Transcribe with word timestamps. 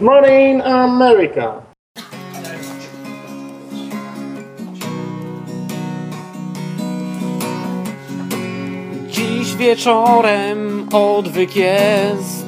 Morning 0.00 0.62
America. 0.62 1.62
Dziś 9.08 9.54
wieczorem 9.56 10.88
odwyk 10.92 11.56
jest. 11.56 12.46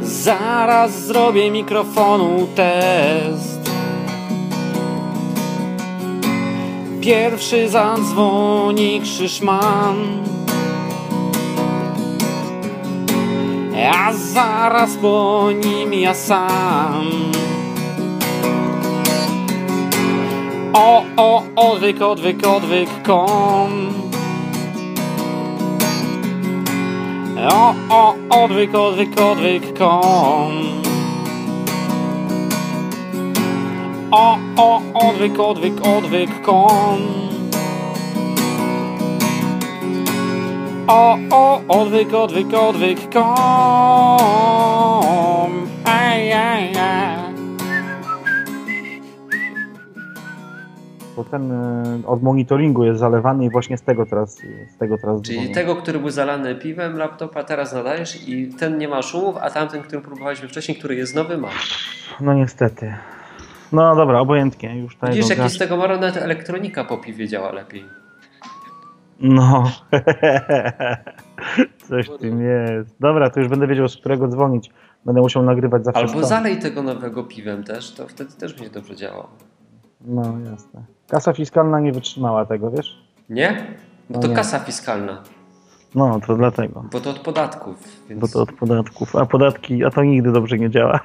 Zaraz 0.00 1.06
zrobię 1.06 1.50
mikrofonu 1.50 2.48
test. 2.54 3.70
Pierwszy 7.00 7.68
zadzwoni 7.68 9.00
Krzyszman. 9.00 10.28
A 13.78 14.12
zaraz 14.12 14.96
po 14.96 15.50
nim 15.54 15.92
ja 15.92 16.14
sam. 16.14 17.30
O, 20.74 21.04
o, 21.16 21.42
odwyk, 21.54 22.02
odwyk, 22.02 22.46
odwyk, 22.46 22.90
kom. 23.06 23.94
O, 27.38 27.74
o, 27.90 28.14
odwyk, 28.42 28.74
odwyk, 28.74 29.20
odwyk, 29.20 29.78
kom. 29.78 30.82
O, 34.10 34.38
o, 34.56 34.82
odwyk, 34.94 35.38
odwyk, 35.38 35.86
odwyk, 35.86 36.42
kom. 36.42 37.27
O, 40.88 41.18
o, 41.30 41.60
odwyk, 41.68 42.14
odwyk, 42.14 42.54
odwyk, 42.54 42.98
kom. 43.12 43.28
Aj, 45.84 46.32
aj, 46.32 46.76
aj. 46.76 47.18
Bo 51.16 51.24
ten 51.24 51.52
y, 51.52 52.06
od 52.06 52.22
monitoringu 52.22 52.84
jest 52.84 53.00
zalewany 53.00 53.44
i 53.44 53.50
właśnie 53.50 53.76
z 53.78 53.82
tego 53.82 54.06
teraz, 54.06 54.36
z 54.68 54.76
tego 54.78 54.98
teraz 54.98 55.22
Czyli 55.22 55.38
dzwonię. 55.38 55.54
tego, 55.54 55.76
który 55.76 55.98
był 55.98 56.10
zalany 56.10 56.54
piwem 56.54 56.96
laptopa, 56.96 57.44
teraz 57.44 57.72
nadajesz 57.72 58.28
i 58.28 58.48
ten 58.48 58.78
nie 58.78 58.88
ma 58.88 59.02
szumów, 59.02 59.36
a 59.40 59.50
tamten, 59.50 59.82
który 59.82 60.02
próbowaliśmy 60.02 60.48
wcześniej, 60.48 60.78
który 60.78 60.94
jest 60.94 61.14
nowy, 61.14 61.38
ma. 61.38 61.48
No 62.20 62.34
niestety. 62.34 62.94
No 63.72 63.96
dobra, 63.96 64.20
obojętnie. 64.20 64.78
Już 64.78 64.94
tutaj 64.94 65.14
Widzisz, 65.14 65.38
jak 65.38 65.50
z 65.50 65.58
tego 65.58 65.76
nawet 65.76 66.16
elektronika 66.16 66.84
po 66.84 66.98
piwie 66.98 67.28
działa 67.28 67.52
lepiej. 67.52 68.07
No. 69.20 69.70
Coś 71.88 72.08
w 72.08 72.18
tym 72.18 72.40
jest. 72.42 72.96
Dobra, 73.00 73.30
to 73.30 73.40
już 73.40 73.48
będę 73.48 73.66
wiedział, 73.66 73.88
z 73.88 73.96
którego 73.96 74.28
dzwonić. 74.28 74.70
Będę 75.04 75.20
musiał 75.20 75.42
nagrywać 75.42 75.84
zawsze 75.84 76.00
Albo 76.00 76.24
zalej 76.24 76.58
tego 76.58 76.82
nowego 76.82 77.24
piwem 77.24 77.64
też, 77.64 77.94
to 77.94 78.08
wtedy 78.08 78.32
też 78.32 78.54
będzie 78.54 78.70
dobrze 78.70 78.96
działało. 78.96 79.28
No 80.00 80.22
jasne. 80.50 80.84
Kasa 81.08 81.32
fiskalna 81.32 81.80
nie 81.80 81.92
wytrzymała 81.92 82.46
tego, 82.46 82.70
wiesz? 82.70 83.02
Nie? 83.30 83.66
Bo 84.10 84.14
No 84.16 84.20
to 84.22 84.28
nie. 84.28 84.34
kasa 84.34 84.58
fiskalna, 84.58 85.22
No, 85.94 86.20
to 86.26 86.36
dlatego. 86.36 86.84
bo 86.92 87.00
to 87.00 87.10
od 87.10 87.18
podatków. 87.18 87.76
Więc... 88.08 88.20
Bo 88.20 88.28
to 88.28 88.42
od 88.42 88.52
podatków. 88.52 89.16
A 89.16 89.26
podatki, 89.26 89.84
a 89.84 89.90
to 89.90 90.02
nigdy 90.04 90.32
dobrze 90.32 90.58
nie 90.58 90.70
działa. 90.70 91.00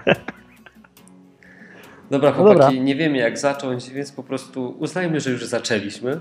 Dobra, 2.12 2.30
No 2.30 2.36
chłopaki, 2.36 2.60
dobra. 2.60 2.84
nie 2.84 2.96
wiemy 2.96 3.18
jak 3.18 3.38
zacząć, 3.38 3.90
więc 3.90 4.12
po 4.12 4.24
prostu 4.24 4.76
uznajmy, 4.80 5.20
że 5.20 5.32
już 5.32 5.46
zaczęliśmy. 5.46 6.20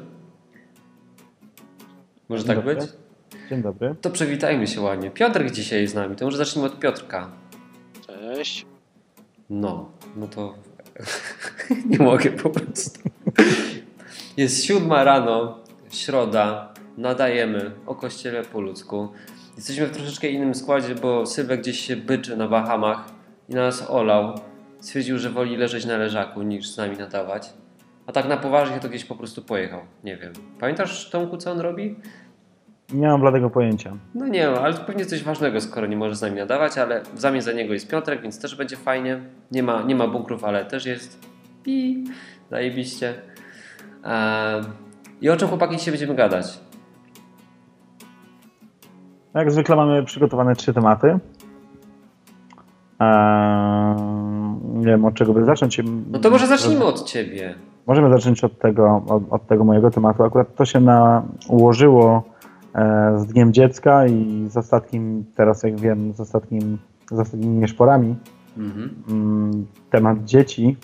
Może 2.32 2.44
tak 2.44 2.56
Dobry. 2.56 2.74
być? 2.74 2.84
Dzień 3.50 3.62
dobry. 3.62 3.94
To 4.00 4.10
przywitajmy 4.10 4.66
się 4.66 4.80
ładnie. 4.80 5.10
Piotrek 5.10 5.50
dzisiaj 5.50 5.80
jest 5.80 5.92
z 5.92 5.96
nami, 5.96 6.16
to 6.16 6.24
może 6.24 6.36
zacznijmy 6.36 6.70
od 6.70 6.78
Piotrka. 6.78 7.30
Cześć. 8.06 8.66
No, 9.50 9.90
no 10.16 10.26
to 10.26 10.54
nie 11.90 11.98
mogę 11.98 12.30
po 12.30 12.50
prostu. 12.50 13.00
Jest 14.36 14.64
siódma 14.64 15.04
rano, 15.04 15.58
środa, 15.90 16.74
nadajemy 16.98 17.70
o 17.86 17.94
kościele 17.94 18.42
po 18.42 18.60
ludzku. 18.60 19.08
Jesteśmy 19.56 19.86
w 19.86 19.90
troszeczkę 19.90 20.28
innym 20.28 20.54
składzie, 20.54 20.94
bo 20.94 21.26
Sylwek 21.26 21.60
gdzieś 21.60 21.80
się 21.80 21.96
byczy 21.96 22.36
na 22.36 22.48
Bahamach 22.48 23.04
i 23.48 23.54
nas 23.54 23.90
olał. 23.90 24.40
Stwierdził, 24.80 25.18
że 25.18 25.30
woli 25.30 25.56
leżeć 25.56 25.84
na 25.84 25.96
leżaku 25.96 26.42
niż 26.42 26.70
z 26.70 26.76
nami 26.76 26.96
nadawać. 26.96 27.52
A 28.06 28.12
tak 28.12 28.28
na 28.28 28.36
poważnie 28.36 28.80
to 28.80 28.88
gdzieś 28.88 29.04
po 29.04 29.14
prostu 29.14 29.42
pojechał. 29.42 29.80
Nie 30.04 30.16
wiem. 30.16 30.32
Pamiętasz 30.60 31.10
Tomku, 31.10 31.36
co 31.36 31.52
on 31.52 31.60
robi? 31.60 31.96
Nie 32.92 33.08
mam 33.08 33.20
bladego 33.20 33.50
pojęcia. 33.50 33.92
No 34.14 34.26
nie, 34.26 34.48
ale 34.48 34.74
to 34.74 34.84
pewnie 34.84 35.06
coś 35.06 35.22
ważnego, 35.22 35.60
skoro 35.60 35.86
nie 35.86 35.96
może 35.96 36.16
z 36.16 36.22
nami 36.22 36.36
nadawać, 36.36 36.78
ale 36.78 37.02
w 37.14 37.20
zamian 37.20 37.42
za 37.42 37.52
niego 37.52 37.72
jest 37.72 37.90
Piotrek, 37.90 38.22
więc 38.22 38.40
też 38.40 38.56
będzie 38.56 38.76
fajnie. 38.76 39.20
Nie 39.50 39.62
ma, 39.62 39.82
nie 39.82 39.94
ma 39.94 40.08
bunkrów, 40.08 40.44
ale 40.44 40.64
też 40.64 40.86
jest 40.86 41.26
i 41.66 42.04
zajebiście. 42.50 43.14
Ehm, 44.04 44.64
I 45.20 45.30
o 45.30 45.36
czym 45.36 45.48
chłopaki 45.48 45.76
dzisiaj 45.76 45.92
będziemy 45.92 46.14
gadać? 46.14 46.60
Jak 49.34 49.50
zwykle 49.50 49.76
mamy 49.76 50.04
przygotowane 50.04 50.56
trzy 50.56 50.74
tematy. 50.74 51.18
Eee, 53.00 53.96
nie 54.74 54.86
wiem 54.86 55.04
od 55.04 55.14
czego 55.14 55.32
by 55.32 55.44
zacząć. 55.44 55.80
No 56.10 56.18
to 56.18 56.30
może 56.30 56.46
zacznijmy 56.46 56.84
od 56.84 57.04
ciebie. 57.04 57.54
Możemy 57.86 58.10
zacząć 58.10 58.44
od 58.44 58.58
tego, 58.58 59.02
od, 59.08 59.22
od 59.30 59.46
tego 59.46 59.64
mojego 59.64 59.90
tematu. 59.90 60.24
Akurat 60.24 60.54
to 60.54 60.64
się 60.64 60.80
na, 60.80 61.22
ułożyło 61.48 62.22
z 63.16 63.26
Dniem 63.26 63.52
Dziecka 63.52 64.06
i 64.06 64.46
z 64.50 64.56
ostatnim, 64.56 65.24
teraz 65.34 65.62
jak 65.62 65.80
wiem, 65.80 66.12
z, 66.14 66.20
ostatnim, 66.20 66.78
z 67.10 67.18
ostatnimi 67.18 67.56
nieszporami. 67.56 68.14
Mhm. 68.58 68.94
Mm, 69.08 69.66
temat 69.90 70.24
dzieci. 70.24 70.76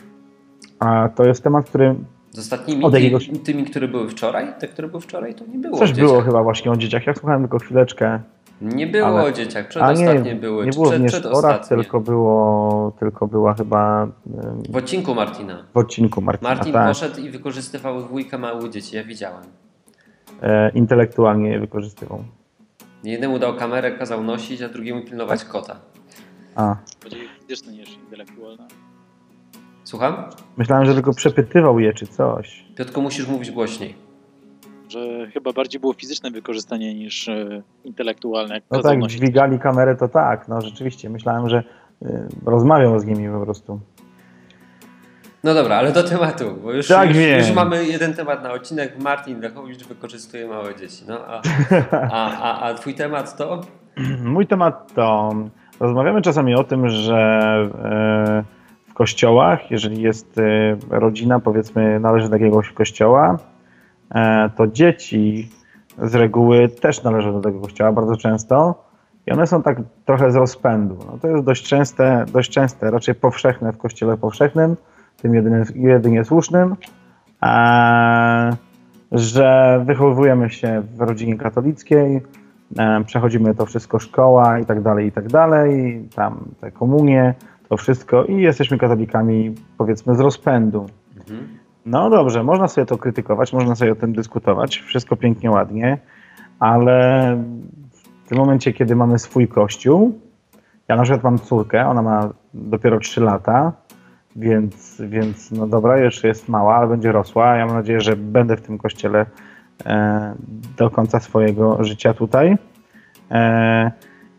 A 0.79 1.09
to 1.15 1.25
jest 1.25 1.43
temat, 1.45 1.67
który 1.71 1.95
Z 2.31 2.39
ostatnimi, 2.39 2.85
Od 2.85 2.95
jakiegoś- 2.95 3.31
tymi, 3.45 3.65
które 3.65 3.89
były 3.89 4.09
wczoraj? 4.09 4.47
Te, 4.59 4.69
które 4.69 4.89
były 4.89 5.01
wczoraj, 5.01 5.35
to 5.35 5.45
nie 5.47 5.59
było 5.59 5.79
coś 5.79 5.93
było 5.93 6.21
chyba 6.21 6.43
właśnie 6.43 6.71
o 6.71 6.77
dzieciach. 6.77 7.07
Ja 7.07 7.15
słuchałem 7.15 7.41
tylko 7.43 7.59
chwileczkę. 7.59 8.21
Nie 8.63 8.87
było 8.87 9.07
Ale- 9.07 9.23
o 9.23 9.33
dzieciach, 9.33 9.69
przedostatnie 9.69 10.23
nie, 10.23 10.35
były. 10.35 10.67
nie 10.67 10.73
było 10.73 10.87
w 10.87 10.89
przed, 10.89 11.03
nieszporach, 11.03 11.33
przedostatnie. 11.33 11.77
tylko, 11.77 12.01
było, 12.01 12.93
tylko 12.99 13.27
była 13.27 13.55
chyba 13.55 14.09
W 14.71 14.77
odcinku 14.77 15.15
Martina. 15.15 15.65
w 15.75 15.77
odcinku 15.77 16.21
Martina. 16.21 16.51
Martin 16.55 16.73
tak. 16.73 16.89
poszedł 16.89 17.21
i 17.21 17.31
wykorzystywał 17.31 18.03
dwójkę 18.03 18.39
małych 18.39 18.71
dzieci, 18.71 18.97
ja 18.97 19.05
widziałem. 19.05 19.43
E, 20.43 20.71
intelektualnie 20.71 21.51
je 21.51 21.61
wykorzystywał. 21.61 22.25
Jednemu 23.05 23.39
dał 23.39 23.57
kamerę, 23.57 23.91
kazał 23.99 24.25
nosić, 24.25 24.63
a 24.63 24.69
drugiemu 24.69 25.03
pilnować 25.05 25.45
kota. 25.45 25.77
A, 26.57 26.77
Bardziej 27.03 27.21
fizyczne 27.41 27.73
niż 27.73 27.89
intelektualne. 27.97 28.69
Słucham? 29.85 30.15
myślałem, 30.57 30.85
że 30.87 30.95
tylko 30.95 31.15
przepytywał 31.15 31.79
je 31.79 31.93
czy 31.93 32.07
coś. 32.07 32.65
Piotku, 32.77 33.03
musisz 33.03 33.29
mówić 33.29 33.51
głośniej. 33.51 33.95
Że 34.89 35.27
chyba 35.35 35.53
bardziej 35.53 35.81
było 35.81 35.93
fizyczne 35.93 36.31
wykorzystanie 36.31 36.95
niż 36.95 37.29
e, 37.29 37.63
intelektualne. 37.85 38.55
Jak 38.55 38.65
No 38.71 38.83
tak, 38.83 38.99
nosić. 38.99 39.19
dźwigali 39.19 39.59
kamerę, 39.59 39.97
to 39.97 40.09
tak, 40.09 40.49
no 40.49 40.61
rzeczywiście. 40.61 41.11
Myślałem, 41.11 41.49
że 41.49 41.63
y, 42.03 42.07
rozmawiał 42.47 43.01
z 43.01 43.05
nimi 43.05 43.29
po 43.39 43.45
prostu. 43.45 43.81
No 45.45 45.55
dobra, 45.55 45.77
ale 45.77 45.93
do 45.93 46.03
tematu, 46.03 46.45
bo 46.63 46.73
już, 46.73 46.89
Tak 46.89 47.09
już, 47.09 47.47
już 47.49 47.57
mamy 47.57 47.87
jeden 47.87 48.15
temat 48.15 48.43
na 48.43 48.53
odcinek. 48.53 48.99
Martin 48.99 49.41
Lechowicz 49.41 49.85
wykorzystuje 49.85 50.49
małe 50.49 50.77
dzieci. 50.77 51.05
No, 51.09 51.19
a, 51.27 51.41
a, 52.13 52.39
a, 52.43 52.61
a 52.61 52.75
twój 52.75 52.95
temat 52.95 53.37
to? 53.37 53.61
Mój 54.25 54.47
temat 54.47 54.95
to 54.95 55.35
rozmawiamy 55.81 56.23
czasami 56.23 56.55
o 56.55 56.65
tym, 56.65 56.89
że 56.89 57.17
e, 57.85 58.45
w 58.91 58.95
kościołach, 58.95 59.71
jeżeli 59.71 60.03
jest 60.03 60.39
e, 60.39 60.77
rodzina, 60.91 61.41
powiedzmy, 61.41 62.01
należy 62.01 62.29
do 62.29 62.37
jakiegoś 62.37 62.73
kościoła, 62.73 63.39
e, 64.15 64.51
to 64.57 64.67
dzieci 64.67 65.51
z 66.03 66.15
reguły 66.15 66.69
też 66.69 67.03
należą 67.03 67.33
do 67.33 67.41
tego 67.41 67.61
kościoła 67.61 67.93
bardzo 67.93 68.17
często 68.17 68.85
i 69.27 69.33
one 69.33 69.47
są 69.47 69.63
tak 69.63 69.79
trochę 70.05 70.33
z 70.33 70.37
rozpędu. 70.37 70.99
No, 71.07 71.19
to 71.23 71.29
jest 71.29 71.45
dość 71.45 71.69
częste, 71.69 72.25
dość 72.33 72.51
częste, 72.51 72.91
raczej 72.91 73.15
powszechne 73.15 73.73
w 73.73 73.79
kościele 73.79 74.17
powszechnym, 74.17 74.77
tym 75.23 75.35
jedynie, 75.35 75.65
jedynie 75.75 76.25
słusznym, 76.25 76.77
e, 77.43 78.57
że 79.13 79.81
wychowujemy 79.87 80.51
się 80.51 80.83
w 80.97 81.01
rodzinie 81.01 81.37
katolickiej, 81.37 82.23
e, 82.79 83.05
przechodzimy 83.05 83.55
to 83.55 83.67
wszystko 83.67 83.99
szkoła 83.99 84.59
i 84.59 84.67
tak 84.67 84.83
dalej, 84.83 85.07
i 85.07 85.13
tak 85.13 85.29
dalej, 85.29 86.03
tam 86.15 86.45
te 86.61 86.71
komunie, 86.71 87.35
to 87.69 87.77
wszystko 87.77 88.25
i 88.25 88.43
jesteśmy 88.43 88.79
katolikami 88.79 89.55
powiedzmy 89.79 90.15
z 90.15 90.21
rozpędu. 90.21 90.87
Mhm. 91.19 91.49
No 91.87 92.11
dobrze, 92.11 92.43
można 92.43 92.69
sobie 92.69 92.87
to 92.87 92.99
krytykować, 92.99 93.53
można 93.53 93.75
sobie 93.75 93.93
o 93.93 93.97
tym 93.97 94.13
dyskutować, 94.13 94.79
wszystko 94.79 95.17
pięknie, 95.17 95.51
ładnie, 95.51 95.99
ale 96.59 97.37
w 98.25 98.29
tym 98.29 98.39
momencie, 98.39 98.73
kiedy 98.73 98.97
mamy 98.97 99.19
swój 99.19 99.49
kościół, 99.49 100.19
ja 100.89 100.97
na 100.97 101.03
przykład 101.03 101.25
mam 101.25 101.39
córkę, 101.39 101.87
ona 101.87 102.03
ma 102.03 102.29
dopiero 102.55 102.99
3 102.99 103.21
lata, 103.21 103.73
więc, 104.39 105.03
więc 105.09 105.51
no 105.51 105.67
dobra, 105.67 105.99
jeszcze 105.99 106.29
jest 106.29 106.49
mała, 106.49 106.75
ale 106.77 106.89
będzie 106.89 107.13
rosła. 107.13 107.57
Ja 107.57 107.67
mam 107.67 107.75
nadzieję, 107.77 108.01
że 108.01 108.17
będę 108.17 108.57
w 108.57 108.61
tym 108.61 108.79
kościele 108.79 109.27
e, 109.87 110.35
do 110.77 110.91
końca 110.91 111.21
swojego 111.21 111.85
życia 111.85 112.15
tutaj. 112.15 112.57
E, 113.31 113.91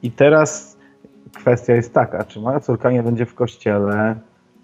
I 0.04 0.12
teraz 0.12 0.78
kwestia 1.38 1.74
jest 1.74 1.94
taka, 1.94 2.24
czy 2.24 2.40
moja 2.40 2.60
córka 2.60 2.92
nie 2.92 3.04
będzie 3.04 3.26
w 3.26 3.36
kościele 3.36 4.16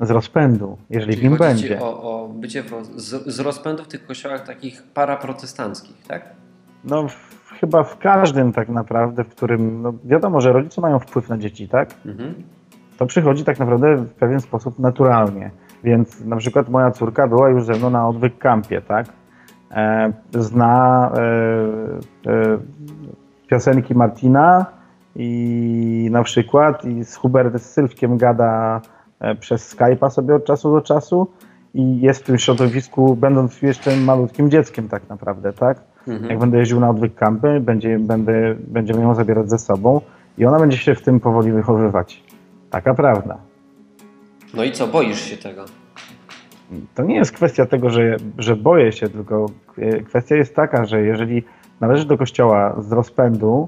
z 0.01 0.09
rozpędu, 0.11 0.77
jeżeli 0.89 1.13
Czyli 1.13 1.27
w 1.27 1.29
nim 1.29 1.39
będzie. 1.39 1.81
o, 1.81 2.23
o 2.23 2.27
bycie 2.27 2.63
w, 2.63 2.71
roz- 2.71 2.91
z, 2.95 3.27
z 3.35 3.39
rozpędu 3.39 3.83
w 3.83 3.87
tych 3.87 4.05
kościołach 4.07 4.45
takich 4.47 4.83
paraprotestanckich, 4.83 6.03
tak? 6.07 6.25
No 6.83 7.07
w, 7.07 7.51
chyba 7.59 7.83
w 7.83 7.97
każdym 7.97 8.53
tak 8.53 8.69
naprawdę, 8.69 9.23
w 9.23 9.27
którym, 9.29 9.81
no 9.81 9.93
wiadomo, 10.03 10.41
że 10.41 10.53
rodzice 10.53 10.81
mają 10.81 10.99
wpływ 10.99 11.29
na 11.29 11.37
dzieci, 11.37 11.67
tak? 11.69 11.93
Mhm. 12.05 12.33
To 12.97 13.05
przychodzi 13.05 13.43
tak 13.43 13.59
naprawdę 13.59 13.95
w 13.95 14.13
pewien 14.13 14.41
sposób 14.41 14.79
naturalnie. 14.79 15.51
Więc 15.83 16.25
na 16.25 16.35
przykład 16.35 16.69
moja 16.69 16.91
córka 16.91 17.27
była 17.27 17.49
już 17.49 17.65
ze 17.65 17.73
mną 17.73 17.89
na 17.89 18.07
odwyk 18.07 18.37
kampie, 18.37 18.81
tak? 18.81 19.05
E, 19.71 20.13
zna 20.33 21.11
e, 22.25 22.31
e, 22.31 22.57
piosenki 23.47 23.95
Martina 23.95 24.65
i 25.15 26.09
na 26.11 26.23
przykład 26.23 26.85
i 26.85 27.03
z 27.03 27.15
Hubert 27.15 27.61
z 27.61 27.65
Sylwkiem 27.65 28.17
gada 28.17 28.81
e, 29.19 29.35
przez 29.35 29.75
Skype'a 29.75 30.09
sobie 30.09 30.35
od 30.35 30.45
czasu 30.45 30.71
do 30.71 30.81
czasu 30.81 31.27
i 31.73 32.01
jest 32.01 32.23
w 32.23 32.25
tym 32.25 32.37
środowisku, 32.37 33.15
będąc 33.15 33.61
jeszcze 33.61 33.97
malutkim 33.97 34.51
dzieckiem 34.51 34.89
tak 34.89 35.09
naprawdę, 35.09 35.53
tak? 35.53 35.77
Mhm. 36.07 36.29
Jak 36.29 36.39
będę 36.39 36.57
jeździł 36.57 36.79
na 36.79 36.89
odwyk 36.89 37.15
kampy, 37.15 37.59
będzie, 37.59 37.99
będę, 37.99 38.55
będziemy 38.67 39.01
ją 39.01 39.15
zabierać 39.15 39.49
ze 39.49 39.57
sobą 39.57 40.01
i 40.37 40.45
ona 40.45 40.59
będzie 40.59 40.77
się 40.77 40.95
w 40.95 41.01
tym 41.01 41.19
powoli 41.19 41.51
wychowywać. 41.51 42.23
Taka 42.75 42.93
prawda. 42.93 43.37
No 44.53 44.63
i 44.63 44.71
co, 44.71 44.87
boisz 44.87 45.21
się 45.21 45.37
tego? 45.37 45.65
To 46.95 47.03
nie 47.03 47.15
jest 47.15 47.31
kwestia 47.31 47.65
tego, 47.65 47.89
że, 47.89 48.17
że 48.37 48.55
boję 48.55 48.91
się, 48.91 49.09
tylko 49.09 49.45
kwestia 50.05 50.35
jest 50.35 50.55
taka, 50.55 50.85
że 50.85 51.01
jeżeli 51.01 51.43
należysz 51.81 52.05
do 52.05 52.17
kościoła 52.17 52.75
z 52.79 52.91
rozpędu, 52.91 53.67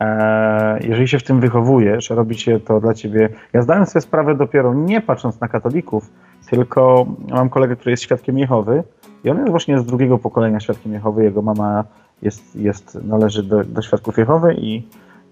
e, 0.00 0.78
jeżeli 0.80 1.08
się 1.08 1.18
w 1.18 1.22
tym 1.22 1.40
wychowujesz, 1.40 2.10
robi 2.10 2.38
się 2.38 2.60
to 2.60 2.80
dla 2.80 2.94
ciebie. 2.94 3.28
Ja 3.52 3.62
zdałem 3.62 3.86
sobie 3.86 4.00
sprawę 4.00 4.34
dopiero 4.34 4.74
nie 4.74 5.00
patrząc 5.00 5.40
na 5.40 5.48
katolików, 5.48 6.10
tylko 6.50 7.06
mam 7.30 7.50
kolegę, 7.50 7.76
który 7.76 7.90
jest 7.90 8.02
świadkiem 8.02 8.38
Jehowy 8.38 8.82
i 9.24 9.30
on 9.30 9.36
jest 9.36 9.50
właśnie 9.50 9.78
z 9.78 9.84
drugiego 9.84 10.18
pokolenia 10.18 10.60
świadkiem 10.60 10.92
Jehowy. 10.92 11.24
Jego 11.24 11.42
mama 11.42 11.84
jest, 12.22 12.56
jest, 12.56 12.98
należy 13.04 13.42
do, 13.42 13.64
do 13.64 13.82
świadków 13.82 14.18
Jehowy 14.18 14.54
i, 14.54 14.82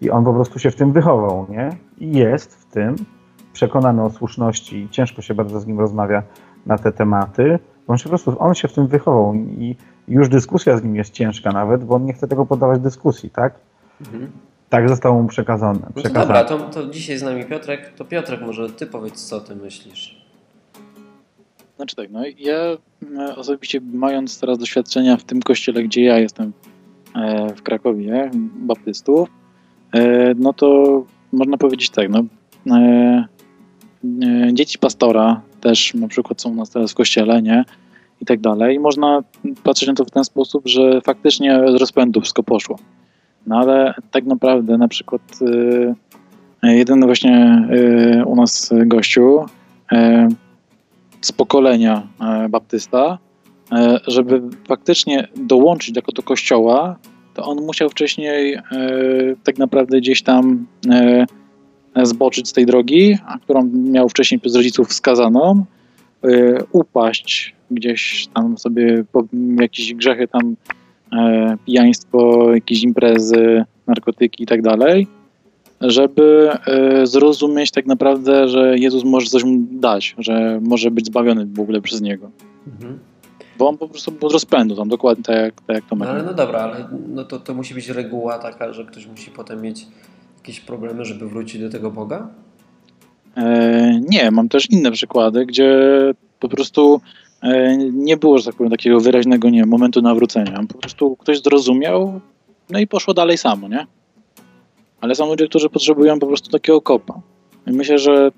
i 0.02 0.10
on 0.10 0.24
po 0.24 0.32
prostu 0.32 0.58
się 0.58 0.70
w 0.70 0.76
tym 0.76 0.92
wychował, 0.92 1.46
nie? 1.48 1.70
I 1.98 2.18
jest 2.18 2.56
w 2.56 2.64
tym 2.64 2.96
przekonany 3.52 4.04
o 4.04 4.10
słuszności. 4.10 4.88
Ciężko 4.90 5.22
się 5.22 5.34
bardzo 5.34 5.60
z 5.60 5.66
nim 5.66 5.80
rozmawia 5.80 6.22
na 6.66 6.78
te 6.78 6.92
tematy. 6.92 7.58
bo 7.86 7.92
On 7.92 7.98
się 7.98 8.04
po 8.04 8.08
prostu 8.08 8.36
on 8.38 8.54
się 8.54 8.68
w 8.68 8.72
tym 8.72 8.86
wychował 8.86 9.34
i 9.34 9.76
już 10.08 10.28
dyskusja 10.28 10.76
z 10.76 10.84
nim 10.84 10.96
jest 10.96 11.10
ciężka 11.10 11.52
nawet, 11.52 11.84
bo 11.84 11.94
on 11.94 12.04
nie 12.04 12.12
chce 12.12 12.28
tego 12.28 12.46
poddawać 12.46 12.80
dyskusji, 12.80 13.30
tak? 13.30 13.54
Mhm. 14.00 14.30
Tak 14.68 14.88
zostało 14.88 15.22
mu 15.22 15.28
przekazane. 15.28 15.80
No 15.96 16.02
to 16.02 16.08
dobra, 16.08 16.44
to, 16.44 16.58
to 16.58 16.86
dzisiaj 16.86 17.18
z 17.18 17.22
nami 17.22 17.44
Piotrek. 17.44 17.92
To 17.96 18.04
Piotrek, 18.04 18.40
może 18.40 18.70
ty 18.70 18.86
powiedz, 18.86 19.24
co 19.24 19.40
ty 19.40 19.56
myślisz. 19.56 20.22
Znaczy 21.76 21.96
tak, 21.96 22.10
no 22.10 22.20
ja 22.38 22.56
e, 23.18 23.36
osobiście 23.36 23.80
mając 23.92 24.40
teraz 24.40 24.58
doświadczenia 24.58 25.16
w 25.16 25.24
tym 25.24 25.42
kościele, 25.42 25.82
gdzie 25.82 26.04
ja 26.04 26.18
jestem 26.18 26.52
e, 27.14 27.54
w 27.54 27.62
Krakowie, 27.62 28.30
baptystów, 28.56 29.28
no 30.36 30.52
to 30.52 31.02
można 31.32 31.56
powiedzieć 31.56 31.90
tak, 31.90 32.08
no 32.10 32.24
e, 32.76 33.24
e, 34.22 34.54
dzieci 34.54 34.78
pastora 34.78 35.40
też 35.60 35.94
na 35.94 36.08
przykład 36.08 36.42
są 36.42 36.50
u 36.50 36.54
nas 36.54 36.70
teraz 36.70 36.92
w 36.92 36.94
kościele, 36.94 37.42
nie? 37.42 37.64
I 38.20 38.24
tak 38.24 38.40
dalej. 38.40 38.76
I 38.76 38.78
można 38.78 39.22
patrzeć 39.62 39.88
na 39.88 39.94
to 39.94 40.04
w 40.04 40.10
ten 40.10 40.24
sposób, 40.24 40.68
że 40.68 41.00
faktycznie 41.00 41.60
z 41.76 41.80
rozpędu 41.80 42.20
wszystko 42.20 42.42
poszło. 42.42 42.78
No 43.46 43.58
ale 43.58 43.94
tak 44.10 44.24
naprawdę 44.24 44.78
na 44.78 44.88
przykład 44.88 45.22
e, 46.62 46.74
jeden 46.74 47.06
właśnie 47.06 47.66
e, 48.20 48.24
u 48.24 48.36
nas 48.36 48.70
gościu 48.86 49.44
e, 49.92 50.28
z 51.20 51.32
pokolenia 51.32 52.06
e, 52.20 52.48
baptysta, 52.48 53.18
e, 53.72 53.98
żeby 54.06 54.42
faktycznie 54.68 55.28
dołączyć 55.36 55.96
jako 55.96 56.12
do 56.12 56.22
kościoła, 56.22 56.96
to 57.34 57.44
on 57.44 57.64
musiał 57.66 57.90
wcześniej 57.90 58.54
e, 58.54 58.60
tak 59.44 59.58
naprawdę 59.58 59.98
gdzieś 59.98 60.22
tam 60.22 60.66
e, 60.90 61.26
zboczyć 62.02 62.48
z 62.48 62.52
tej 62.52 62.66
drogi, 62.66 63.18
a 63.26 63.38
którą 63.38 63.70
miał 63.74 64.08
wcześniej 64.08 64.40
przez 64.40 64.56
rodziców 64.56 64.88
wskazaną, 64.88 65.64
e, 66.24 66.58
upaść 66.72 67.54
gdzieś 67.70 68.26
tam 68.34 68.58
sobie 68.58 69.04
po 69.12 69.24
jakieś 69.60 69.94
grzechy 69.94 70.28
tam 70.28 70.56
e, 71.12 71.56
pijaństwo, 71.66 72.50
jakieś 72.54 72.82
imprezy, 72.82 73.64
narkotyki 73.86 74.42
i 74.42 74.46
tak 74.46 74.62
dalej, 74.62 75.06
żeby 75.80 76.50
e, 76.66 77.06
zrozumieć 77.06 77.70
tak 77.70 77.86
naprawdę, 77.86 78.48
że 78.48 78.78
Jezus 78.78 79.04
może 79.04 79.26
coś 79.26 79.44
mu 79.44 79.58
dać, 79.70 80.14
że 80.18 80.60
może 80.62 80.90
być 80.90 81.06
zbawiony 81.06 81.46
w 81.46 81.60
ogóle 81.60 81.80
przez 81.80 82.00
Niego. 82.00 82.30
Mhm. 82.66 82.98
Bo 83.62 83.68
on 83.68 83.78
po 83.78 83.88
prostu 83.88 84.12
był 84.12 84.26
od 84.26 84.32
rozpędu, 84.32 84.76
tam 84.76 84.88
dokładnie 84.88 85.24
tak 85.24 85.36
jak, 85.36 85.54
tak 85.54 85.76
jak 85.76 85.84
No 85.84 85.90
Tomek. 85.90 86.08
ale 86.08 86.22
no 86.22 86.34
dobra, 86.34 86.60
ale 86.60 86.88
no 87.08 87.24
to, 87.24 87.38
to 87.38 87.54
musi 87.54 87.74
być 87.74 87.88
reguła 87.88 88.38
taka, 88.38 88.72
że 88.72 88.84
ktoś 88.84 89.06
musi 89.06 89.30
potem 89.30 89.62
mieć 89.62 89.86
jakieś 90.38 90.60
problemy, 90.60 91.04
żeby 91.04 91.28
wrócić 91.28 91.60
do 91.60 91.70
tego 91.70 91.90
Boga? 91.90 92.28
E, 93.36 94.00
nie, 94.08 94.30
mam 94.30 94.48
też 94.48 94.70
inne 94.70 94.92
przykłady, 94.92 95.46
gdzie 95.46 95.70
po 96.40 96.48
prostu 96.48 97.00
e, 97.42 97.76
nie 97.92 98.16
było, 98.16 98.38
że 98.38 98.44
tak 98.44 98.54
powiem, 98.54 98.70
takiego 98.70 99.00
wyraźnego 99.00 99.50
nie, 99.50 99.66
momentu 99.66 100.02
nawrócenia. 100.02 100.60
Po 100.68 100.78
prostu 100.78 101.16
ktoś 101.16 101.42
zrozumiał, 101.42 102.20
no 102.70 102.78
i 102.78 102.86
poszło 102.86 103.14
dalej 103.14 103.38
samo, 103.38 103.68
nie? 103.68 103.86
Ale 105.00 105.14
są 105.14 105.26
ludzie, 105.26 105.48
którzy 105.48 105.68
potrzebują 105.70 106.18
po 106.18 106.26
prostu 106.26 106.50
takiego 106.50 106.80
kopa. 106.80 107.20
I 107.66 107.70
myślę, 107.72 107.98
że 107.98 108.30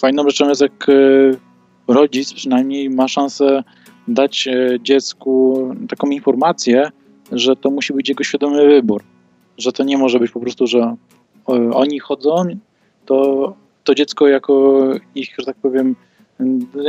fajną 0.00 0.22
rzeczą 0.28 0.48
jest, 0.48 0.60
jak 0.60 0.88
e, 0.88 0.92
rodzic 1.94 2.32
przynajmniej 2.32 2.90
ma 2.90 3.08
szansę 3.08 3.62
dać 4.08 4.48
e, 4.48 4.80
dziecku 4.80 5.62
taką 5.88 6.10
informację, 6.10 6.90
że 7.32 7.56
to 7.56 7.70
musi 7.70 7.92
być 7.92 8.08
jego 8.08 8.24
świadomy 8.24 8.66
wybór. 8.66 9.02
Że 9.58 9.72
to 9.72 9.84
nie 9.84 9.98
może 9.98 10.18
być 10.18 10.30
po 10.30 10.40
prostu, 10.40 10.66
że 10.66 10.96
o, 11.46 11.54
oni 11.54 11.98
chodzą, 11.98 12.44
to 13.06 13.54
to 13.84 13.94
dziecko 13.94 14.28
jako 14.28 14.82
ich, 15.14 15.34
że 15.38 15.46
tak 15.46 15.56
powiem, 15.56 15.96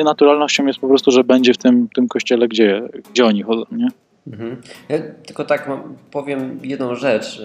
naturalnością 0.04 0.66
jest 0.66 0.80
po 0.80 0.88
prostu, 0.88 1.12
że 1.12 1.24
będzie 1.24 1.54
w 1.54 1.58
tym, 1.58 1.88
tym 1.96 2.08
kościele, 2.08 2.48
gdzie, 2.48 2.82
gdzie 3.12 3.26
oni 3.26 3.44
chodzą, 3.44 3.64
nie? 3.72 3.88
Mhm. 4.28 4.62
Ja 4.90 4.98
tylko 5.26 5.46
tak 5.46 5.70
powiem 6.12 6.60
jedną 6.64 6.96
rzecz. 6.96 7.42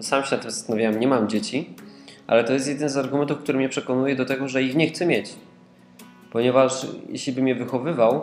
Sam 0.00 0.24
się 0.24 0.36
nad 0.36 0.42
tym 0.42 0.50
zastanawiałem, 0.50 1.00
nie 1.00 1.08
mam 1.08 1.28
dzieci, 1.28 1.74
ale 2.26 2.44
to 2.44 2.52
jest 2.52 2.68
jeden 2.68 2.88
z 2.88 2.96
argumentów, 2.96 3.38
który 3.38 3.58
mnie 3.58 3.68
przekonuje 3.68 4.16
do 4.16 4.24
tego, 4.24 4.48
że 4.48 4.62
ich 4.62 4.76
nie 4.76 4.88
chcę 4.88 5.06
mieć. 5.06 5.34
Ponieważ 6.32 6.86
jeśli 7.08 7.32
bym 7.32 7.48
je 7.48 7.54
wychowywał, 7.54 8.22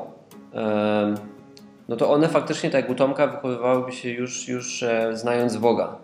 no 1.89 1.95
to 1.95 2.11
one 2.11 2.29
faktycznie, 2.29 2.69
tak 2.69 2.81
jak 2.81 2.91
u 2.91 2.95
Tomka, 2.95 3.27
wychowywałyby 3.27 3.91
się 3.91 4.09
już, 4.09 4.47
już 4.47 4.83
e, 4.83 5.17
znając 5.17 5.57
Boga. 5.57 5.95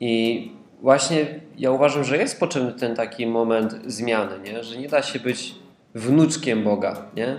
I 0.00 0.52
właśnie 0.82 1.26
ja 1.58 1.70
uważam, 1.70 2.04
że 2.04 2.16
jest 2.16 2.40
potrzebny 2.40 2.72
ten 2.72 2.96
taki 2.96 3.26
moment 3.26 3.78
zmiany, 3.86 4.34
nie? 4.44 4.64
że 4.64 4.78
nie 4.78 4.88
da 4.88 5.02
się 5.02 5.20
być 5.20 5.54
wnuczkiem 5.94 6.64
Boga. 6.64 6.96
Nie? 7.16 7.38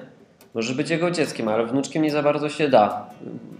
Może 0.54 0.74
być 0.74 0.90
jego 0.90 1.12
dzieckiem, 1.12 1.48
ale 1.48 1.66
wnuczkiem 1.66 2.04
nie 2.04 2.12
za 2.12 2.24
bardzo 2.24 2.50
się 2.50 2.70
da. 2.70 3.10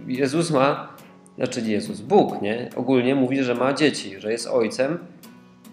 Jezus 0.06 0.50
ma, 0.50 0.88
znaczy 1.36 1.60
Jezus, 1.60 2.00
Bóg, 2.00 2.42
nie? 2.42 2.70
Ogólnie 2.76 3.14
mówi, 3.14 3.42
że 3.42 3.54
ma 3.54 3.72
dzieci, 3.72 4.20
że 4.20 4.32
jest 4.32 4.46
ojcem, 4.46 4.98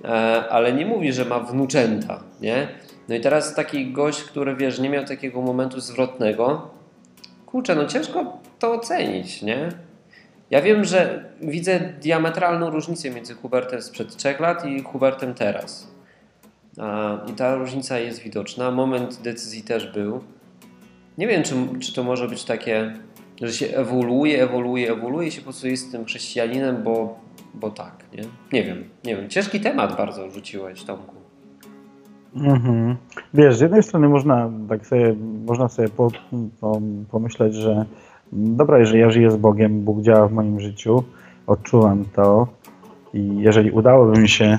e, 0.04 0.08
ale 0.50 0.74
nie 0.74 0.86
mówi, 0.86 1.14
że 1.14 1.26
ma 1.26 1.40
wnuczęta, 1.40 2.24
nie? 2.42 2.68
No 3.10 3.16
i 3.16 3.22
teraz 3.22 3.56
taki 3.56 3.92
gość, 3.92 4.24
który 4.24 4.56
wiesz, 4.56 4.80
nie 4.80 4.90
miał 4.90 5.06
takiego 5.06 5.42
momentu 5.42 5.80
zwrotnego, 5.80 6.75
kurczę, 7.56 7.76
no 7.76 7.86
ciężko 7.86 8.40
to 8.60 8.74
ocenić, 8.74 9.42
nie? 9.42 9.70
Ja 10.50 10.62
wiem, 10.62 10.84
że 10.84 11.26
widzę 11.42 11.80
diametralną 12.02 12.70
różnicę 12.70 13.10
między 13.10 13.34
Hubertem 13.34 13.82
sprzed 13.82 14.16
trzech 14.16 14.40
lat 14.40 14.66
i 14.66 14.84
Hubertem 14.84 15.34
teraz. 15.34 15.88
I 17.28 17.34
ta 17.34 17.56
różnica 17.56 18.00
jest 18.00 18.20
widoczna. 18.20 18.72
Moment 18.72 19.22
decyzji 19.22 19.64
też 19.64 19.94
był. 19.94 20.24
Nie 21.18 21.28
wiem, 21.28 21.44
czy, 21.44 21.56
czy 21.80 21.94
to 21.94 22.04
może 22.04 22.28
być 22.28 22.44
takie, 22.44 22.94
że 23.42 23.54
się 23.54 23.66
ewoluuje, 23.66 24.44
ewoluuje, 24.44 24.92
ewoluuje 24.92 25.32
się 25.32 25.38
po 25.38 25.44
prostu 25.44 25.68
jest 25.68 25.92
tym 25.92 26.06
chrześcijaninem, 26.06 26.84
bo, 26.84 27.20
bo 27.54 27.70
tak, 27.70 28.04
nie? 28.14 28.24
Nie 28.54 28.64
wiem, 28.64 28.90
nie 29.04 29.16
wiem. 29.16 29.30
Ciężki 29.30 29.60
temat 29.60 29.98
bardzo 29.98 30.30
rzuciłeś, 30.30 30.84
Tomku. 30.84 31.15
Mhm. 32.36 32.96
Wiesz, 33.34 33.58
z 33.58 33.62
jednej 33.62 33.84
strony 33.84 34.10
można 34.10 34.50
tak 34.70 34.88
sobie, 34.88 35.16
można 35.46 35.70
sobie 35.70 35.90
po, 35.90 36.12
po, 36.62 36.82
pomyśleć, 37.12 37.56
że 37.56 37.86
dobra, 38.32 38.80
jeżeli 38.80 39.00
ja 39.00 39.10
żyję 39.10 39.32
z 39.32 39.38
Bogiem, 39.38 39.82
Bóg 39.82 40.02
działa 40.02 40.28
w 40.28 40.32
moim 40.32 40.60
życiu, 40.60 41.04
odczuwam 41.48 42.06
to 42.14 42.48
i 43.14 43.38
jeżeli 43.38 43.72
udałoby 43.72 44.20
mi 44.20 44.30
się, 44.30 44.58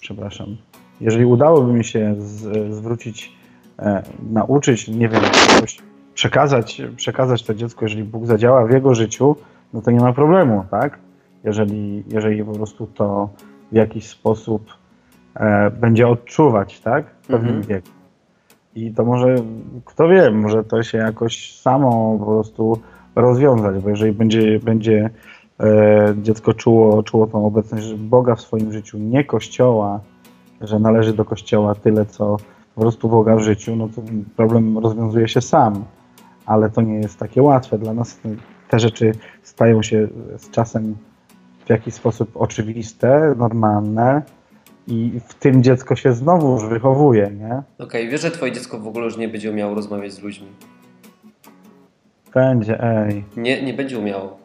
przepraszam, 0.00 0.56
jeżeli 1.00 1.24
udałoby 1.24 1.72
mi 1.72 1.84
się 1.84 2.14
z, 2.18 2.74
zwrócić, 2.74 3.32
e, 3.78 4.02
nauczyć, 4.32 4.88
nie 4.88 5.08
wiem, 5.08 5.22
jakoś 5.54 5.78
przekazać, 6.14 6.82
przekazać 6.96 7.42
to 7.42 7.54
dziecko, 7.54 7.84
jeżeli 7.84 8.04
Bóg 8.04 8.26
zadziała 8.26 8.66
w 8.66 8.70
jego 8.70 8.94
życiu, 8.94 9.36
no 9.72 9.82
to 9.82 9.90
nie 9.90 10.00
ma 10.00 10.12
problemu, 10.12 10.64
tak? 10.70 10.98
Jeżeli, 11.44 12.04
jeżeli 12.08 12.44
po 12.44 12.52
prostu 12.52 12.86
to 12.86 13.28
w 13.72 13.74
jakiś 13.74 14.08
sposób 14.08 14.78
e, 15.34 15.70
będzie 15.70 16.08
odczuwać, 16.08 16.80
tak? 16.80 17.06
W 17.22 17.26
pewnym 17.26 17.56
Mhm. 17.56 17.62
wieku. 17.62 17.88
I 18.74 18.92
to 18.94 19.04
może, 19.04 19.34
kto 19.84 20.08
wie, 20.08 20.30
może 20.30 20.64
to 20.64 20.82
się 20.82 20.98
jakoś 20.98 21.60
samo 21.60 22.16
po 22.18 22.26
prostu 22.26 22.80
rozwiązać, 23.16 23.82
bo 23.82 23.88
jeżeli 23.88 24.12
będzie, 24.12 24.60
będzie 24.60 25.10
e, 25.60 26.14
dziecko 26.22 26.54
czuło, 26.54 27.02
czuło 27.02 27.26
tą 27.26 27.46
obecność 27.46 27.94
Boga 27.94 28.34
w 28.34 28.40
swoim 28.40 28.72
życiu, 28.72 28.98
nie 28.98 29.24
Kościoła, 29.24 30.00
że 30.60 30.78
należy 30.78 31.12
do 31.12 31.24
Kościoła 31.24 31.74
tyle, 31.74 32.06
co 32.06 32.36
po 32.74 32.80
prostu 32.80 33.08
Boga 33.08 33.36
w 33.36 33.40
życiu, 33.40 33.76
no 33.76 33.88
to 33.88 34.02
problem 34.36 34.78
rozwiązuje 34.78 35.28
się 35.28 35.40
sam. 35.40 35.84
Ale 36.46 36.70
to 36.70 36.82
nie 36.82 36.94
jest 36.94 37.18
takie 37.18 37.42
łatwe. 37.42 37.78
Dla 37.78 37.94
nas 37.94 38.20
te 38.68 38.78
rzeczy 38.78 39.12
stają 39.42 39.82
się 39.82 40.08
z 40.36 40.50
czasem 40.50 40.96
w 41.66 41.70
jakiś 41.70 41.94
sposób 41.94 42.30
oczywiste, 42.34 43.34
normalne 43.36 44.22
i 44.88 45.20
w 45.28 45.34
tym 45.34 45.62
dziecko 45.62 45.96
się 45.96 46.12
znowu 46.12 46.52
już 46.52 46.64
wychowuje, 46.64 47.30
nie? 47.40 47.62
Okej, 47.78 48.08
wiesz, 48.08 48.20
że 48.20 48.30
twoje 48.30 48.52
dziecko 48.52 48.78
w 48.78 48.86
ogóle 48.88 49.04
już 49.04 49.16
nie 49.16 49.28
będzie 49.28 49.50
umiało 49.50 49.74
rozmawiać 49.74 50.12
z 50.12 50.22
ludźmi. 50.22 50.46
Będzie, 52.34 52.82
ej. 52.82 53.24
Nie, 53.36 53.62
nie 53.62 53.74
będzie 53.74 53.98
umiało. 53.98 54.38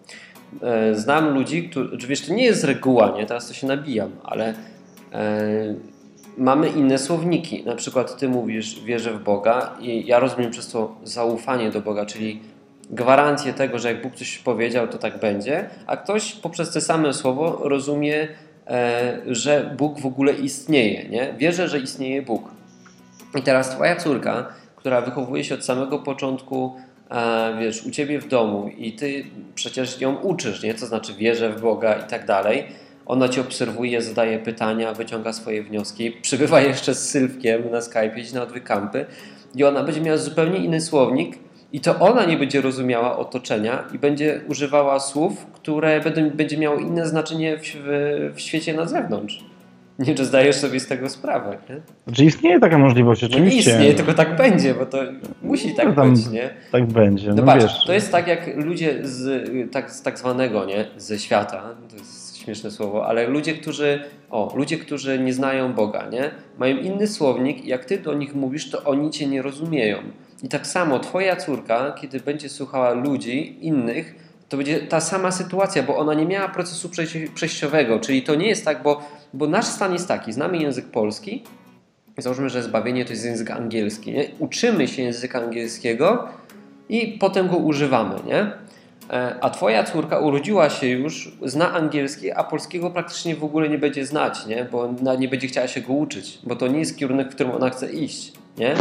E, 0.61 0.95
Znam 0.95 1.33
ludzi, 1.33 1.69
którzy, 1.69 2.07
wiesz, 2.07 2.21
to 2.27 2.33
nie 2.33 2.45
jest 2.45 2.63
reguła, 2.63 3.13
nie? 3.17 3.25
Teraz 3.25 3.47
to 3.47 3.53
się 3.53 3.67
nabijam, 3.67 4.11
ale 4.23 4.53
e, 5.13 5.75
mamy 6.37 6.69
inne 6.69 6.97
słowniki. 6.97 7.63
Na 7.65 7.75
przykład 7.75 8.17
ty 8.17 8.29
mówisz, 8.29 8.83
wierzę 8.85 9.13
w 9.13 9.23
Boga 9.23 9.71
i 9.79 10.05
ja 10.05 10.19
rozumiem 10.19 10.51
przez 10.51 10.67
to 10.71 10.95
zaufanie 11.03 11.71
do 11.71 11.81
Boga, 11.81 12.05
czyli 12.05 12.39
gwarancję 12.89 13.53
tego, 13.53 13.79
że 13.79 13.93
jak 13.93 14.01
Bóg 14.01 14.15
coś 14.15 14.37
powiedział, 14.37 14.87
to 14.87 14.97
tak 14.97 15.19
będzie, 15.19 15.69
a 15.87 15.97
ktoś 15.97 16.33
poprzez 16.33 16.73
te 16.73 16.81
same 16.81 17.13
słowo 17.13 17.59
rozumie, 17.63 18.27
że 19.27 19.75
Bóg 19.77 19.99
w 19.99 20.05
ogóle 20.05 20.33
istnieje, 20.33 21.09
nie? 21.09 21.33
Wierzę, 21.37 21.67
że 21.67 21.79
istnieje 21.79 22.21
Bóg. 22.21 22.51
I 23.35 23.41
teraz 23.41 23.69
twoja 23.69 23.95
córka, 23.95 24.47
która 24.75 25.01
wychowuje 25.01 25.43
się 25.43 25.55
od 25.55 25.65
samego 25.65 25.99
początku, 25.99 26.75
e, 27.11 27.57
wiesz, 27.59 27.85
u 27.85 27.91
ciebie 27.91 28.19
w 28.19 28.27
domu 28.27 28.69
i 28.77 28.93
ty 28.93 29.25
przecież 29.55 30.01
ją 30.01 30.15
uczysz, 30.15 30.63
nie? 30.63 30.73
To 30.73 30.85
znaczy 30.85 31.13
wierzę 31.13 31.49
w 31.49 31.61
Boga 31.61 31.93
i 31.93 32.09
tak 32.09 32.25
dalej. 32.25 32.63
Ona 33.05 33.29
cię 33.29 33.41
obserwuje, 33.41 34.01
zadaje 34.01 34.39
pytania, 34.39 34.93
wyciąga 34.93 35.33
swoje 35.33 35.63
wnioski, 35.63 36.11
przybywa 36.11 36.61
jeszcze 36.61 36.95
z 36.95 37.09
Sylwkiem 37.09 37.71
na 37.71 37.81
Skype, 37.81 38.19
idzie 38.19 38.35
na 38.35 38.45
dwie 38.45 38.61
kampy 38.61 39.05
i 39.55 39.63
ona 39.63 39.83
będzie 39.83 40.01
miała 40.01 40.17
zupełnie 40.17 40.57
inny 40.57 40.81
słownik 40.81 41.37
i 41.73 41.79
to 41.79 41.99
ona 41.99 42.25
nie 42.25 42.37
będzie 42.37 42.61
rozumiała 42.61 43.17
otoczenia 43.17 43.83
i 43.93 43.99
będzie 43.99 44.41
używała 44.47 44.99
słów, 44.99 45.45
które 45.53 46.01
będą, 46.01 46.29
będzie 46.29 46.57
miało 46.57 46.77
inne 46.77 47.07
znaczenie 47.07 47.57
w, 47.57 47.61
w, 47.61 48.31
w 48.35 48.39
świecie 48.41 48.73
na 48.73 48.85
zewnątrz. 48.85 49.43
Nie, 49.99 50.15
czy 50.15 50.25
zdajesz 50.25 50.55
sobie 50.55 50.79
z 50.79 50.87
tego 50.87 51.09
sprawę, 51.09 51.57
nie? 51.69 51.75
Znaczy 52.07 52.25
istnieje 52.25 52.59
taka 52.59 52.77
możliwość, 52.77 53.21
No 53.21 53.27
nie 53.27 53.35
oczywiście. 53.35 53.71
istnieje, 53.71 53.93
tylko 53.93 54.13
tak 54.13 54.35
będzie, 54.35 54.73
bo 54.73 54.85
to 54.85 54.97
musi 55.43 55.75
tak 55.75 55.97
No 55.97 56.05
być, 56.05 56.27
nie? 56.27 56.49
Tak 56.71 56.85
będzie, 56.85 57.29
No, 57.29 57.35
no, 57.35 57.43
patrz, 57.43 57.63
wiesz. 57.63 57.85
to 57.87 57.93
jest 57.93 58.11
tak 58.11 58.27
jak 58.27 58.57
ludzie 58.65 58.99
z 59.01 59.49
tak, 59.71 59.91
z 59.91 60.01
tak 60.01 60.19
zwanego, 60.19 60.65
nie? 60.65 60.85
Ze 60.97 61.19
świata, 61.19 61.63
to 61.89 61.95
jest 61.95 62.37
śmieszne 62.37 62.71
słowo, 62.71 63.05
ale 63.07 63.27
ludzie, 63.27 63.53
którzy, 63.53 63.99
o, 64.31 64.53
ludzie, 64.55 64.77
którzy 64.77 65.19
nie 65.19 65.33
znają 65.33 65.73
Boga, 65.73 66.09
nie? 66.11 66.31
Mają 66.57 66.77
inny 66.77 67.07
słownik 67.07 67.65
i 67.65 67.67
jak 67.67 67.85
ty 67.85 67.97
do 67.97 68.13
nich 68.13 68.35
mówisz, 68.35 68.69
to 68.69 68.83
oni 68.83 69.11
cię 69.11 69.27
nie 69.27 69.41
rozumieją. 69.41 69.97
I 70.43 70.49
tak 70.49 70.67
samo 70.67 70.99
twoja 70.99 71.35
córka, 71.35 71.91
kiedy 71.91 72.19
będzie 72.19 72.49
słuchała 72.49 72.93
ludzi 72.93 73.57
innych, 73.65 74.15
to 74.49 74.57
będzie 74.57 74.79
ta 74.79 75.01
sama 75.01 75.31
sytuacja, 75.31 75.83
bo 75.83 75.97
ona 75.97 76.13
nie 76.13 76.25
miała 76.25 76.49
procesu 76.49 76.89
przejś- 76.89 77.29
przejściowego, 77.33 77.99
czyli 77.99 78.21
to 78.23 78.35
nie 78.35 78.47
jest 78.47 78.65
tak, 78.65 78.83
bo, 78.83 79.01
bo 79.33 79.47
nasz 79.47 79.65
stan 79.65 79.93
jest 79.93 80.07
taki, 80.07 80.33
znamy 80.33 80.57
język 80.57 80.85
polski, 80.85 81.43
Załóżmy, 82.17 82.49
że 82.49 82.63
zbawienie 82.63 83.05
to 83.05 83.11
jest 83.11 83.25
język 83.25 83.51
angielski. 83.51 84.11
Nie? 84.11 84.25
Uczymy 84.39 84.87
się 84.87 85.01
języka 85.01 85.41
angielskiego 85.43 86.27
i 86.89 87.07
potem 87.19 87.47
go 87.47 87.57
używamy. 87.57 88.15
Nie? 88.25 88.51
E, 89.09 89.35
A 89.41 89.49
twoja 89.49 89.83
córka 89.83 90.19
urodziła 90.19 90.69
się 90.69 90.87
już, 90.87 91.37
zna 91.45 91.73
angielski, 91.73 92.31
a 92.31 92.43
polskiego 92.43 92.91
praktycznie 92.91 93.35
w 93.35 93.43
ogóle 93.43 93.69
nie 93.69 93.77
będzie 93.77 94.05
znać, 94.05 94.45
nie? 94.45 94.65
bo 94.71 94.93
nie 95.19 95.27
będzie 95.27 95.47
chciała 95.47 95.67
się 95.67 95.81
go 95.81 95.93
uczyć, 95.93 96.39
bo 96.43 96.55
to 96.55 96.67
nie 96.67 96.79
jest 96.79 96.97
kierunek, 96.97 97.31
w 97.31 97.35
którym 97.35 97.51
ona 97.51 97.69
chce 97.69 97.91
iść. 97.91 98.33
Nie? 98.57 98.75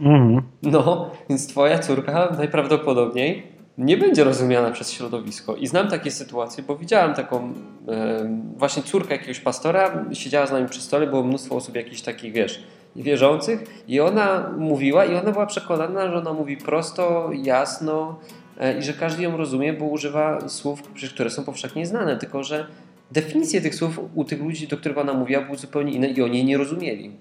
Mhm. 0.00 0.42
No, 0.62 1.10
więc 1.28 1.46
twoja 1.46 1.78
córka 1.78 2.34
najprawdopodobniej 2.38 3.58
nie 3.78 3.96
będzie 3.96 4.24
rozumiana 4.24 4.70
przez 4.70 4.92
środowisko. 4.92 5.56
I 5.56 5.66
znam 5.66 5.88
takie 5.88 6.10
sytuacje, 6.10 6.64
bo 6.64 6.76
widziałem 6.76 7.14
taką 7.14 7.52
em, 7.88 8.42
właśnie 8.56 8.82
córkę 8.82 9.14
jakiegoś 9.14 9.40
pastora, 9.40 10.04
siedziała 10.12 10.46
z 10.46 10.52
nami 10.52 10.68
przy 10.68 10.80
stole, 10.80 11.06
było 11.06 11.22
mnóstwo 11.22 11.56
osób 11.56 11.76
jakichś 11.76 12.00
takich, 12.00 12.32
wiesz, 12.32 12.64
wierzących 12.96 13.84
i 13.88 14.00
ona 14.00 14.50
mówiła 14.58 15.04
i 15.04 15.14
ona 15.14 15.32
była 15.32 15.46
przekonana, 15.46 16.10
że 16.10 16.18
ona 16.18 16.32
mówi 16.32 16.56
prosto, 16.56 17.30
jasno 17.42 18.18
e, 18.60 18.78
i 18.78 18.82
że 18.82 18.92
każdy 18.92 19.22
ją 19.22 19.36
rozumie, 19.36 19.72
bo 19.72 19.84
używa 19.84 20.48
słów, 20.48 20.82
które 21.14 21.30
są 21.30 21.44
powszechnie 21.44 21.86
znane, 21.86 22.16
tylko 22.16 22.44
że 22.44 22.66
definicje 23.10 23.60
tych 23.60 23.74
słów 23.74 24.00
u 24.14 24.24
tych 24.24 24.42
ludzi, 24.42 24.68
do 24.68 24.76
których 24.76 24.98
ona 24.98 25.14
mówiła, 25.14 25.42
były 25.42 25.58
zupełnie 25.58 25.92
inne 25.92 26.08
i 26.08 26.22
oni 26.22 26.36
jej 26.36 26.44
nie 26.44 26.58
rozumieli. 26.58 27.12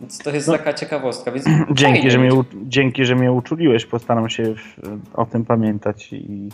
Więc 0.00 0.18
to 0.18 0.30
jest 0.30 0.46
taka 0.46 0.74
ciekawostka. 0.74 1.32
Więc 1.32 1.44
Dzięki 1.70 1.94
fajnie 1.94 2.10
że, 2.10 2.18
mnie, 2.18 2.30
dzięki, 2.54 3.04
że 3.04 3.14
mnie 3.14 3.32
uczuliłeś. 3.32 3.86
Postaram 3.86 4.30
się 4.30 4.54
w, 4.54 4.78
o 5.14 5.26
tym 5.26 5.44
pamiętać 5.44 6.12
i 6.12 6.48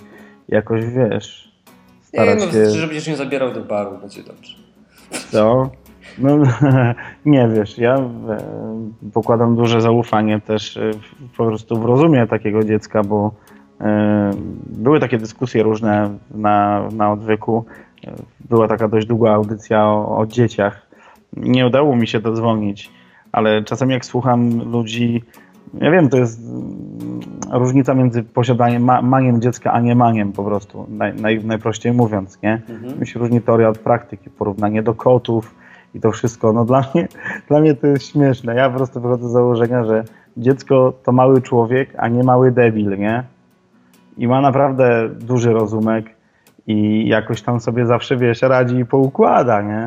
jakoś 0.48 0.84
wiesz. 0.84 1.52
Nie, 1.66 2.02
Starać 2.02 2.38
no, 2.40 2.52
się. 2.52 2.70
że 2.70 2.86
będziesz 2.86 3.08
nie 3.08 3.16
zabierał 3.16 3.52
do 3.52 3.64
baru, 3.64 3.98
będzie 3.98 4.22
dobrze. 4.22 4.56
Co? 5.30 5.70
No, 6.18 6.38
nie 7.26 7.48
wiesz, 7.48 7.78
ja 7.78 7.94
e, 7.94 8.08
pokładam 9.12 9.56
duże 9.56 9.80
zaufanie 9.80 10.40
też 10.40 10.76
e, 10.76 10.90
po 11.36 11.46
prostu 11.46 11.80
w 11.80 11.84
rozumie 11.84 12.26
takiego 12.26 12.64
dziecka, 12.64 13.02
bo 13.02 13.32
e, 13.80 14.30
były 14.66 15.00
takie 15.00 15.18
dyskusje 15.18 15.62
różne 15.62 16.18
na, 16.30 16.88
na 16.92 17.12
odwyku. 17.12 17.64
Była 18.40 18.68
taka 18.68 18.88
dość 18.88 19.06
długa 19.06 19.32
audycja 19.32 19.86
o, 19.86 20.18
o 20.18 20.26
dzieciach. 20.26 20.86
Nie 21.36 21.66
udało 21.66 21.96
mi 21.96 22.06
się 22.06 22.20
dodzwonić, 22.20 22.90
ale 23.32 23.62
czasem 23.62 23.90
jak 23.90 24.04
słucham 24.04 24.70
ludzi, 24.72 25.24
ja 25.74 25.90
wiem, 25.90 26.08
to 26.08 26.16
jest 26.16 26.40
mm, 26.40 27.20
różnica 27.52 27.94
między 27.94 28.22
posiadaniem, 28.22 28.84
ma, 28.84 29.02
maniem 29.02 29.40
dziecka, 29.40 29.72
a 29.72 29.80
nie 29.80 29.94
maniem 29.94 30.32
po 30.32 30.44
prostu, 30.44 30.86
naj, 30.88 31.14
naj, 31.14 31.44
najprościej 31.44 31.92
mówiąc, 31.92 32.38
nie? 32.42 32.62
Mhm. 32.68 33.00
Mi 33.00 33.06
się 33.06 33.20
różni 33.20 33.40
teoria 33.40 33.68
od 33.68 33.78
praktyki, 33.78 34.30
porównanie 34.30 34.82
do 34.82 34.94
kotów 34.94 35.54
i 35.94 36.00
to 36.00 36.12
wszystko. 36.12 36.52
No 36.52 36.64
dla 36.64 36.84
mnie, 36.94 37.08
dla 37.48 37.60
mnie 37.60 37.74
to 37.74 37.86
jest 37.86 38.06
śmieszne. 38.06 38.54
Ja 38.54 38.70
po 38.70 38.76
prostu 38.76 39.00
wychodzę 39.00 39.28
z 39.28 39.32
założenia, 39.32 39.84
że 39.84 40.04
dziecko 40.36 40.92
to 41.04 41.12
mały 41.12 41.42
człowiek, 41.42 41.94
a 41.98 42.08
nie 42.08 42.22
mały 42.22 42.52
debil, 42.52 42.98
nie? 42.98 43.24
I 44.16 44.28
ma 44.28 44.40
naprawdę 44.40 45.08
duży 45.08 45.52
rozumek 45.52 46.06
i 46.66 47.08
jakoś 47.08 47.42
tam 47.42 47.60
sobie 47.60 47.86
zawsze, 47.86 48.16
wiesz, 48.16 48.42
radzi 48.42 48.76
i 48.76 48.86
poukłada, 48.86 49.62
nie? 49.62 49.86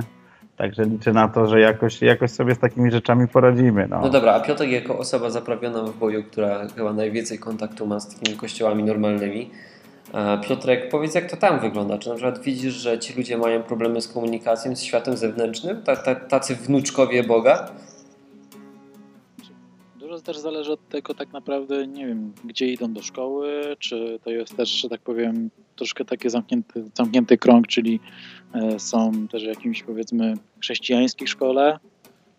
Także 0.62 0.86
liczę 0.86 1.14
na 1.14 1.28
to, 1.28 1.48
że 1.48 1.60
jakoś, 1.60 2.02
jakoś 2.02 2.32
sobie 2.32 2.56
z 2.56 2.60
takimi 2.60 2.92
rzeczami 2.92 3.28
poradzimy, 3.28 3.88
no. 3.90 4.02
No 4.02 4.10
dobra, 4.10 4.34
a 4.34 4.40
Piotr 4.40 4.64
jako 4.64 4.98
osoba 4.98 5.30
zaprawiona 5.30 5.84
w 5.84 5.98
boju, 5.98 6.24
która 6.24 6.68
chyba 6.76 6.94
najwięcej 6.94 7.40
kontaktu 7.40 7.86
ma 7.86 8.00
z 8.00 8.16
takimi 8.16 8.38
kościołami 8.38 8.84
normalnymi. 8.84 9.50
a 10.14 10.38
Piotrek, 10.38 10.90
powiedz 10.90 11.16
jak 11.16 11.32
to 11.32 11.38
tam 11.38 11.60
wygląda? 11.60 11.98
Czy 11.98 12.10
na 12.10 12.16
przykład 12.16 12.40
widzisz, 12.44 12.74
że 12.74 13.00
ci 13.00 13.14
ludzie 13.14 13.38
mają 13.38 13.64
problemy 13.64 14.02
z 14.02 14.08
komunikacją 14.08 14.76
z 14.76 14.82
światem 14.82 15.18
zewnętrznym? 15.18 15.82
Ta, 15.82 15.96
ta, 15.96 16.16
tacy 16.16 16.56
wnuczkowie 16.56 17.24
Boga? 17.24 17.72
Dużo 19.96 20.22
też 20.22 20.38
zależy 20.38 20.72
od 20.72 20.90
tego 20.90 21.14
tak 21.14 21.34
naprawdę, 21.34 21.88
nie 21.88 22.08
wiem, 22.08 22.34
gdzie 22.46 22.68
idą 22.68 22.94
do 22.94 23.02
szkoły, 23.02 23.76
czy 23.80 24.20
to 24.24 24.30
jest 24.30 24.58
też, 24.58 24.70
że 24.70 24.90
tak 24.90 25.02
powiem, 25.02 25.50
troszkę 25.76 26.06
taki 26.06 26.30
zamknięty, 26.30 26.84
zamknięty 26.94 27.38
krąg, 27.38 27.68
czyli 27.68 28.00
e, 28.54 28.80
są 28.80 29.28
też 29.28 29.44
w 29.44 29.48
jakimś 29.48 29.84
powiedzmy 29.84 30.34
chrześcijańskiej 30.60 31.28
szkole, 31.28 31.80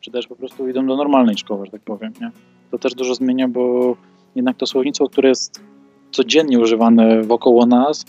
czy 0.00 0.10
też 0.10 0.26
po 0.26 0.36
prostu 0.36 0.68
idą 0.68 0.86
do 0.86 0.96
normalnej 0.96 1.38
szkoły, 1.38 1.66
że 1.66 1.72
tak 1.72 1.80
powiem, 1.80 2.12
nie? 2.20 2.30
To 2.70 2.78
też 2.78 2.94
dużo 2.94 3.14
zmienia, 3.14 3.48
bo 3.48 3.96
jednak 4.34 4.56
to 4.56 4.66
słownictwo, 4.66 5.08
które 5.08 5.28
jest 5.28 5.60
codziennie 6.10 6.58
używane 6.58 7.22
wokoło 7.22 7.66
nas, 7.66 8.04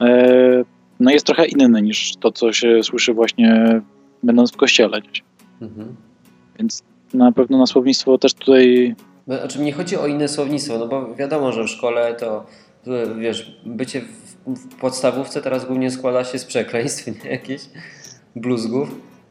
e, 0.00 0.64
no 1.00 1.10
jest 1.10 1.26
trochę 1.26 1.46
inne 1.46 1.82
niż 1.82 2.16
to, 2.16 2.32
co 2.32 2.52
się 2.52 2.82
słyszy 2.82 3.14
właśnie 3.14 3.80
będąc 4.22 4.52
w 4.52 4.56
kościele 4.56 5.00
gdzieś. 5.00 5.22
Mhm. 5.60 5.96
Więc 6.58 6.82
na 7.14 7.32
pewno 7.32 7.58
na 7.58 7.66
słownictwo 7.66 8.18
też 8.18 8.34
tutaj 8.34 8.94
Znaczy 9.26 9.60
nie 9.60 9.72
chodzi 9.72 9.96
o 9.96 10.06
inne 10.06 10.28
słownictwo, 10.28 10.78
no 10.78 10.88
bo 10.88 11.14
wiadomo, 11.14 11.52
że 11.52 11.64
w 11.64 11.68
szkole 11.68 12.14
to 12.14 12.46
to, 12.84 13.14
wiesz, 13.18 13.60
bycie 13.66 14.02
w, 14.46 14.76
podstawówce 14.80 15.42
teraz 15.42 15.64
głównie 15.64 15.90
składa 15.90 16.24
się 16.24 16.38
z 16.38 16.44
przekleństw, 16.44 17.06
nie 17.06 17.30
jakichś 17.30 17.64
bluzgów, 18.36 18.88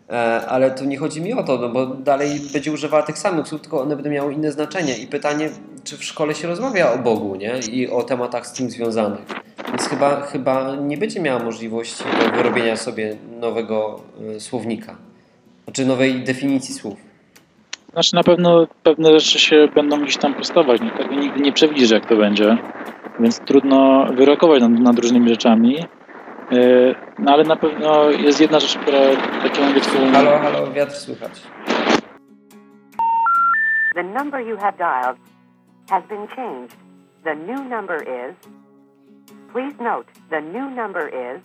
e, 0.10 0.14
ale 0.48 0.72
tu 0.72 0.86
nie 0.86 0.98
chodzi 0.98 1.22
mi 1.22 1.34
o 1.34 1.44
to, 1.44 1.58
no 1.58 1.70
bo 1.70 1.86
dalej 1.86 2.40
będzie 2.54 2.72
używała 2.72 3.04
tych 3.04 3.18
samych 3.18 3.48
słów, 3.48 3.62
tylko 3.62 3.82
one 3.82 3.96
będą 3.96 4.12
miały 4.12 4.34
inne 4.34 4.52
znaczenie 4.52 4.98
i 4.98 5.08
pytanie, 5.08 5.50
czy 5.84 5.98
w 5.98 6.04
szkole 6.04 6.36
się 6.36 6.48
rozmawia 6.48 6.94
o 6.94 6.98
Bogu, 6.98 7.36
nie? 7.36 7.60
I 7.72 7.90
o 7.90 8.04
tematach 8.04 8.48
z 8.48 8.54
tym 8.54 8.70
związanych. 8.70 9.26
Więc 9.68 9.90
chyba, 9.90 10.22
chyba 10.22 10.76
nie 10.76 10.98
będzie 10.98 11.20
miała 11.20 11.44
możliwości 11.44 12.04
wyrobienia 12.36 12.76
sobie 12.76 13.18
nowego 13.40 14.02
e, 14.36 14.40
słownika. 14.40 14.96
Znaczy 15.64 15.86
nowej 15.86 16.24
definicji 16.24 16.74
słów. 16.74 16.98
Znaczy 17.92 18.16
na 18.16 18.24
pewno 18.24 18.68
pewne 18.84 19.20
rzeczy 19.20 19.40
się 19.40 19.68
będą 19.76 20.02
gdzieś 20.02 20.18
tam 20.18 20.34
prostować. 20.34 20.82
Nie? 20.82 20.92
Tego 20.92 21.16
nigdy 21.16 21.40
nie 21.40 21.52
przewidzisz, 21.52 21.92
jak 21.92 22.10
to 22.10 22.16
będzie. 22.16 22.58
Więc 23.20 23.40
trudno 23.40 24.06
wyrokować 24.06 24.62
nad, 24.62 24.72
nad 24.72 25.00
różnymi 25.00 25.30
rzeczami. 25.30 25.76
Yy, 26.52 26.96
No 27.20 27.32
ale 27.34 27.44
na 27.44 27.56
pewno 27.56 28.10
jest 28.10 28.42
jedna 28.42 28.60
rzecz, 28.60 28.78
która 28.78 29.00
takie 29.44 29.62
mówię 29.62 29.82
twój... 29.82 30.10
Halo, 30.12 30.40
halo, 30.40 30.72
wiatr 30.72 30.92
słychać. 30.92 31.42
The 33.96 34.04
number 34.04 34.48
you 34.48 34.58
have 34.58 34.78
dialed 34.78 35.18
has 35.90 36.04
been 36.10 36.28
changed. 36.28 36.78
The 37.24 37.36
new 37.36 37.70
number 37.70 38.04
is. 38.04 38.36
Please 39.54 39.84
note, 39.84 40.12
the 40.30 40.42
new 40.42 40.76
number 40.76 41.10
is. 41.10 41.42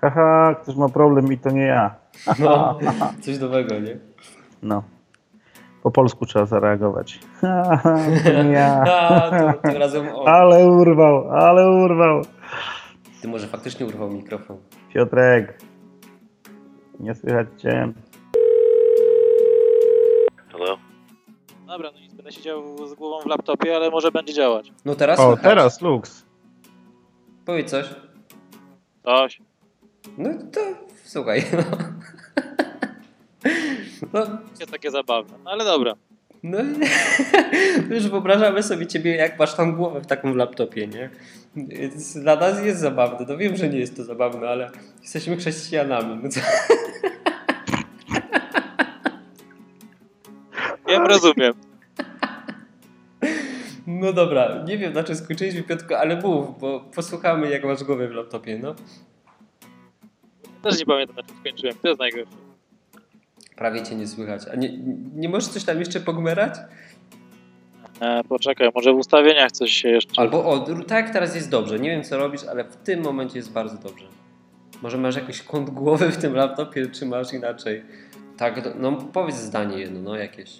Haha, 0.00 0.54
ktoś 0.62 0.76
ma 0.76 0.88
problem 0.88 1.32
i 1.32 1.38
to 1.38 1.50
nie 1.50 1.66
ja. 1.66 1.94
No, 2.38 2.78
coś 3.20 3.38
nowego, 3.38 3.78
nie? 3.80 3.96
No. 4.62 4.82
Po 5.82 5.90
polsku 5.90 6.26
trzeba 6.26 6.46
zareagować. 6.46 7.18
Ja. 8.52 8.82
A, 9.08 9.52
tym 9.52 9.76
razem 9.76 10.08
on. 10.14 10.28
Ale 10.28 10.66
urwał, 10.66 11.30
ale 11.30 11.70
urwał. 11.70 12.22
Ty 13.22 13.28
może 13.28 13.46
faktycznie 13.46 13.86
urwał 13.86 14.10
mikrofon. 14.10 14.56
Piotrek. 14.94 15.58
Nie 17.00 17.14
słychać 17.14 17.46
cię. 17.58 17.92
Hello? 20.52 20.78
Dobra, 21.66 21.90
no 21.94 22.00
nic, 22.00 22.14
będę 22.14 22.32
siedział 22.32 22.86
z 22.86 22.94
głową 22.94 23.20
w 23.22 23.26
laptopie, 23.26 23.76
ale 23.76 23.90
może 23.90 24.10
będzie 24.12 24.34
działać. 24.34 24.72
No 24.84 24.94
teraz 24.94 25.20
O, 25.20 25.22
słychać. 25.26 25.44
teraz 25.44 25.80
Lux. 25.80 26.24
Powiedz 27.46 27.70
coś. 27.70 27.94
Coś. 29.04 29.40
No 30.18 30.30
to 30.52 30.60
słuchaj. 31.04 31.42
No, 31.52 31.62
Jest 34.60 34.72
takie 34.72 34.90
zabawne, 34.90 35.38
no 35.44 35.50
ale 35.50 35.64
dobra. 35.64 35.94
no 36.42 36.58
już 37.94 38.08
wyobrażamy 38.08 38.62
sobie 38.62 38.86
ciebie, 38.86 39.16
jak 39.16 39.38
masz 39.38 39.54
tam 39.54 39.76
głowę 39.76 40.00
w 40.00 40.06
takim 40.06 40.36
laptopie, 40.36 40.86
nie? 40.86 41.10
Więc 41.56 42.18
dla 42.18 42.36
nas 42.36 42.64
jest 42.64 42.80
zabawne. 42.80 43.26
No 43.28 43.36
wiem, 43.36 43.56
że 43.56 43.68
nie 43.68 43.78
jest 43.78 43.96
to 43.96 44.04
zabawne, 44.04 44.48
ale 44.48 44.70
jesteśmy 45.02 45.36
chrześcijanami. 45.36 46.20
No 46.22 46.28
co? 46.28 46.40
Wiem, 50.88 51.06
rozumiem. 51.06 51.54
No 53.86 54.12
dobra, 54.12 54.64
nie 54.66 54.78
wiem 54.78 54.92
na 54.92 55.04
czym 55.04 55.16
skończyliśmy 55.16 55.62
Piotko, 55.62 55.98
ale 55.98 56.20
mów, 56.20 56.60
bo 56.60 56.80
posłuchamy 56.80 57.50
jak 57.50 57.64
masz 57.64 57.84
głowę 57.84 58.08
w 58.08 58.12
laptopie, 58.12 58.58
no. 58.58 58.74
Też 60.62 60.78
nie 60.78 60.86
pamiętam, 60.86 61.16
na 61.16 61.22
czym 61.22 61.36
skończyłem. 61.36 61.74
To 61.82 61.88
jest 61.88 62.00
najgorsze. 62.00 62.51
Prawie 63.62 63.82
cię 63.82 63.94
nie 63.94 64.06
słychać. 64.06 64.42
A 64.52 64.56
nie, 64.56 64.78
nie 65.14 65.28
możesz 65.28 65.48
coś 65.48 65.64
tam 65.64 65.78
jeszcze 65.78 66.00
pogmerać? 66.00 66.54
E, 68.00 68.24
poczekaj, 68.24 68.70
może 68.74 68.92
w 68.92 68.96
ustawieniach 68.96 69.52
coś 69.52 69.72
się 69.72 69.88
jeszcze... 69.88 70.20
Albo 70.20 70.44
o, 70.44 70.66
tak 70.86 71.10
teraz 71.10 71.34
jest 71.34 71.50
dobrze. 71.50 71.78
Nie 71.78 71.90
wiem 71.90 72.04
co 72.04 72.18
robisz, 72.18 72.44
ale 72.44 72.64
w 72.64 72.76
tym 72.76 73.02
momencie 73.02 73.38
jest 73.38 73.52
bardzo 73.52 73.88
dobrze. 73.88 74.04
Może 74.82 74.98
masz 74.98 75.16
jakiś 75.16 75.42
kąt 75.42 75.70
głowy 75.70 76.10
w 76.10 76.16
tym 76.16 76.34
laptopie, 76.34 76.86
czy 76.86 77.06
masz 77.06 77.32
inaczej? 77.32 77.82
Tak, 78.36 78.74
no 78.78 78.92
powiedz 78.92 79.36
zdanie 79.36 79.78
jedno, 79.78 80.00
no 80.00 80.16
jakieś. 80.16 80.50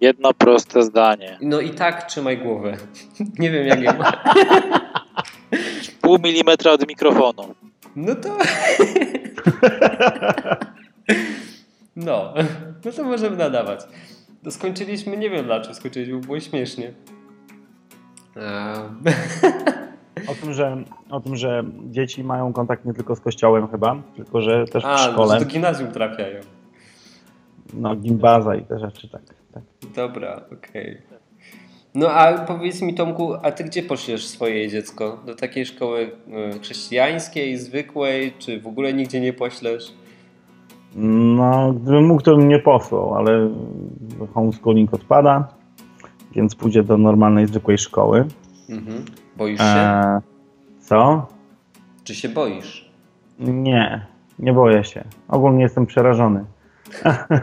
Jedno 0.00 0.34
proste 0.34 0.82
zdanie. 0.82 1.38
No 1.40 1.60
i 1.60 1.70
tak 1.70 2.06
trzymaj 2.06 2.38
głowę. 2.38 2.76
nie 3.38 3.50
wiem 3.50 3.66
jak 3.66 3.82
ja 3.82 3.92
mam. 3.92 4.12
Pół 6.00 6.18
milimetra 6.18 6.72
od 6.72 6.88
mikrofonu. 6.88 7.54
No 7.96 8.14
to... 8.14 8.38
no, 12.04 12.34
no 12.84 12.92
to 12.92 13.04
możemy 13.04 13.36
nadawać. 13.36 13.80
To 14.44 14.50
skończyliśmy, 14.50 15.16
nie 15.16 15.30
wiem 15.30 15.44
dlaczego 15.44 15.74
skończyliśmy, 15.74 16.14
bo 16.14 16.20
było 16.20 16.40
śmiesznie. 16.40 16.92
Ehm, 18.36 19.04
O 20.28 20.34
tym, 20.34 20.52
że, 20.52 20.84
o 21.10 21.20
tym, 21.20 21.36
że 21.36 21.64
dzieci 21.90 22.24
mają 22.24 22.52
kontakt 22.52 22.84
nie 22.84 22.94
tylko 22.94 23.16
z 23.16 23.20
kościołem 23.20 23.68
chyba, 23.68 24.02
tylko 24.16 24.40
że 24.40 24.64
też 24.64 24.82
w 24.82 24.86
A, 24.86 24.92
no, 24.92 25.12
szkole. 25.12 25.38
że 25.38 25.44
do 25.44 25.50
gimnazjum 25.50 25.92
trafiają. 25.92 26.40
No, 27.74 27.96
gimbaza 27.96 28.56
i 28.56 28.64
te 28.64 28.78
rzeczy, 28.78 29.08
tak. 29.08 29.22
tak. 29.54 29.62
Dobra, 29.94 30.40
okej. 30.52 30.98
No 31.94 32.10
a 32.10 32.38
powiedz 32.38 32.82
mi 32.82 32.94
Tomku, 32.94 33.34
a 33.42 33.52
ty 33.52 33.64
gdzie 33.64 33.82
poszliesz 33.82 34.26
swoje 34.26 34.68
dziecko? 34.68 35.22
Do 35.26 35.34
takiej 35.34 35.66
szkoły 35.66 36.10
e, 36.32 36.58
chrześcijańskiej, 36.58 37.56
zwykłej, 37.56 38.32
czy 38.38 38.60
w 38.60 38.66
ogóle 38.66 38.92
nigdzie 38.92 39.20
nie 39.20 39.32
poślesz? 39.32 39.92
No, 40.96 41.72
gdybym 41.72 42.06
mógł, 42.06 42.22
to 42.22 42.36
bym 42.36 42.48
nie 42.48 42.58
posłał, 42.58 43.14
ale 43.14 43.50
homeschooling 44.34 44.94
odpada, 44.94 45.48
więc 46.34 46.54
pójdzie 46.54 46.82
do 46.82 46.98
normalnej, 46.98 47.46
zwykłej 47.46 47.78
szkoły. 47.78 48.26
Mhm. 48.70 49.04
Boisz 49.36 49.60
się? 49.60 49.64
E, 49.64 50.20
co? 50.80 51.26
Czy 52.04 52.14
się 52.14 52.28
boisz? 52.28 52.90
Nie, 53.38 54.06
nie 54.38 54.52
boję 54.52 54.84
się. 54.84 55.04
Ogólnie 55.28 55.62
jestem 55.62 55.86
przerażony. 55.86 56.44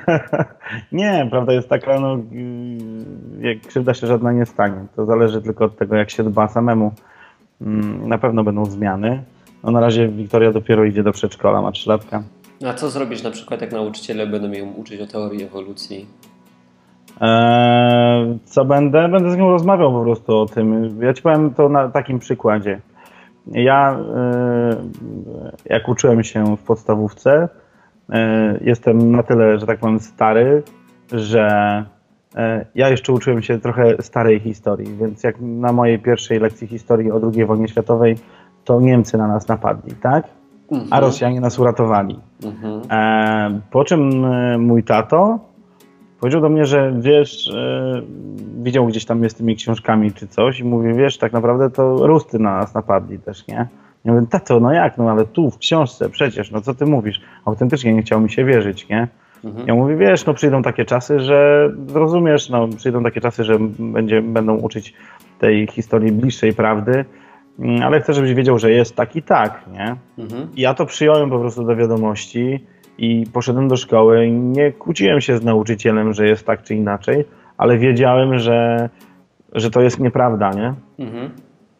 nie, 0.91 1.27
prawda 1.31 1.53
jest 1.53 1.69
taka, 1.69 1.99
no, 1.99 2.17
jak 3.39 3.61
krzywda 3.61 3.93
się 3.93 4.07
żadna 4.07 4.31
nie 4.31 4.45
stanie. 4.45 4.85
To 4.95 5.05
zależy 5.05 5.41
tylko 5.41 5.65
od 5.65 5.77
tego, 5.77 5.95
jak 5.95 6.09
się 6.09 6.23
dba 6.23 6.47
samemu. 6.47 6.91
Mm, 7.61 8.07
Na 8.09 8.17
pewno 8.17 8.43
będą 8.43 8.65
zmiany. 8.65 9.23
No, 9.63 9.71
na 9.71 9.79
razie 9.79 10.07
Wiktoria 10.07 10.51
dopiero 10.51 10.83
idzie 10.85 11.03
do 11.03 11.11
przedszkola, 11.11 11.61
ma 11.61 11.71
3 11.71 11.89
latka. 11.89 12.23
A 12.65 12.73
co 12.73 12.89
zrobisz 12.89 13.23
na 13.23 13.31
przykład, 13.31 13.61
jak 13.61 13.71
nauczyciele 13.71 14.27
będą 14.27 14.51
ją 14.51 14.73
uczyć 14.73 15.01
o 15.01 15.07
teorii 15.07 15.43
ewolucji? 15.43 16.05
Eee, 17.21 18.39
co 18.45 18.65
będę? 18.65 19.09
Będę 19.09 19.31
z 19.31 19.37
nią 19.37 19.49
rozmawiał 19.49 19.91
po 19.91 20.03
prostu 20.03 20.37
o 20.37 20.45
tym. 20.45 20.97
Ja 21.01 21.13
ci 21.13 21.21
powiem 21.21 21.53
to 21.53 21.69
na 21.69 21.89
takim 21.89 22.19
przykładzie. 22.19 22.81
Ja, 23.47 23.99
eee, 23.99 24.75
jak 25.65 25.87
uczyłem 25.89 26.23
się 26.23 26.57
w 26.57 26.59
podstawówce, 26.59 27.49
eee, 28.09 28.57
jestem 28.61 29.11
na 29.11 29.23
tyle, 29.23 29.59
że 29.59 29.65
tak 29.65 29.79
powiem, 29.79 29.99
stary, 29.99 30.63
że 31.11 31.47
eee, 32.35 32.65
ja 32.75 32.89
jeszcze 32.89 33.13
uczyłem 33.13 33.41
się 33.41 33.59
trochę 33.59 33.95
starej 34.01 34.39
historii, 34.39 34.95
więc 34.95 35.23
jak 35.23 35.35
na 35.41 35.71
mojej 35.71 35.99
pierwszej 35.99 36.39
lekcji 36.39 36.67
historii 36.67 37.11
o 37.11 37.21
II 37.33 37.45
wojnie 37.45 37.67
światowej, 37.67 38.17
to 38.65 38.81
Niemcy 38.81 39.17
na 39.17 39.27
nas 39.27 39.47
napadli, 39.47 39.95
tak? 39.95 40.36
A 40.89 40.99
Rosjanie 40.99 41.41
nas 41.41 41.59
uratowali. 41.59 42.19
Mhm. 42.43 42.81
E, 42.91 43.61
po 43.71 43.83
czym 43.83 44.25
e, 44.25 44.57
mój 44.57 44.83
tato 44.83 45.39
powiedział 46.19 46.41
do 46.41 46.49
mnie, 46.49 46.65
że 46.65 46.93
wiesz, 46.99 47.47
e, 47.47 48.01
widział 48.63 48.85
gdzieś 48.85 49.05
tam 49.05 49.19
mnie 49.19 49.29
z 49.29 49.35
tymi 49.35 49.55
książkami 49.55 50.13
czy 50.13 50.27
coś 50.27 50.59
i 50.59 50.63
mówi, 50.63 50.93
wiesz, 50.93 51.17
tak 51.17 51.33
naprawdę 51.33 51.69
to 51.69 52.07
Rusty 52.07 52.39
na 52.39 52.57
nas 52.57 52.73
napadli 52.73 53.19
też, 53.19 53.47
nie? 53.47 53.67
Ja 54.05 54.13
mówię, 54.13 54.27
tato, 54.29 54.59
no 54.59 54.73
jak, 54.73 54.97
no 54.97 55.11
ale 55.11 55.25
tu 55.25 55.51
w 55.51 55.57
książce 55.57 56.09
przecież, 56.09 56.51
no 56.51 56.61
co 56.61 56.73
ty 56.73 56.85
mówisz? 56.85 57.21
Autentycznie 57.45 57.93
nie 57.93 58.01
chciał 58.01 58.21
mi 58.21 58.29
się 58.29 58.45
wierzyć, 58.45 58.89
nie? 58.89 59.07
Mhm. 59.43 59.67
Ja 59.67 59.75
mówię, 59.75 59.95
wiesz, 59.95 60.25
no 60.25 60.33
przyjdą 60.33 60.61
takie 60.61 60.85
czasy, 60.85 61.19
że 61.19 61.69
zrozumiesz, 61.87 62.49
no 62.49 62.67
przyjdą 62.67 63.03
takie 63.03 63.21
czasy, 63.21 63.43
że 63.43 63.57
będzie, 63.79 64.21
będą 64.21 64.55
uczyć 64.55 64.93
tej 65.39 65.67
historii 65.67 66.11
bliższej 66.11 66.53
prawdy, 66.53 67.05
ale 67.83 68.01
chcę, 68.01 68.13
żebyś 68.13 68.33
wiedział, 68.33 68.59
że 68.59 68.71
jest 68.71 68.95
tak 68.95 69.15
i 69.15 69.21
tak, 69.21 69.61
nie? 69.73 69.95
Mhm. 70.23 70.47
I 70.55 70.61
ja 70.61 70.73
to 70.73 70.85
przyjąłem 70.85 71.29
po 71.29 71.39
prostu 71.39 71.63
do 71.63 71.75
wiadomości 71.75 72.63
i 72.97 73.23
poszedłem 73.33 73.67
do 73.67 73.75
szkoły. 73.75 74.25
i 74.25 74.31
Nie 74.31 74.71
kłóciłem 74.71 75.21
się 75.21 75.37
z 75.37 75.43
nauczycielem, 75.43 76.13
że 76.13 76.27
jest 76.27 76.45
tak 76.45 76.63
czy 76.63 76.75
inaczej, 76.75 77.25
ale 77.57 77.77
wiedziałem, 77.77 78.39
że, 78.39 78.89
że 79.53 79.71
to 79.71 79.81
jest 79.81 79.99
nieprawda, 79.99 80.51
nie? 80.51 80.73
Mhm. 81.05 81.29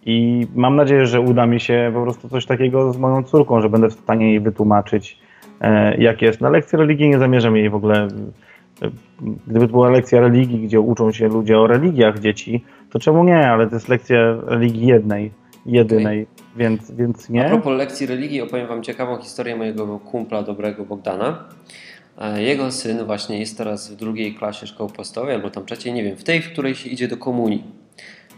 I 0.06 0.48
mam 0.56 0.76
nadzieję, 0.76 1.06
że 1.06 1.22
uda 1.22 1.46
mi 1.46 1.60
się 1.60 1.92
po 1.94 2.02
prostu 2.02 2.30
coś 2.30 2.46
takiego 2.46 2.94
z 2.94 2.98
moją 2.98 3.24
córką, 3.24 3.62
że 3.62 3.70
będę 3.70 3.90
w 3.90 3.94
stanie 3.94 4.30
jej 4.30 4.40
wytłumaczyć, 4.40 5.20
e, 5.62 5.98
jak 5.98 6.22
jest. 6.22 6.42
Na 6.42 6.50
lekcji 6.50 6.78
religii 6.78 7.10
nie 7.10 7.20
zamierzam 7.20 7.56
jej 7.58 7.70
w 7.70 7.76
ogóle. 7.76 8.08
e, 8.82 8.90
Gdyby 9.48 9.68
to 9.68 9.72
była 9.72 9.90
lekcja 9.90 10.20
religii, 10.20 10.60
gdzie 10.60 10.80
uczą 10.80 11.12
się 11.12 11.28
ludzie 11.28 11.60
o 11.60 11.68
religiach 11.68 12.20
dzieci, 12.20 12.64
to 12.90 13.00
czemu 13.00 13.24
nie? 13.24 13.50
Ale 13.50 13.68
to 13.68 13.76
jest 13.76 13.90
lekcja 13.90 14.18
religii 14.46 14.88
jednej, 14.88 15.32
jedynej, 15.68 16.28
więc, 16.56 16.92
więc 16.92 17.30
A 17.30 17.34
nie. 17.34 17.46
propos 17.46 17.78
lekcji 17.78 18.08
religii 18.08 18.42
opowiem 18.42 18.68
Wam 18.68 18.84
ciekawą 18.84 19.18
historię 19.18 19.56
mojego 19.56 20.00
kumpla 20.00 20.44
dobrego 20.44 20.86
Bogdana. 20.86 21.44
E, 22.18 22.44
Jego 22.44 22.72
syn 22.72 23.06
właśnie 23.06 23.40
jest 23.40 23.58
teraz 23.58 23.92
w 23.92 23.96
drugiej 23.96 24.36
klasie 24.36 24.68
szkoły 24.68 24.90
podstawowej, 24.90 25.36
albo 25.36 25.50
tam 25.50 25.66
trzeciej, 25.66 25.94
nie 25.94 26.04
wiem, 26.04 26.18
w 26.18 26.24
tej, 26.24 26.42
w 26.42 26.52
której 26.52 26.76
się 26.76 26.90
idzie 26.90 27.08
do 27.08 27.18
komunii. 27.18 27.64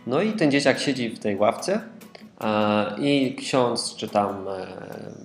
No 0.08 0.22
i 0.22 0.34
ten 0.34 0.52
dzieciak 0.52 0.80
siedzi 0.80 1.10
w 1.10 1.20
tej 1.20 1.36
ławce 1.36 1.82
e, 2.42 2.96
i 3.00 3.36
ksiądz, 3.36 3.96
czy 3.96 4.08
tam, 4.08 4.30
e, 4.48 4.68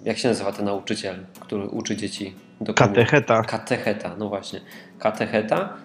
jak 0.04 0.18
się 0.18 0.28
nazywa 0.28 0.52
ten 0.52 0.64
nauczyciel, 0.64 1.14
który 1.40 1.66
uczy 1.66 1.96
dzieci 1.96 2.34
do 2.60 2.74
komunii? 2.74 2.96
Katecheta. 2.96 3.42
Katecheta, 3.42 4.16
no 4.18 4.28
właśnie. 4.28 4.60
Katecheta 4.98 5.76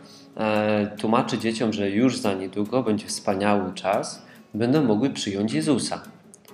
tłumaczy 0.97 1.37
dzieciom, 1.37 1.73
że 1.73 1.89
już 1.89 2.17
za 2.17 2.33
niedługo 2.33 2.83
będzie 2.83 3.07
wspaniały 3.07 3.73
czas, 3.73 4.25
będą 4.53 4.83
mogły 4.83 5.09
przyjąć 5.09 5.53
Jezusa. 5.53 6.03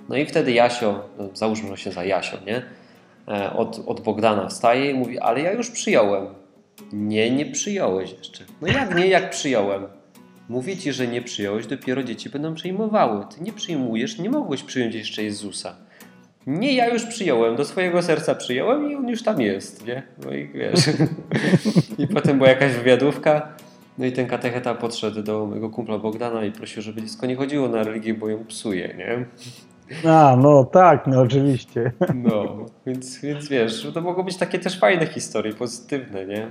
No 0.08 0.16
i 0.16 0.26
wtedy 0.26 0.52
Jasio, 0.52 1.08
no 1.18 1.28
załóżmy 1.34 1.68
że 1.68 1.76
się 1.76 1.92
za 1.92 2.04
Jasio, 2.04 2.36
nie? 2.46 2.62
E, 3.28 3.52
od, 3.52 3.82
od 3.86 4.00
Bogdana 4.00 4.48
wstaje 4.48 4.90
i 4.90 4.94
mówi, 4.94 5.18
ale 5.18 5.40
ja 5.40 5.52
już 5.52 5.70
przyjąłem. 5.70 6.26
Nie, 6.92 7.30
nie 7.30 7.46
przyjąłeś 7.46 8.14
jeszcze. 8.18 8.44
No 8.62 8.68
jak 8.68 8.94
nie, 8.94 9.06
jak 9.06 9.30
przyjąłem? 9.30 9.86
Mówię 10.48 10.76
ci, 10.76 10.92
że 10.92 11.06
nie 11.06 11.22
przyjąłeś, 11.22 11.66
dopiero 11.66 12.02
dzieci 12.02 12.30
będą 12.30 12.54
przyjmowały. 12.54 13.24
Ty 13.34 13.44
nie 13.44 13.52
przyjmujesz, 13.52 14.18
nie 14.18 14.30
mogłeś 14.30 14.62
przyjąć 14.62 14.94
jeszcze 14.94 15.22
Jezusa. 15.22 15.76
Nie, 16.46 16.72
ja 16.72 16.88
już 16.88 17.04
przyjąłem, 17.04 17.56
do 17.56 17.64
swojego 17.64 18.02
serca 18.02 18.34
przyjąłem 18.34 18.90
i 18.90 18.94
on 18.94 19.08
już 19.08 19.22
tam 19.22 19.40
jest, 19.40 19.86
nie? 19.86 20.02
No 20.24 20.32
i 20.32 20.48
wiesz. 20.48 20.80
I 21.98 22.06
potem 22.06 22.38
była 22.38 22.48
jakaś 22.48 22.72
wywiadówka, 22.72 23.56
no 23.98 24.06
i 24.06 24.12
ten 24.12 24.26
katecheta 24.26 24.74
podszedł 24.74 25.22
do 25.22 25.46
mojego 25.46 25.70
kumpla 25.70 25.98
Bogdana 25.98 26.44
i 26.44 26.52
prosił, 26.52 26.82
żeby 26.82 27.02
dziecko 27.02 27.26
nie 27.26 27.36
chodziło 27.36 27.68
na 27.68 27.82
religię, 27.82 28.14
bo 28.14 28.28
ją 28.28 28.44
psuje, 28.44 28.94
nie? 28.98 29.26
A, 30.10 30.36
no 30.36 30.64
tak, 30.64 31.06
no 31.06 31.20
oczywiście. 31.20 31.92
No, 32.14 32.66
więc, 32.86 33.20
więc 33.20 33.48
wiesz, 33.48 33.86
to 33.94 34.00
mogą 34.00 34.22
być 34.22 34.36
takie 34.36 34.58
też 34.58 34.78
fajne 34.80 35.06
historie, 35.06 35.52
pozytywne, 35.52 36.26
nie? 36.26 36.48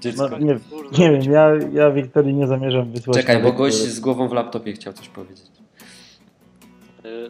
Dziecko... 0.00 0.28
No, 0.28 0.38
nie, 0.38 0.58
nie 0.98 1.10
wiem, 1.10 1.32
ja, 1.32 1.50
ja 1.72 1.90
Wiktorii 1.90 2.34
nie 2.34 2.46
zamierzam 2.46 2.92
wysłać. 2.92 3.16
Czekaj, 3.16 3.42
bo 3.42 3.52
gość 3.52 3.76
z 3.76 4.00
głową 4.00 4.28
w 4.28 4.32
laptopie 4.32 4.72
chciał 4.72 4.92
coś 4.92 5.08
powiedzieć. 5.08 5.52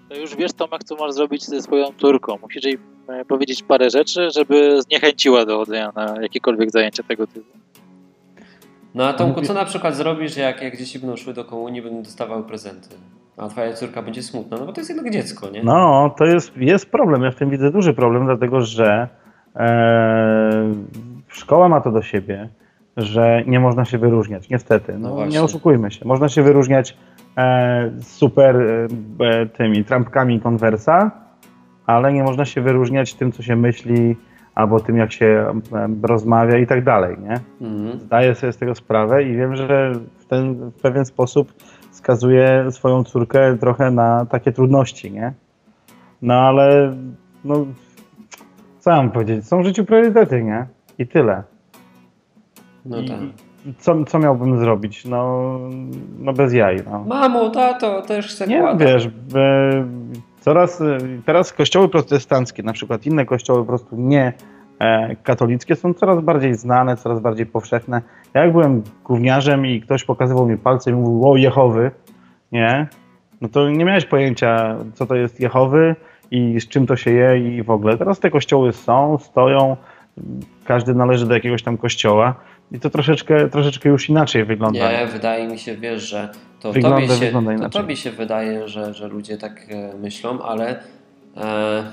To 0.09 0.14
już 0.14 0.37
wiesz, 0.37 0.52
Tomek, 0.52 0.85
co 0.85 0.96
masz 0.96 1.12
zrobić 1.12 1.44
ze 1.44 1.62
swoją 1.62 1.87
córką. 2.00 2.38
Musisz 2.42 2.64
jej 2.64 2.78
e, 3.09 3.24
powiedzieć 3.24 3.62
parę 3.62 3.90
rzeczy, 3.90 4.31
żeby 4.31 4.83
zniechęciła 4.83 5.46
do 5.46 5.59
chodzenia 5.59 5.92
na 5.96 6.22
jakiekolwiek 6.22 6.70
zajęcia 6.70 7.02
tego 7.02 7.26
typu. 7.26 7.62
No 8.94 9.09
a 9.09 9.12
Tomku, 9.12 9.42
co 9.42 9.55
na 9.55 9.64
przykład 9.64 9.94
zrobisz, 9.96 10.37
jak, 10.37 10.62
jak 10.62 10.76
dzieci 10.76 10.98
będą 10.98 11.16
szły 11.16 11.35
do 11.35 11.44
komunii, 11.44 11.83
będą 11.83 12.02
dostawały 12.02 12.42
prezenty? 12.44 12.88
A 13.37 13.48
twoja 13.48 13.72
córka 13.72 14.02
będzie 14.02 14.22
smutna, 14.22 14.57
no 14.57 14.66
bo 14.66 14.72
to 14.72 14.81
jest 14.81 14.90
jednak 14.90 15.12
dziecko, 15.12 15.50
nie? 15.50 15.62
No, 15.64 16.14
to 16.18 16.24
jest, 16.24 16.57
jest 16.57 16.90
problem. 16.90 17.22
Ja 17.22 17.31
w 17.31 17.35
tym 17.35 17.50
widzę 17.50 17.70
duży 17.70 17.94
problem, 17.94 18.24
dlatego 18.26 18.61
że 18.61 19.09
e, 19.57 20.72
szkoła 21.28 21.68
ma 21.68 21.81
to 21.81 21.90
do 21.92 22.02
siebie, 22.02 22.48
że 22.96 23.42
nie 23.46 23.61
można 23.61 23.85
się 23.85 23.98
wyróżniać. 23.98 24.48
Niestety. 24.48 24.92
No 24.98 25.09
No, 25.09 25.14
właśnie. 25.14 25.33
nie 25.33 25.42
oszukujmy 25.42 25.90
się. 25.90 26.05
Można 26.05 26.28
się 26.28 26.42
wyróżniać 26.42 26.96
e, 27.37 27.90
super 28.02 28.57
e, 29.20 29.46
tymi 29.46 29.85
trampkami 29.85 30.40
konwersa, 30.40 31.11
ale 31.87 32.12
nie 32.12 32.22
można 32.22 32.44
się 32.44 32.61
wyróżniać 32.61 33.14
tym, 33.14 33.33
co 33.33 33.42
się 33.42 33.57
myśli, 33.57 34.16
albo 34.54 34.80
tym, 34.80 34.96
jak 34.96 35.12
się 35.12 35.60
rozmawia 36.02 36.58
i 36.58 36.66
tak 36.66 36.84
dalej, 36.84 37.16
nie? 37.20 37.40
Mhm. 37.68 38.00
Zdaję 38.00 38.34
sobie 38.34 38.52
z 38.52 38.56
tego 38.56 38.74
sprawę 38.74 39.22
i 39.22 39.36
wiem, 39.36 39.56
że 39.56 39.92
w 40.18 40.24
ten 40.26 40.54
w 40.70 40.80
pewien 40.80 41.04
sposób 41.04 41.52
skazuje 41.90 42.66
swoją 42.70 43.04
córkę 43.04 43.58
trochę 43.58 43.90
na 43.90 44.26
takie 44.26 44.52
trudności, 44.52 45.12
nie? 45.12 45.32
No 46.22 46.34
ale, 46.34 46.96
no, 47.44 47.66
co 48.78 48.90
mam 48.90 49.10
powiedzieć? 49.10 49.48
Są 49.48 49.62
w 49.62 49.64
życiu 49.66 49.84
priorytety, 49.84 50.42
nie? 50.42 50.66
I 50.98 51.06
tyle. 51.06 51.42
No 52.86 52.96
tak. 52.96 53.18
co, 53.78 54.04
co 54.04 54.18
miałbym 54.18 54.58
zrobić? 54.58 55.04
No, 55.04 55.50
no 56.18 56.32
bez 56.32 56.52
jaj, 56.52 56.76
no. 56.90 57.04
Mamo, 57.04 57.50
tato, 57.50 58.02
też 58.02 58.34
chcę 58.34 58.46
Nie, 58.46 58.60
kłada. 58.60 58.84
wiesz, 58.84 59.06
e, 59.06 59.10
coraz, 60.44 60.81
e, 60.81 60.98
teraz 61.26 61.52
kościoły 61.52 61.88
protestanckie, 61.88 62.62
na 62.62 62.72
przykład 62.72 63.07
inne 63.07 63.26
kościoły 63.26 63.61
po 63.61 63.66
prostu 63.66 63.96
nie 63.96 64.33
e, 64.78 65.16
katolickie 65.16 65.76
są 65.76 65.94
coraz 65.94 66.20
bardziej 66.20 66.55
znane, 66.55 66.96
coraz 66.96 67.20
bardziej 67.20 67.46
powszechne. 67.46 68.02
Ja 68.35 68.42
jak 68.42 68.52
byłem 68.52 68.83
gówniarzem 69.05 69.66
i 69.66 69.81
ktoś 69.81 70.05
pokazywał 70.05 70.46
mi 70.46 70.59
palcem 70.59 70.94
i 70.94 70.96
mówił, 70.96 71.31
o 71.31 71.37
Jehowy, 71.37 71.90
nie? 72.52 72.87
No 73.40 73.48
to 73.48 73.70
nie 73.70 73.85
miałeś 73.85 74.05
pojęcia, 74.05 74.76
co 74.94 75.07
to 75.07 75.14
jest 75.14 75.40
Jehowy 75.40 75.96
i 76.31 76.61
z 76.61 76.68
czym 76.68 76.87
to 76.87 76.96
się 76.96 77.11
je 77.11 77.38
i 77.38 77.62
w 77.62 77.70
ogóle. 77.70 77.98
Teraz 77.98 78.20
te 78.20 78.31
kościoły 78.31 78.72
są, 78.72 79.18
stoją, 79.18 79.76
każdy 80.64 80.94
należy 80.94 81.26
do 81.26 81.35
jakiegoś 81.35 81.62
tam 81.62 81.76
kościoła 81.76 82.35
i 82.72 82.80
to 82.80 82.90
troszeczkę, 82.90 83.48
troszeczkę 83.48 83.88
już 83.88 84.08
inaczej 84.08 84.44
wygląda. 84.44 84.92
Nie, 84.92 85.06
wydaje 85.06 85.48
mi 85.48 85.58
się, 85.58 85.76
wiesz, 85.76 86.02
że 86.02 86.28
to 86.61 86.72
Wygląda- 86.72 87.00
tobie 87.00 87.18
się, 87.18 87.26
wygląda 87.26 87.50
to 87.50 87.56
inaczej. 87.56 87.82
tobie 87.82 87.96
się 87.96 88.11
wydaje, 88.11 88.68
że, 88.68 88.94
że 88.94 89.08
ludzie 89.08 89.38
tak 89.38 89.66
e, 89.68 89.96
myślą, 89.98 90.42
ale 90.42 90.80
e, 91.37 91.85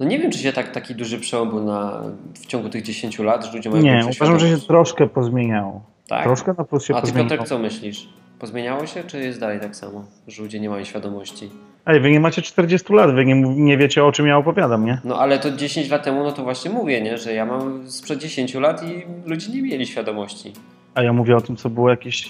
no 0.00 0.06
nie 0.06 0.18
wiem, 0.18 0.30
czy 0.30 0.38
się 0.38 0.52
tak, 0.52 0.70
taki 0.70 0.94
duży 0.94 1.18
przełom 1.18 1.50
był 1.50 1.64
na, 1.64 2.02
w 2.34 2.46
ciągu 2.46 2.68
tych 2.68 2.82
10 2.82 3.18
lat, 3.18 3.44
że 3.44 3.52
ludzie 3.52 3.70
mają 3.70 3.82
Nie, 3.82 4.00
uważam, 4.16 4.38
że 4.38 4.48
się 4.48 4.58
troszkę 4.66 5.06
pozmieniało. 5.08 5.82
Tak? 6.08 6.22
Troszkę 6.24 6.54
na 6.58 6.64
plus 6.64 6.84
się 6.84 6.94
A 6.94 6.96
ty 6.96 7.00
pozmieniło. 7.00 7.30
Piotrek 7.30 7.48
co 7.48 7.58
myślisz? 7.58 8.08
Pozmieniało 8.38 8.86
się, 8.86 9.04
czy 9.04 9.18
jest 9.20 9.40
dalej 9.40 9.60
tak 9.60 9.76
samo, 9.76 10.04
że 10.28 10.42
ludzie 10.42 10.60
nie 10.60 10.70
mają 10.70 10.84
świadomości? 10.84 11.50
Ej, 11.90 12.00
wy 12.00 12.10
nie 12.10 12.20
macie 12.20 12.42
40 12.42 12.92
lat, 12.92 13.14
wy 13.14 13.24
nie, 13.24 13.34
nie 13.40 13.76
wiecie 13.76 14.04
o 14.04 14.12
czym 14.12 14.26
ja 14.26 14.36
opowiadam, 14.36 14.84
nie? 14.86 14.98
No 15.04 15.18
ale 15.18 15.38
to 15.38 15.50
10 15.50 15.90
lat 15.90 16.04
temu, 16.04 16.24
no 16.24 16.32
to 16.32 16.42
właśnie 16.42 16.70
mówię, 16.70 17.00
nie? 17.02 17.18
że 17.18 17.32
ja 17.34 17.46
mam 17.46 17.90
sprzed 17.90 18.18
10 18.18 18.54
lat 18.54 18.82
i 18.84 19.02
ludzie 19.26 19.52
nie 19.52 19.62
mieli 19.62 19.86
świadomości. 19.86 20.52
A 20.94 21.02
ja 21.02 21.12
mówię 21.12 21.36
o 21.36 21.40
tym, 21.40 21.56
co 21.56 21.70
było 21.70 21.90
jakieś 21.90 22.26
y, 22.26 22.28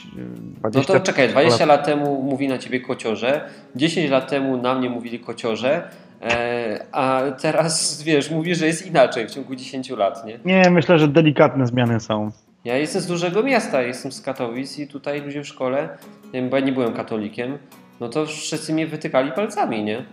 No 0.63 0.71
20 0.71 0.93
to 0.93 1.01
czekaj, 1.01 1.29
20 1.29 1.67
lat. 1.67 1.79
lat 1.79 1.87
temu 1.87 2.23
mówi 2.23 2.49
na 2.49 2.59
ciebie 2.59 2.81
kociorze, 2.81 3.49
10 3.77 4.11
lat 4.11 4.31
temu 4.31 4.57
na 4.57 4.75
mnie 4.75 4.91
mówili 4.91 5.19
kociorze, 5.21 5.83
e, 6.23 6.87
a 6.93 7.23
teraz 7.43 8.03
wiesz, 8.03 8.31
mówi, 8.31 8.55
że 8.55 8.67
jest 8.67 8.87
inaczej 8.87 9.27
w 9.29 9.31
ciągu 9.31 9.55
10 9.55 9.91
lat, 9.91 10.27
nie? 10.27 10.39
Nie, 10.45 10.71
myślę, 10.71 10.99
że 10.99 11.09
delikatne 11.09 11.67
zmiany 11.67 12.01
są. 12.01 12.31
Ja 12.65 12.77
jestem 12.77 13.03
z 13.03 13.07
dużego 13.07 13.43
miasta, 13.43 13.83
jestem 13.83 14.13
z 14.13 14.21
Katowic 14.21 14.79
i 14.79 14.89
tutaj 14.89 15.21
ludzie 15.23 15.43
w 15.43 15.47
szkole, 15.47 15.89
nie 16.25 16.41
wiem, 16.41 16.51
bo 16.51 16.57
ja 16.57 16.65
nie 16.65 16.73
byłem 16.73 16.93
katolikiem, 16.93 17.59
no 18.01 18.09
to 18.09 18.27
wszyscy 18.27 18.73
mnie 18.73 18.87
wytykali 18.87 19.33
palcami, 19.33 19.85
nie? 19.85 20.05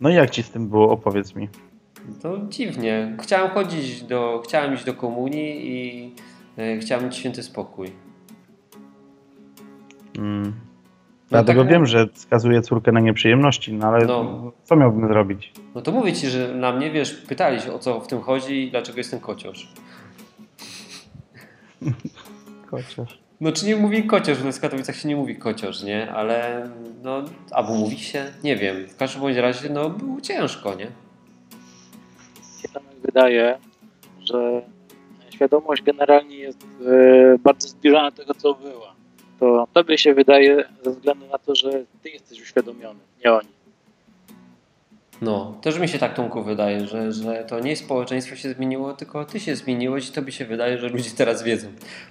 No 0.00 0.10
i 0.10 0.14
jak 0.14 0.30
ci 0.30 0.42
z 0.42 0.50
tym 0.50 0.68
było? 0.68 0.90
Opowiedz 0.92 1.34
mi. 1.34 1.48
To 2.22 2.38
dziwnie. 2.48 3.16
Chciałem 3.22 3.50
chodzić 3.50 4.02
do, 4.02 4.42
chciałem 4.44 4.74
iść 4.74 4.84
do 4.84 4.94
komunii 4.94 5.70
i 5.70 6.12
e, 6.58 6.78
chciałem 6.78 7.04
mieć 7.04 7.16
święty 7.16 7.42
spokój. 7.42 7.90
Mm. 10.18 10.52
Dlatego 11.30 11.62
tak- 11.62 11.72
wiem, 11.72 11.86
że 11.86 12.08
skazuje 12.14 12.62
córkę 12.62 12.92
na 12.92 13.00
nieprzyjemności, 13.00 13.72
no 13.72 13.86
ale 13.86 14.06
No. 14.06 14.52
co 14.64 14.76
miałbym 14.76 15.08
zrobić? 15.08 15.52
No 15.74 15.80
to 15.82 15.92
mówię 15.92 16.12
ci, 16.12 16.28
że 16.28 16.54
na 16.54 16.72
mnie, 16.72 16.90
wiesz, 16.90 17.12
pytali 17.12 17.60
się 17.60 17.72
o 17.72 17.78
co 17.78 18.00
w 18.00 18.06
tym 18.06 18.20
chodzi 18.20 18.66
i 18.66 18.70
dlaczego 18.70 18.98
jestem 18.98 19.20
kociorz. 19.20 19.68
Chociaż. 22.70 23.18
No 23.40 23.52
czy 23.52 23.66
nie 23.66 23.76
mówi 23.76 24.06
kociorz, 24.06 24.38
bo 24.38 24.52
w 24.52 24.60
Katowicach 24.60 24.96
się 24.96 25.08
nie 25.08 25.16
mówi 25.16 25.36
kociorz, 25.36 25.82
nie? 25.82 26.12
Ale 26.12 26.68
no, 27.02 27.24
albo 27.50 27.74
mówi 27.74 27.98
się, 27.98 28.24
nie 28.44 28.56
wiem. 28.56 28.86
W 28.88 28.96
każdym 28.96 29.20
bądź 29.20 29.36
razie, 29.36 29.70
no 29.70 29.90
było 29.90 30.20
ciężko, 30.20 30.74
nie? 30.74 30.86
wydaje, 33.02 33.58
że 34.24 34.62
świadomość 35.30 35.82
generalnie 35.82 36.36
jest 36.36 36.66
e, 36.86 37.38
bardzo 37.38 37.68
zbliżona 37.68 38.10
do 38.10 38.16
tego, 38.16 38.34
co 38.34 38.54
była. 38.54 38.94
To 39.40 39.68
tobie 39.72 39.98
się 39.98 40.14
wydaje 40.14 40.64
ze 40.84 40.90
względu 40.90 41.26
na 41.26 41.38
to, 41.38 41.54
że 41.54 41.70
ty 42.02 42.10
jesteś 42.10 42.40
uświadomiony, 42.40 43.00
nie 43.24 43.32
oni. 43.32 43.48
No, 45.22 45.54
też 45.62 45.78
mi 45.78 45.88
się 45.88 45.98
tak 45.98 46.14
Tomku 46.14 46.42
wydaje, 46.42 46.86
że, 46.86 47.12
że 47.12 47.44
to 47.44 47.60
nie 47.60 47.76
społeczeństwo 47.76 48.36
się 48.36 48.48
zmieniło, 48.48 48.92
tylko 48.92 49.24
ty 49.24 49.40
się 49.40 49.56
zmieniłeś 49.56 50.08
i 50.08 50.12
tobie 50.12 50.32
się 50.32 50.44
wydaje, 50.44 50.78
że 50.78 50.88
ludzie 50.88 51.10
teraz 51.16 51.42
wiedzą. 51.42 51.68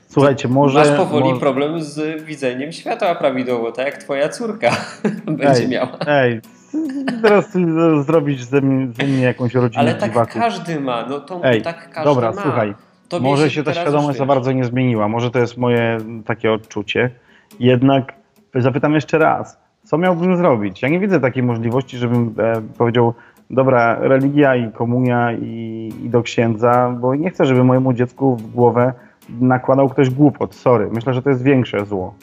Słuchajcie, 0.07 0.47
może... 0.47 0.79
Masz 0.79 0.97
powoli 0.97 1.25
może... 1.25 1.39
problem 1.39 1.81
z 1.81 2.23
widzeniem 2.23 2.71
świata 2.71 3.15
prawidłowo, 3.15 3.71
tak 3.71 3.85
jak 3.85 3.97
twoja 3.97 4.29
córka 4.29 4.71
będzie 5.25 5.63
Ej, 5.63 5.67
miała. 5.67 5.97
Ej, 6.07 6.41
teraz 7.21 7.51
zrobić 8.05 8.43
ze 8.45 8.61
mnie, 8.61 8.93
ze 8.93 9.03
mnie 9.03 9.21
jakąś 9.21 9.53
rodzinę 9.53 9.81
Ale 9.81 9.95
tak 9.95 10.11
dziwaków. 10.11 10.41
każdy 10.41 10.79
ma, 10.79 11.05
no 11.05 11.19
to 11.19 11.41
Ej, 11.43 11.61
tak 11.61 11.89
każdy 11.89 12.09
dobra, 12.09 12.31
ma. 12.31 12.41
słuchaj. 12.41 12.73
Tobie 13.09 13.23
Może 13.23 13.51
się 13.51 13.63
ta 13.63 13.71
teraz 13.71 13.83
świadomość 13.83 14.17
za 14.17 14.25
bardzo 14.25 14.51
nie 14.51 14.65
zmieniła, 14.65 15.07
może 15.07 15.31
to 15.31 15.39
jest 15.39 15.57
moje 15.57 15.97
takie 16.25 16.51
odczucie. 16.51 17.11
Jednak 17.59 18.13
zapytam 18.55 18.93
jeszcze 18.93 19.17
raz, 19.17 19.57
co 19.89 19.97
miałbym 19.97 20.37
zrobić? 20.37 20.81
Ja 20.81 20.89
nie 20.89 20.99
widzę 20.99 21.19
takiej 21.19 21.43
możliwości, 21.43 21.97
żebym 21.97 22.35
e, 22.39 22.61
powiedział, 22.77 23.13
dobra, 23.49 23.95
religia 23.99 24.55
i 24.55 24.71
komunia 24.71 25.33
i, 25.33 25.89
i 26.03 26.09
do 26.09 26.21
księdza, 26.21 26.95
bo 26.99 27.15
nie 27.15 27.29
chcę, 27.29 27.45
żeby 27.45 27.63
mojemu 27.63 27.93
dziecku 27.93 28.35
w 28.35 28.51
głowę 28.51 28.93
nakładał 29.41 29.89
ktoś 29.89 30.09
głupot. 30.09 30.55
Sorry, 30.55 30.89
myślę, 30.91 31.13
że 31.13 31.21
to 31.21 31.29
jest 31.29 31.43
większe 31.43 31.85
zło. 31.85 32.13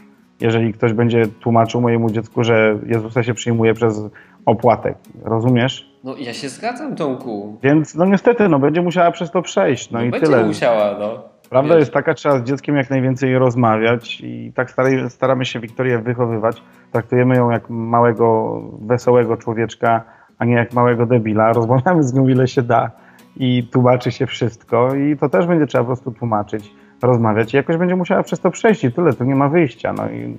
Jeżeli 0.41 0.73
ktoś 0.73 0.93
będzie 0.93 1.27
tłumaczył 1.27 1.81
mojemu 1.81 2.11
dziecku, 2.11 2.45
że 2.45 2.79
Jezusa 2.87 3.23
się 3.23 3.35
przyjmuje 3.35 3.75
przez 3.75 4.03
opłatek. 4.47 4.97
Rozumiesz? 5.25 5.91
No 6.05 6.17
ja 6.19 6.33
się 6.33 6.49
zgadzam, 6.49 6.97
Tomku. 6.97 7.59
Więc 7.63 7.95
no 7.95 8.05
niestety, 8.05 8.49
no 8.49 8.59
będzie 8.59 8.83
musiała 8.83 9.11
przez 9.11 9.31
to 9.31 9.43
przejść. 9.43 9.91
No, 9.91 9.99
No, 9.99 10.05
i 10.05 10.11
będzie 10.11 10.27
tyle. 10.27 10.47
musiała, 10.47 10.99
no. 10.99 11.23
Prawda 11.51 11.75
Wiesz. 11.75 11.81
jest 11.81 11.93
taka, 11.93 12.15
trzeba 12.15 12.39
z 12.39 12.43
dzieckiem 12.43 12.77
jak 12.77 12.91
najwięcej 12.91 13.39
rozmawiać 13.39 14.21
i 14.21 14.53
tak 14.55 14.75
staramy 15.09 15.45
się 15.45 15.61
Wiktorię 15.61 15.99
wychowywać. 15.99 16.63
Traktujemy 16.93 17.37
ją 17.37 17.51
jak 17.51 17.71
małego, 17.71 18.61
wesołego 18.81 19.37
człowieczka, 19.37 20.05
a 20.39 20.45
nie 20.45 20.55
jak 20.55 20.73
małego 20.73 21.07
debila. 21.07 21.53
Rozmawiamy 21.53 22.03
z 22.03 22.15
nią 22.15 22.29
ile 22.29 22.49
się 22.49 22.63
da 22.63 22.91
i 23.37 23.69
tłumaczy 23.73 24.13
się 24.13 24.27
wszystko 24.27 24.95
i 24.95 25.17
to 25.17 25.29
też 25.29 25.47
będzie 25.47 25.67
trzeba 25.67 25.85
po 25.85 25.87
prostu 25.87 26.11
tłumaczyć, 26.13 26.71
rozmawiać 27.03 27.55
i 27.55 27.57
jakoś 27.57 27.77
będzie 27.77 27.97
musiała 27.97 28.23
przez 28.23 28.41
to 28.41 28.51
przejść 28.51 28.85
i 28.85 28.93
tyle, 28.93 29.13
tu 29.13 29.25
nie 29.25 29.35
ma 29.35 29.49
wyjścia. 29.49 29.93
No 29.93 30.11
i 30.11 30.37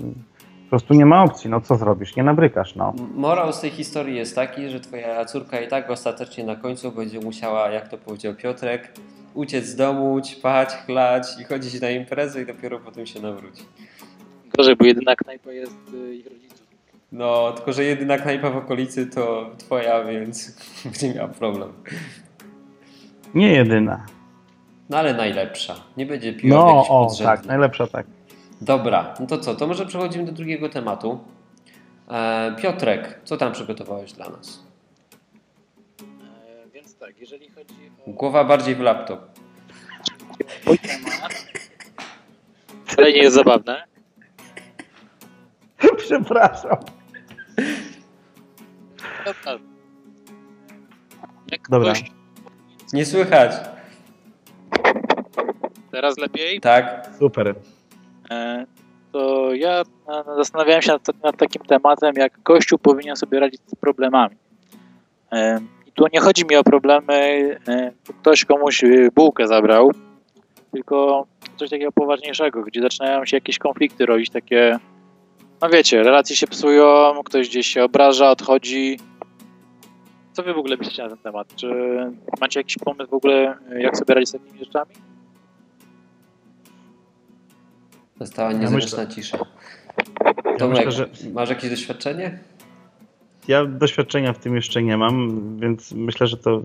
po 0.64 0.70
prostu 0.70 0.94
nie 0.94 1.06
ma 1.06 1.24
opcji, 1.24 1.50
no 1.50 1.62
co 1.62 1.76
zrobisz, 1.76 2.16
nie 2.16 2.24
nabrykasz, 2.24 2.76
no. 2.76 2.94
Morał 3.16 3.54
z 3.54 3.62
tej 3.62 3.70
historii 3.70 4.16
jest 4.16 4.36
taki, 4.36 4.70
że 4.70 4.80
twoja 4.80 5.26
córka 5.26 5.60
i 5.60 5.68
tak 5.68 5.90
ostatecznie 5.90 6.44
na 6.44 6.56
końcu 6.56 6.92
będzie 6.92 7.20
musiała, 7.20 7.70
jak 7.70 7.88
to 7.88 7.98
powiedział 7.98 8.34
Piotrek, 8.34 8.94
uciec 9.38 9.66
z 9.66 9.76
domu, 9.76 10.22
ćpać, 10.22 10.70
chlać 10.70 11.28
i 11.42 11.44
chodzić 11.44 11.82
na 11.82 11.90
imprezę 11.90 12.42
i 12.42 12.46
dopiero 12.46 12.80
potem 12.80 13.06
się 13.06 13.20
nawróci. 13.22 13.64
Gorzej, 14.58 14.76
bo 14.76 14.86
jedyna 14.86 15.16
knajpa 15.16 15.52
jest 15.52 15.78
y, 15.94 16.16
ich 16.16 16.26
rodziców. 16.28 16.68
No, 17.12 17.52
tylko 17.52 17.74
że 17.74 17.84
jedyna 17.84 18.18
knajpa 18.18 18.50
w 18.50 18.58
okolicy 18.58 19.08
to 19.08 19.50
twoja, 19.58 20.04
więc 20.04 20.58
będzie 20.86 21.14
miała 21.14 21.28
problem. 21.28 21.74
Nie 23.36 23.52
jedyna. 23.54 24.06
No 24.90 24.98
ale 24.98 25.14
najlepsza. 25.14 25.76
Nie 25.98 26.06
będzie 26.06 26.34
piła 26.34 26.58
No, 26.58 26.88
o, 26.88 27.06
podrzędny. 27.06 27.36
tak, 27.38 27.46
najlepsza 27.46 27.88
tak. 27.88 28.06
Dobra, 28.62 29.14
no 29.20 29.26
to 29.28 29.38
co? 29.38 29.56
To 29.56 29.68
może 29.68 29.86
przechodzimy 29.86 30.26
do 30.26 30.32
drugiego 30.32 30.70
tematu. 30.70 31.20
E, 32.12 32.56
Piotrek, 32.62 33.20
co 33.24 33.38
tam 33.38 33.52
przygotowałeś 33.54 34.14
dla 34.14 34.30
nas? 34.30 34.67
E, 36.98 37.06
tak, 37.06 37.18
jeżeli 37.20 37.50
chodzi 37.50 37.74
o 38.08 38.12
Głowa 38.12 38.44
bardziej 38.44 38.76
w 38.76 38.80
laptop. 38.80 39.20
mój 40.66 40.80
temat, 40.88 41.46
wcale 42.86 43.12
nie 43.12 43.18
jest 43.18 43.36
zabawne. 43.36 43.84
Przepraszam. 45.98 46.78
Jak 51.52 51.70
Dobra. 51.70 51.94
ktoś 51.94 52.12
Nie 52.94 53.06
słychać. 53.06 53.52
teraz 55.92 56.18
lepiej, 56.18 56.60
Tak? 56.62 57.10
Super. 57.20 57.56
E, 58.32 58.66
to 59.12 59.54
ja 59.54 59.82
e, 59.82 59.86
zastanawiałem 60.38 60.82
się 60.82 60.92
nad, 60.92 61.08
nad 61.24 61.38
takim 61.38 61.62
tematem, 61.62 62.16
jak 62.16 62.44
Kościół 62.44 62.80
powinien 62.80 63.16
sobie 63.16 63.40
radzić 63.40 63.62
z 63.68 63.76
problemami. 63.76 64.36
Tu 65.98 66.06
nie 66.14 66.20
chodzi 66.20 66.46
mi 66.46 66.56
o 66.56 66.64
problemy, 66.64 67.14
e, 67.68 67.92
ktoś 68.22 68.46
komuś 68.46 68.84
e, 68.84 68.88
bułkę 69.16 69.48
zabrał, 69.48 69.92
tylko 70.72 71.26
coś 71.60 71.70
takiego 71.70 71.92
poważniejszego, 71.92 72.64
gdzie 72.64 72.82
zaczynają 72.82 73.26
się 73.26 73.38
jakieś 73.38 73.58
konflikty 73.60 74.06
robić, 74.06 74.30
takie, 74.30 74.80
no 75.62 75.70
wiecie, 75.70 76.04
relacje 76.04 76.36
się 76.36 76.48
psują, 76.48 77.14
ktoś 77.26 77.50
gdzieś 77.50 77.68
się 77.68 77.84
obraża, 77.84 78.32
odchodzi. 78.32 79.00
Co 80.34 80.44
wy 80.44 80.54
w 80.54 80.58
ogóle 80.58 80.78
myślicie 80.78 81.04
na 81.04 81.10
ten 81.10 81.18
temat? 81.18 81.56
Czy 81.56 81.68
macie 82.42 82.60
jakiś 82.60 82.78
pomysł 82.78 83.10
w 83.10 83.14
ogóle, 83.14 83.58
e, 83.72 83.82
jak 83.82 83.98
sobie 83.98 84.14
radzić 84.14 84.30
z 84.30 84.32
takimi 84.32 84.60
rzeczami? 84.60 84.92
Nastała 88.20 88.52
Ja 88.52 88.58
niezręczna 88.58 89.04
myślę- 89.04 89.16
cisza. 89.16 89.38
Ja 90.46 90.58
Tomek, 90.58 90.86
myślę, 90.86 90.92
że 90.92 91.10
masz 91.34 91.50
jakieś 91.50 91.70
doświadczenie? 91.70 92.40
Ja 93.48 93.66
doświadczenia 93.66 94.34
w 94.34 94.40
tym 94.40 94.56
jeszcze 94.56 94.84
nie 94.84 94.98
mam, 94.98 95.42
więc 95.60 95.92
myślę, 95.92 96.28
że 96.28 96.38
to 96.38 96.62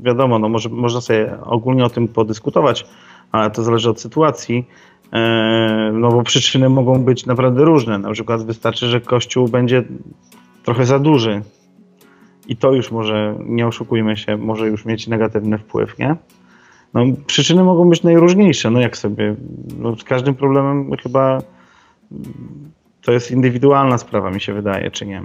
wiadomo, 0.00 0.38
no 0.38 0.48
może, 0.48 0.68
można 0.68 1.00
sobie 1.00 1.38
ogólnie 1.42 1.84
o 1.84 1.90
tym 1.90 2.08
podyskutować, 2.08 2.86
ale 3.32 3.50
to 3.50 3.62
zależy 3.62 3.90
od 3.90 4.00
sytuacji. 4.00 4.68
E, 5.12 5.90
No 5.92 6.08
bo 6.08 6.22
przyczyny 6.22 6.68
mogą 6.68 7.04
być 7.04 7.26
naprawdę 7.26 7.64
różne. 7.64 7.98
Na 7.98 8.12
przykład 8.12 8.44
wystarczy, 8.44 8.86
że 8.86 9.00
kościół 9.00 9.48
będzie 9.48 9.84
trochę 10.64 10.86
za 10.86 10.98
duży. 10.98 11.42
I 12.48 12.56
to 12.56 12.72
już 12.72 12.90
może, 12.90 13.34
nie 13.46 13.66
oszukujmy 13.66 14.16
się, 14.16 14.36
może 14.36 14.68
już 14.68 14.84
mieć 14.84 15.06
negatywny 15.06 15.58
wpływ, 15.58 15.98
nie? 15.98 16.16
No, 16.94 17.04
przyczyny 17.26 17.64
mogą 17.64 17.90
być 17.90 18.02
najróżniejsze. 18.02 18.70
No 18.70 18.80
jak 18.80 18.96
sobie, 18.96 19.34
no, 19.78 19.96
z 19.96 20.04
każdym 20.04 20.34
problemem 20.34 20.90
chyba 21.02 21.42
to 23.02 23.12
jest 23.12 23.30
indywidualna 23.30 23.98
sprawa, 23.98 24.30
mi 24.30 24.40
się 24.40 24.52
wydaje, 24.52 24.90
czy 24.90 25.06
nie? 25.06 25.22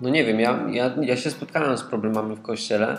No 0.00 0.08
nie 0.08 0.24
wiem, 0.24 0.40
ja, 0.40 0.60
ja, 0.70 0.90
ja 1.00 1.16
się 1.16 1.30
spotkałem 1.30 1.78
z 1.78 1.82
problemami 1.82 2.36
w 2.36 2.42
kościele. 2.42 2.98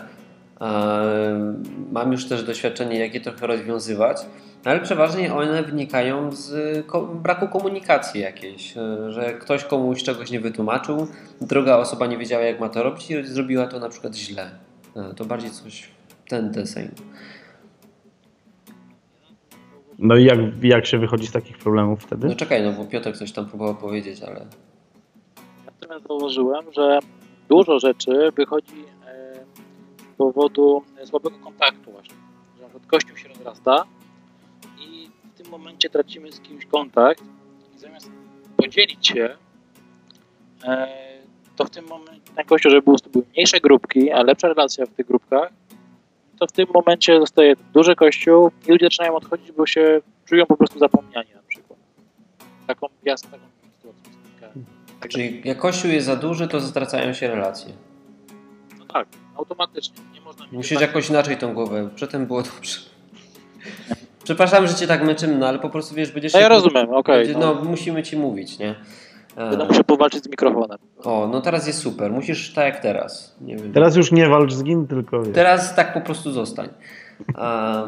Mam 1.92 2.12
już 2.12 2.24
też 2.28 2.42
doświadczenie, 2.44 2.98
jak 2.98 3.14
je 3.14 3.20
trochę 3.20 3.46
rozwiązywać, 3.46 4.16
ale 4.64 4.80
przeważnie 4.80 5.34
one 5.34 5.62
wynikają 5.62 6.32
z 6.32 6.86
braku 7.22 7.48
komunikacji 7.48 8.20
jakiejś, 8.20 8.76
e, 8.76 9.12
że 9.12 9.32
ktoś 9.32 9.64
komuś 9.64 10.02
czegoś 10.02 10.30
nie 10.30 10.40
wytłumaczył, 10.40 11.06
druga 11.40 11.76
osoba 11.76 12.06
nie 12.06 12.18
wiedziała, 12.18 12.42
jak 12.42 12.60
ma 12.60 12.68
to 12.68 12.82
robić 12.82 13.10
i 13.10 13.24
zrobiła 13.24 13.66
to 13.66 13.78
na 13.78 13.88
przykład 13.88 14.16
źle. 14.16 14.50
E, 14.96 15.14
To 15.14 15.24
bardziej 15.24 15.50
coś 15.50 15.88
w 16.08 16.28
ten 16.30 16.50
deseń. 16.50 16.88
No 19.98 20.16
i 20.16 20.24
jak, 20.24 20.38
jak 20.62 20.86
się 20.86 20.98
wychodzi 20.98 21.26
z 21.26 21.32
takich 21.32 21.58
problemów 21.58 22.02
wtedy? 22.02 22.28
No 22.28 22.34
czekaj, 22.34 22.62
no 22.62 22.72
bo 22.72 22.84
Piotr 22.84 23.12
coś 23.18 23.32
tam 23.32 23.46
próbował 23.46 23.74
powiedzieć, 23.74 24.22
ale 24.22 24.46
Natomiast 25.92 26.08
zauważyłem, 26.08 26.72
że 26.72 26.98
dużo 27.48 27.78
rzeczy 27.78 28.30
wychodzi 28.36 28.84
e, 29.06 29.44
z 30.14 30.16
powodu 30.16 30.82
słabego 31.04 31.38
kontaktu 31.38 31.92
właśnie. 31.92 32.14
Że 32.56 32.62
na 32.62 32.68
kościół 32.86 33.16
się 33.16 33.28
rozrasta 33.28 33.84
i 34.80 35.10
w 35.34 35.42
tym 35.42 35.50
momencie 35.50 35.90
tracimy 35.90 36.32
z 36.32 36.40
kimś 36.40 36.66
kontakt 36.66 37.22
i 37.76 37.78
zamiast 37.78 38.10
podzielić 38.56 39.06
się, 39.06 39.36
e, 40.64 40.88
to 41.56 41.64
w 41.64 41.70
tym 41.70 41.86
momencie 41.86 42.32
ten 42.36 42.46
kościół, 42.46 42.70
żeby 42.70 42.82
były 42.82 43.24
mniejsze 43.32 43.60
grupki, 43.60 44.10
a 44.10 44.22
lepsza 44.22 44.48
relacja 44.48 44.86
w 44.86 44.90
tych 44.90 45.06
grupkach, 45.06 45.52
to 46.38 46.46
w 46.46 46.52
tym 46.52 46.66
momencie 46.74 47.20
zostaje 47.20 47.54
duży 47.72 47.94
kościół 47.94 48.50
i 48.68 48.72
ludzie 48.72 48.86
zaczynają 48.86 49.14
odchodzić, 49.14 49.52
bo 49.52 49.66
się 49.66 50.00
czują 50.24 50.46
po 50.46 50.56
prostu 50.56 50.78
zapomniani 50.78 51.28
na 51.34 51.42
przykład. 51.48 51.78
Taką, 52.66 52.86
ja 53.04 53.16
z 53.16 53.22
taką 53.22 53.52
czyli 55.08 55.42
jak 55.44 55.58
kościół 55.58 55.90
jest 55.90 56.06
za 56.06 56.16
duży, 56.16 56.48
to 56.48 56.60
zatracają 56.60 57.12
się 57.12 57.28
relacje. 57.28 57.72
No 58.78 58.84
tak, 58.84 59.06
automatycznie. 59.36 59.96
Nie 60.14 60.20
można 60.20 60.44
mieć 60.44 60.52
Musisz 60.52 60.78
tak- 60.78 60.88
jakoś 60.88 61.10
inaczej 61.10 61.36
tą 61.36 61.54
głowę. 61.54 61.88
Przedtem 61.94 62.26
było 62.26 62.42
dobrze. 62.42 62.78
Przepraszam, 64.24 64.66
że 64.66 64.74
cię 64.74 64.86
tak 64.86 65.04
męczymy, 65.04 65.38
no 65.38 65.46
ale 65.48 65.58
po 65.58 65.70
prostu 65.70 65.94
wiesz, 65.94 66.12
będziesz. 66.12 66.32
No 66.32 66.40
ja 66.40 66.44
się- 66.46 66.48
rozumiem, 66.48 66.90
okej. 66.90 67.18
będzie- 67.26 67.40
no. 67.40 67.54
no. 67.54 67.64
musimy 67.64 68.02
ci 68.02 68.16
mówić, 68.16 68.58
nie? 68.58 68.74
E, 69.36 69.50
Będę 69.50 69.64
muszę 69.64 69.84
powalczyć 69.84 70.24
z 70.24 70.28
mikrofonem. 70.28 70.78
O, 71.04 71.28
no 71.32 71.40
teraz 71.40 71.66
jest 71.66 71.78
super. 71.78 72.10
Musisz 72.10 72.54
tak 72.54 72.64
jak 72.64 72.82
teraz. 72.82 73.36
Nie 73.40 73.56
wiem. 73.56 73.72
Teraz 73.72 73.96
już 73.96 74.12
nie 74.12 74.28
walcz 74.28 74.52
z 74.52 74.62
nim, 74.62 74.86
tylko 74.86 75.22
wiesz. 75.22 75.34
Teraz 75.34 75.74
tak 75.74 75.94
po 75.94 76.00
prostu 76.00 76.32
zostań. 76.32 76.68
A, 77.34 77.84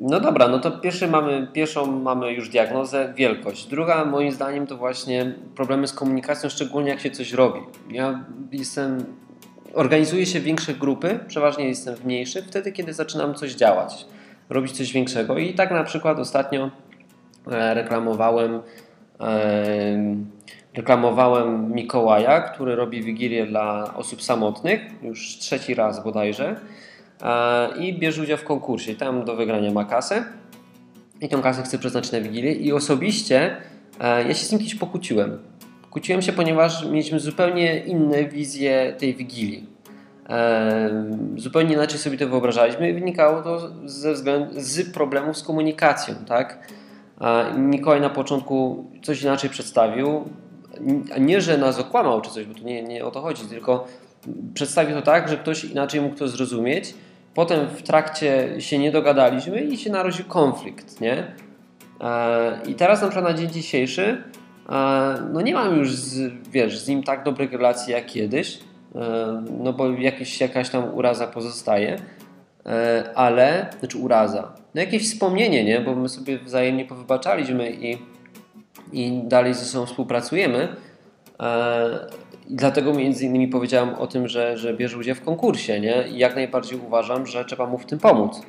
no 0.00 0.20
dobra, 0.20 0.48
no 0.48 0.58
to 0.58 0.70
pierwszy 0.70 1.08
mamy, 1.08 1.48
pierwszą 1.52 2.00
mamy 2.00 2.32
już 2.32 2.48
diagnozę, 2.48 3.12
wielkość. 3.16 3.66
Druga 3.66 4.04
moim 4.04 4.32
zdaniem 4.32 4.66
to 4.66 4.76
właśnie 4.76 5.34
problemy 5.54 5.88
z 5.88 5.92
komunikacją, 5.92 6.50
szczególnie 6.50 6.90
jak 6.90 7.00
się 7.00 7.10
coś 7.10 7.32
robi. 7.32 7.60
Ja 7.90 8.24
jestem, 8.52 9.04
organizuję 9.74 10.26
się 10.26 10.40
w 10.40 10.42
większe 10.42 10.74
grupy, 10.74 11.18
przeważnie 11.28 11.68
jestem 11.68 11.96
w 11.96 12.04
mniejszych, 12.04 12.44
wtedy 12.46 12.72
kiedy 12.72 12.92
zaczynam 12.92 13.34
coś 13.34 13.52
działać, 13.52 14.06
robić 14.48 14.72
coś 14.72 14.92
większego. 14.92 15.38
I 15.38 15.54
tak 15.54 15.70
na 15.70 15.84
przykład 15.84 16.18
ostatnio 16.18 16.70
e, 17.50 17.74
reklamowałem 17.74 18.60
e, 19.20 20.16
reklamowałem 20.74 21.72
Mikołaja, 21.72 22.40
który 22.40 22.76
robi 22.76 23.02
wigilię 23.02 23.46
dla 23.46 23.94
osób 23.94 24.22
samotnych, 24.22 24.80
już 25.02 25.38
trzeci 25.38 25.74
raz 25.74 26.04
bodajże 26.04 26.56
i 27.78 27.98
bierze 27.98 28.22
udział 28.22 28.38
w 28.38 28.44
konkursie. 28.44 28.94
Tam 28.94 29.24
do 29.24 29.36
wygrania 29.36 29.72
ma 29.72 29.84
kasę 29.84 30.24
i 31.20 31.28
tą 31.28 31.42
kasę 31.42 31.62
chce 31.62 31.78
przeznaczyć 31.78 32.12
na 32.12 32.20
wigilię 32.20 32.52
i 32.52 32.72
osobiście 32.72 33.56
e, 34.00 34.28
ja 34.28 34.34
się 34.34 34.46
z 34.46 34.52
nim 34.52 34.58
kiedyś 34.58 34.74
pokłóciłem. 34.74 35.38
Kłóciłem 35.90 36.22
się, 36.22 36.32
ponieważ 36.32 36.84
mieliśmy 36.84 37.20
zupełnie 37.20 37.84
inne 37.84 38.24
wizje 38.24 38.94
tej 38.98 39.14
wigilii. 39.14 39.66
E, 40.28 41.10
Zupełnie 41.36 41.74
inaczej 41.74 41.98
sobie 41.98 42.18
to 42.18 42.28
wyobrażaliśmy 42.28 42.90
i 42.90 42.94
wynikało 42.94 43.42
to 43.42 43.70
ze 43.84 44.12
względu, 44.14 44.54
z 44.56 44.92
problemów 44.92 45.36
z 45.36 45.42
komunikacją, 45.42 46.14
tak? 46.14 46.58
Mikołaj 47.56 48.00
na 48.00 48.10
początku 48.10 48.84
coś 49.02 49.22
inaczej 49.22 49.50
przedstawił. 49.50 50.24
Nie, 51.20 51.40
że 51.40 51.58
nas 51.58 51.78
okłamał 51.78 52.20
czy 52.20 52.30
coś, 52.30 52.46
bo 52.46 52.54
tu 52.54 52.64
nie, 52.64 52.82
nie 52.82 53.04
o 53.04 53.10
to 53.10 53.20
chodzi, 53.20 53.42
tylko 53.42 53.86
przedstawił 54.54 54.96
to 54.96 55.02
tak, 55.02 55.28
że 55.28 55.36
ktoś 55.36 55.64
inaczej 55.64 56.00
mógł 56.00 56.16
to 56.16 56.28
zrozumieć. 56.28 56.94
Potem 57.40 57.68
w 57.68 57.82
trakcie 57.82 58.60
się 58.60 58.78
nie 58.78 58.92
dogadaliśmy 58.92 59.60
i 59.60 59.76
się 59.76 59.90
narodził 59.90 60.24
konflikt, 60.24 61.00
nie? 61.00 61.26
E, 62.00 62.58
I 62.66 62.74
teraz 62.74 63.02
na 63.02 63.08
przykład 63.08 63.32
na 63.32 63.38
dzień 63.38 63.50
dzisiejszy 63.50 64.22
e, 64.68 65.14
no 65.32 65.40
nie 65.40 65.54
mam 65.54 65.76
już 65.76 65.94
z, 65.94 66.32
wiesz, 66.50 66.78
z 66.78 66.88
nim 66.88 67.02
tak 67.02 67.24
dobrych 67.24 67.52
relacji 67.52 67.92
jak 67.92 68.06
kiedyś, 68.06 68.58
e, 68.94 69.42
no 69.60 69.72
bo 69.72 69.90
jakiś, 69.90 70.40
jakaś 70.40 70.70
tam 70.70 70.94
uraza 70.94 71.26
pozostaje, 71.26 71.98
ale, 73.14 73.70
znaczy 73.78 73.98
uraza, 73.98 74.52
no 74.74 74.80
jakieś 74.80 75.10
wspomnienie, 75.10 75.64
nie? 75.64 75.80
Bo 75.80 75.94
my 75.94 76.08
sobie 76.08 76.38
wzajemnie 76.38 76.84
powybaczaliśmy 76.84 77.70
i, 77.70 77.98
i 78.92 79.20
dalej 79.24 79.54
ze 79.54 79.64
sobą 79.64 79.86
współpracujemy. 79.86 80.68
Dlatego 82.52 82.94
między 82.94 83.24
innymi 83.24 83.48
powiedziałem 83.48 83.94
o 83.94 84.06
tym, 84.06 84.28
że, 84.28 84.58
że 84.58 84.74
bierze 84.74 84.98
udział 84.98 85.14
w 85.14 85.20
konkursie, 85.20 85.80
nie? 85.80 86.08
I 86.08 86.18
jak 86.18 86.34
najbardziej 86.34 86.78
uważam, 86.86 87.26
że 87.26 87.44
trzeba 87.44 87.66
mu 87.66 87.78
w 87.78 87.86
tym 87.86 87.98
pomóc. 87.98 88.40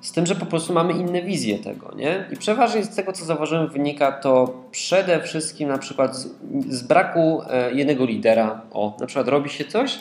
Z 0.00 0.12
tym, 0.12 0.26
że 0.26 0.34
po 0.34 0.46
prostu 0.46 0.72
mamy 0.72 0.92
inne 0.92 1.22
wizje 1.22 1.58
tego, 1.58 1.94
nie? 1.96 2.24
I 2.32 2.36
przeważnie 2.36 2.84
z 2.84 2.96
tego, 2.96 3.12
co 3.12 3.24
zauważyłem, 3.24 3.68
wynika 3.68 4.12
to 4.12 4.54
przede 4.70 5.20
wszystkim 5.20 5.68
na 5.68 5.78
przykład 5.78 6.16
z, 6.16 6.28
z 6.68 6.82
braku 6.82 7.42
e, 7.50 7.72
jednego 7.72 8.04
lidera. 8.04 8.60
O, 8.72 8.96
na 9.00 9.06
przykład 9.06 9.28
robi 9.28 9.50
się 9.50 9.64
coś 9.64 9.98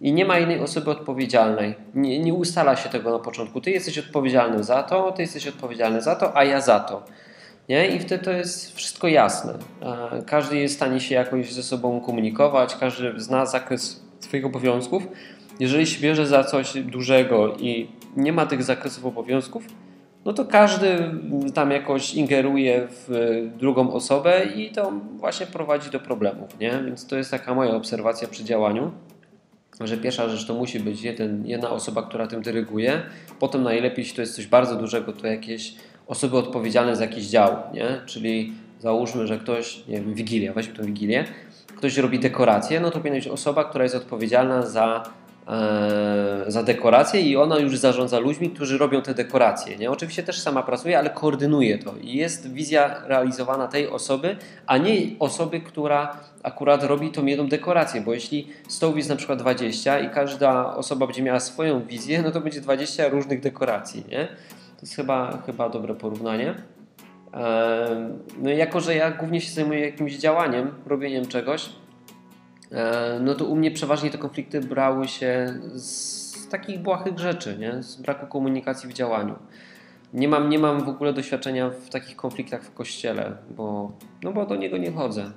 i 0.00 0.12
nie 0.12 0.24
ma 0.24 0.38
innej 0.38 0.60
osoby 0.60 0.90
odpowiedzialnej. 0.90 1.74
Nie, 1.94 2.18
nie 2.18 2.34
ustala 2.34 2.76
się 2.76 2.88
tego 2.88 3.10
na 3.10 3.18
początku. 3.18 3.60
Ty 3.60 3.70
jesteś 3.70 3.98
odpowiedzialny 3.98 4.64
za 4.64 4.82
to, 4.82 5.12
ty 5.12 5.22
jesteś 5.22 5.46
odpowiedzialny 5.46 6.02
za 6.02 6.14
to, 6.16 6.36
a 6.36 6.44
ja 6.44 6.60
za 6.60 6.80
to. 6.80 7.02
Nie? 7.68 7.88
I 7.88 7.98
wtedy 7.98 8.24
to 8.24 8.32
jest 8.32 8.76
wszystko 8.76 9.08
jasne. 9.08 9.54
E, 9.82 10.22
każdy 10.26 10.56
jest 10.56 10.74
w 10.74 10.76
stanie 10.76 11.00
się 11.00 11.14
jakoś 11.14 11.52
ze 11.52 11.62
sobą 11.62 12.00
komunikować, 12.00 12.76
każdy 12.76 13.20
zna 13.20 13.46
zakres 13.46 14.04
swoich 14.20 14.46
obowiązków. 14.46 15.08
Jeżeli 15.60 15.86
się 15.86 16.00
bierze 16.00 16.26
za 16.26 16.44
coś 16.44 16.74
dużego 16.74 17.56
i 17.56 17.88
nie 18.16 18.32
ma 18.32 18.46
tych 18.46 18.62
zakresów 18.62 19.06
obowiązków, 19.06 19.64
no 20.24 20.32
to 20.32 20.44
każdy 20.44 21.10
tam 21.54 21.70
jakoś 21.70 22.14
ingeruje 22.14 22.88
w 22.90 23.08
drugą 23.58 23.92
osobę 23.92 24.44
i 24.44 24.70
to 24.70 24.92
właśnie 25.16 25.46
prowadzi 25.46 25.90
do 25.90 26.00
problemów. 26.00 26.58
Nie? 26.60 26.70
Więc 26.70 27.06
to 27.06 27.16
jest 27.16 27.30
taka 27.30 27.54
moja 27.54 27.74
obserwacja 27.74 28.28
przy 28.28 28.44
działaniu 28.44 28.92
że 29.80 29.96
pierwsza 29.96 30.28
rzecz 30.28 30.46
to 30.46 30.54
musi 30.54 30.80
być 30.80 31.02
jeden, 31.02 31.46
jedna 31.46 31.70
osoba, 31.70 32.02
która 32.02 32.26
tym 32.26 32.42
dyryguje. 32.42 33.02
Potem 33.38 33.62
najlepiej, 33.62 33.98
jeśli 33.98 34.16
to 34.16 34.22
jest 34.22 34.36
coś 34.36 34.46
bardzo 34.46 34.76
dużego, 34.76 35.12
to 35.12 35.26
jakieś 35.26 35.74
osoby 36.06 36.36
odpowiedzialne 36.36 36.96
za 36.96 37.04
jakiś 37.04 37.26
dział, 37.26 37.56
nie? 37.72 38.00
Czyli 38.06 38.52
załóżmy, 38.80 39.26
że 39.26 39.38
ktoś, 39.38 39.86
nie 39.88 40.00
wiem, 40.00 40.14
Wigilia, 40.14 40.52
weźmy 40.52 40.74
tą 40.74 40.82
Wigilię, 40.84 41.24
ktoś 41.76 41.96
robi 41.96 42.18
dekorację, 42.18 42.80
no 42.80 42.90
to 42.90 42.98
powinna 42.98 43.16
być 43.16 43.28
osoba, 43.28 43.64
która 43.64 43.84
jest 43.84 43.96
odpowiedzialna 43.96 44.62
za 44.62 45.04
E, 45.48 46.44
za 46.46 46.62
dekorację 46.62 47.20
i 47.20 47.36
ona 47.36 47.58
już 47.58 47.78
zarządza 47.78 48.18
ludźmi, 48.18 48.50
którzy 48.50 48.78
robią 48.78 49.02
te 49.02 49.14
dekoracje. 49.14 49.76
Nie? 49.76 49.90
Oczywiście 49.90 50.22
też 50.22 50.40
sama 50.40 50.62
pracuje, 50.62 50.98
ale 50.98 51.10
koordynuje 51.10 51.78
to 51.78 51.94
i 52.00 52.16
jest 52.16 52.52
wizja 52.52 53.02
realizowana 53.04 53.68
tej 53.68 53.88
osoby, 53.88 54.36
a 54.66 54.78
nie 54.78 54.96
osoby, 55.18 55.60
która 55.60 56.16
akurat 56.42 56.84
robi 56.84 57.10
tą 57.10 57.26
jedną 57.26 57.48
dekorację, 57.48 58.00
bo 58.00 58.14
jeśli 58.14 58.48
stołów 58.68 58.96
jest 58.96 59.08
na 59.08 59.16
przykład 59.16 59.38
20 59.38 60.00
i 60.00 60.10
każda 60.10 60.76
osoba 60.76 61.06
będzie 61.06 61.22
miała 61.22 61.40
swoją 61.40 61.86
wizję, 61.86 62.22
no 62.22 62.30
to 62.30 62.40
będzie 62.40 62.60
20 62.60 63.08
różnych 63.08 63.40
dekoracji. 63.40 64.04
Nie? 64.08 64.28
To 64.76 64.82
jest 64.82 64.96
chyba, 64.96 65.42
chyba 65.46 65.68
dobre 65.68 65.94
porównanie. 65.94 66.54
No 68.38 68.50
jako, 68.50 68.80
że 68.80 68.94
ja 68.94 69.10
głównie 69.10 69.40
się 69.40 69.52
zajmuję 69.52 69.80
jakimś 69.80 70.16
działaniem, 70.16 70.74
robieniem 70.86 71.26
czegoś, 71.26 71.68
no 73.20 73.34
to 73.34 73.44
u 73.44 73.56
mnie 73.56 73.70
przeważnie 73.70 74.10
te 74.10 74.18
konflikty 74.18 74.60
brały 74.60 75.08
się 75.08 75.60
z 75.74 76.48
takich 76.48 76.80
błahych 76.80 77.18
rzeczy, 77.18 77.56
nie? 77.58 77.82
z 77.82 77.96
braku 77.96 78.26
komunikacji 78.26 78.88
w 78.88 78.92
działaniu. 78.92 79.34
Nie 80.14 80.28
mam, 80.28 80.48
nie 80.48 80.58
mam 80.58 80.84
w 80.84 80.88
ogóle 80.88 81.12
doświadczenia 81.12 81.70
w 81.70 81.88
takich 81.88 82.16
konfliktach 82.16 82.62
w 82.62 82.74
kościele, 82.74 83.36
bo, 83.50 83.92
no 84.22 84.32
bo 84.32 84.46
do 84.46 84.56
niego 84.56 84.76
nie 84.78 84.92
chodzę. 84.92 85.32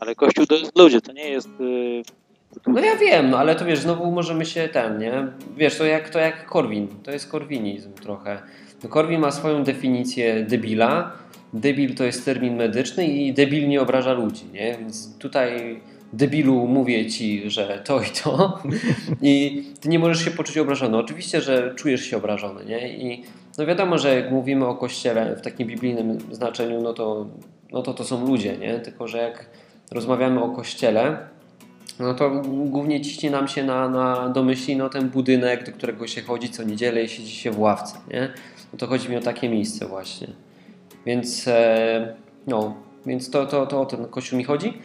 Ale 0.00 0.14
kościół 0.14 0.46
to 0.46 0.54
jest 0.54 0.78
ludzie, 0.78 1.00
to 1.00 1.12
nie 1.12 1.30
jest. 1.30 1.48
No 2.66 2.80
ja 2.80 2.96
wiem, 2.96 3.30
no 3.30 3.38
ale 3.38 3.56
to 3.56 3.64
wiesz, 3.64 3.78
znowu 3.78 4.10
możemy 4.10 4.46
się 4.46 4.68
ten, 4.68 4.98
nie? 4.98 5.12
Wiesz, 5.56 5.78
to 5.78 5.84
jak, 5.84 6.08
to 6.08 6.18
jak 6.18 6.46
Korwin, 6.46 6.88
to 7.02 7.10
jest 7.10 7.30
korwinizm 7.30 7.92
trochę. 7.92 8.38
No 8.82 8.88
Korwin 8.88 9.20
ma 9.20 9.30
swoją 9.30 9.64
definicję 9.64 10.44
debila, 10.44 11.12
debil 11.52 11.94
to 11.94 12.04
jest 12.04 12.24
termin 12.24 12.56
medyczny 12.56 13.06
i 13.06 13.32
debil 13.32 13.68
nie 13.68 13.80
obraża 13.80 14.12
ludzi, 14.12 14.44
nie? 14.52 14.76
Więc 14.78 15.18
tutaj 15.18 15.80
debilu 16.12 16.66
mówię 16.66 17.06
ci, 17.10 17.50
że 17.50 17.82
to 17.84 18.00
i 18.00 18.06
to 18.24 18.58
i 19.22 19.64
ty 19.80 19.88
nie 19.88 19.98
możesz 19.98 20.24
się 20.24 20.30
poczuć 20.30 20.58
obrażony. 20.58 20.98
Oczywiście, 20.98 21.40
że 21.40 21.74
czujesz 21.74 22.04
się 22.04 22.16
obrażony, 22.16 22.64
nie? 22.64 22.88
I 22.88 23.24
no 23.58 23.66
wiadomo, 23.66 23.98
że 23.98 24.14
jak 24.14 24.30
mówimy 24.30 24.66
o 24.66 24.74
Kościele 24.74 25.36
w 25.36 25.40
takim 25.40 25.68
biblijnym 25.68 26.18
znaczeniu, 26.30 26.80
no 26.80 26.92
to, 26.92 27.26
no 27.72 27.82
to 27.82 27.94
to 27.94 28.04
są 28.04 28.26
ludzie, 28.26 28.58
nie? 28.58 28.78
Tylko, 28.78 29.08
że 29.08 29.18
jak 29.18 29.50
rozmawiamy 29.90 30.42
o 30.42 30.48
Kościele, 30.48 31.18
no 32.00 32.14
to 32.14 32.30
głównie 32.44 33.00
ciśnie 33.00 33.30
nam 33.30 33.48
się 33.48 33.64
na, 33.64 33.88
na 33.88 34.28
domyśli 34.28 34.76
no 34.76 34.88
ten 34.88 35.08
budynek, 35.08 35.66
do 35.66 35.72
którego 35.72 36.06
się 36.06 36.22
chodzi 36.22 36.50
co 36.50 36.62
niedzielę 36.62 37.02
i 37.02 37.08
siedzi 37.08 37.32
się 37.32 37.50
w 37.50 37.60
ławce, 37.60 37.98
nie? 38.10 38.32
No 38.72 38.78
to 38.78 38.86
chodzi 38.86 39.10
mi 39.10 39.16
o 39.16 39.20
takie 39.20 39.48
miejsce 39.48 39.86
właśnie. 39.86 40.26
Więc, 41.06 41.48
e, 41.48 42.14
no, 42.46 42.74
więc 43.06 43.30
to, 43.30 43.46
to, 43.46 43.66
to 43.66 43.80
o 43.80 43.86
ten 43.86 44.06
kościół 44.06 44.38
mi 44.38 44.44
chodzi. 44.44 44.78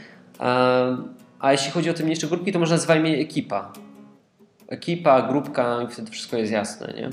A 1.40 1.52
jeśli 1.52 1.72
chodzi 1.72 1.90
o 1.90 1.94
te 1.94 2.04
mniejsze 2.04 2.28
grupki, 2.28 2.52
to 2.52 2.60
można 2.60 2.76
nazwać 2.76 3.00
je 3.06 3.18
ekipa. 3.18 3.74
Ekipa, 4.68 5.22
grupka 5.22 5.82
i 5.82 5.88
wtedy 5.94 6.12
wszystko 6.12 6.38
jest 6.38 6.52
jasne, 6.52 6.94
nie? 6.98 7.10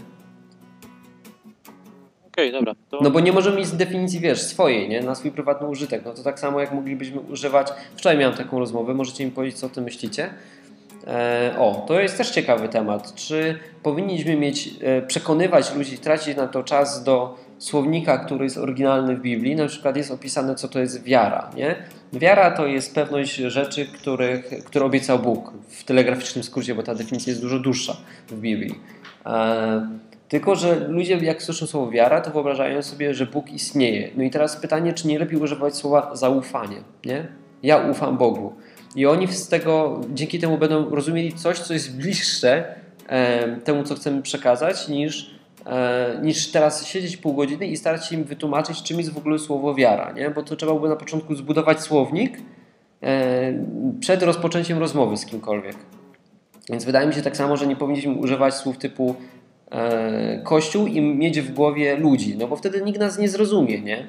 Okay, 2.41 2.53
dobra. 2.53 2.75
To... 2.91 2.99
No 3.03 3.11
bo 3.11 3.21
nie 3.21 3.33
możemy 3.33 3.57
mieć 3.57 3.71
definicji, 3.71 4.21
wiesz, 4.21 4.43
swojej, 4.43 4.89
nie? 4.89 5.03
Na 5.03 5.15
swój 5.15 5.31
prywatny 5.31 5.67
użytek. 5.67 6.03
No 6.05 6.15
to 6.15 6.23
tak 6.23 6.41
samo 6.41 6.61
jak 6.61 6.73
moglibyśmy 6.73 7.21
używać... 7.21 7.69
Wczoraj 7.97 8.19
miałem 8.19 8.37
taką 8.37 8.59
rozmowę, 8.59 8.95
możecie 8.95 9.25
mi 9.25 9.31
powiedzieć, 9.31 9.59
co 9.59 9.67
o 9.67 9.71
tym 9.71 9.85
myślicie. 9.85 10.31
E, 11.07 11.55
o, 11.59 11.85
to 11.89 12.01
jest 12.01 12.17
też 12.19 12.31
ciekawy 12.31 12.69
temat. 12.69 13.15
Czy 13.15 13.59
powinniśmy 13.83 14.37
mieć, 14.37 14.71
e, 14.83 15.03
przekonywać 15.03 15.75
ludzi, 15.75 15.99
tracić 15.99 16.37
na 16.37 16.47
to 16.47 16.63
czas 16.63 17.05
do 17.05 17.37
słownika, 17.59 18.19
który 18.19 18.45
jest 18.45 18.59
oryginalny 18.59 19.17
w 19.17 19.21
Biblii, 19.21 19.57
na 19.57 19.67
przykład 19.67 19.97
jest 19.97 20.11
opisane, 20.11 20.55
co 20.55 20.69
to 20.69 20.81
jest 20.81 21.05
wiara. 21.05 21.51
Nie? 21.57 21.77
Wiara 22.13 22.51
to 22.51 22.67
jest 22.67 22.95
pewność 22.95 23.35
rzeczy, 23.35 23.87
których, 23.87 24.65
które 24.65 24.85
obiecał 24.85 25.19
Bóg 25.19 25.53
w 25.69 25.85
telegraficznym 25.85 26.45
skrócie, 26.45 26.75
bo 26.75 26.83
ta 26.83 26.95
definicja 26.95 27.31
jest 27.31 27.43
dużo 27.43 27.59
dłuższa 27.59 27.97
w 28.29 28.41
Biblii. 28.41 28.75
E, 29.27 30.01
tylko, 30.31 30.57
że 30.57 30.89
ludzie 30.89 31.17
jak 31.17 31.43
słyszą 31.43 31.67
słowo 31.67 31.91
wiara, 31.91 32.21
to 32.21 32.31
wyobrażają 32.31 32.83
sobie, 32.83 33.15
że 33.15 33.27
Bóg 33.27 33.53
istnieje. 33.53 34.11
No 34.17 34.23
i 34.23 34.31
teraz 34.31 34.57
pytanie, 34.57 34.93
czy 34.93 35.09
nie 35.09 35.19
lepiej 35.19 35.41
używać 35.41 35.77
słowa 35.77 36.11
zaufanie? 36.17 36.77
Nie? 37.05 37.29
Ja 37.63 37.79
ufam 37.91 38.19
Bogu. 38.19 38.53
I 38.97 39.07
oni 39.07 39.29
z 39.29 39.49
tego, 39.49 40.01
dzięki 40.15 40.39
temu 40.39 40.59
będą 40.59 40.91
rozumieli 40.91 41.33
coś, 41.33 41.59
co 41.59 41.73
jest 41.73 41.97
bliższe 41.97 42.75
e, 43.09 43.57
temu, 43.57 43.83
co 43.83 43.95
chcemy 43.95 44.23
przekazać, 44.23 44.89
niż 44.89 45.41
E, 45.67 46.19
niż 46.23 46.51
teraz 46.51 46.87
siedzieć 46.87 47.17
pół 47.17 47.35
godziny 47.35 47.67
i 47.67 47.77
starać 47.77 48.07
się 48.07 48.17
im 48.17 48.25
wytłumaczyć, 48.25 48.83
czym 48.83 48.99
jest 48.99 49.13
w 49.13 49.19
ogóle 49.19 49.39
słowo 49.39 49.75
wiara, 49.75 50.13
nie? 50.13 50.31
bo 50.31 50.43
to 50.43 50.57
trzeba 50.57 50.73
byłoby 50.73 50.89
na 50.89 50.97
początku 50.97 51.35
zbudować 51.35 51.81
słownik 51.81 52.39
e, 53.03 53.53
przed 54.01 54.23
rozpoczęciem 54.23 54.79
rozmowy 54.79 55.17
z 55.17 55.27
kimkolwiek. 55.27 55.77
Więc 56.71 56.85
wydaje 56.85 57.07
mi 57.07 57.15
się 57.15 57.23
tak 57.23 57.37
samo, 57.37 57.57
że 57.57 57.67
nie 57.67 57.77
powinniśmy 57.77 58.13
używać 58.13 58.55
słów 58.55 58.79
typu 58.79 59.15
kościół 60.45 60.87
i 60.87 61.01
mieć 61.01 61.41
w 61.41 61.55
głowie 61.55 61.97
ludzi, 61.97 62.37
no 62.39 62.47
bo 62.47 62.57
wtedy 62.57 62.83
nikt 62.83 63.01
nas 63.01 63.19
nie 63.19 63.29
zrozumie, 63.29 63.81
nie? 63.81 64.09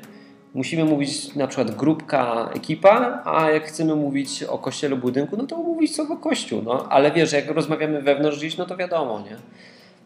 Musimy 0.53 0.85
mówić 0.85 1.35
na 1.35 1.47
przykład 1.47 1.75
grupka, 1.75 2.49
ekipa, 2.55 3.21
a 3.25 3.51
jak 3.51 3.63
chcemy 3.63 3.95
mówić 3.95 4.43
o 4.43 4.57
kościele, 4.57 4.95
budynku, 4.95 5.37
no 5.37 5.45
to 5.45 5.57
mówić 5.57 5.95
słowo 5.95 6.17
kościół, 6.17 6.61
no. 6.61 6.87
Ale 6.89 7.11
wiesz, 7.11 7.31
jak 7.33 7.51
rozmawiamy 7.51 8.01
wewnątrz 8.01 8.37
gdzieś, 8.37 8.57
no 8.57 8.65
to 8.65 8.77
wiadomo, 8.77 9.19
nie? 9.19 9.37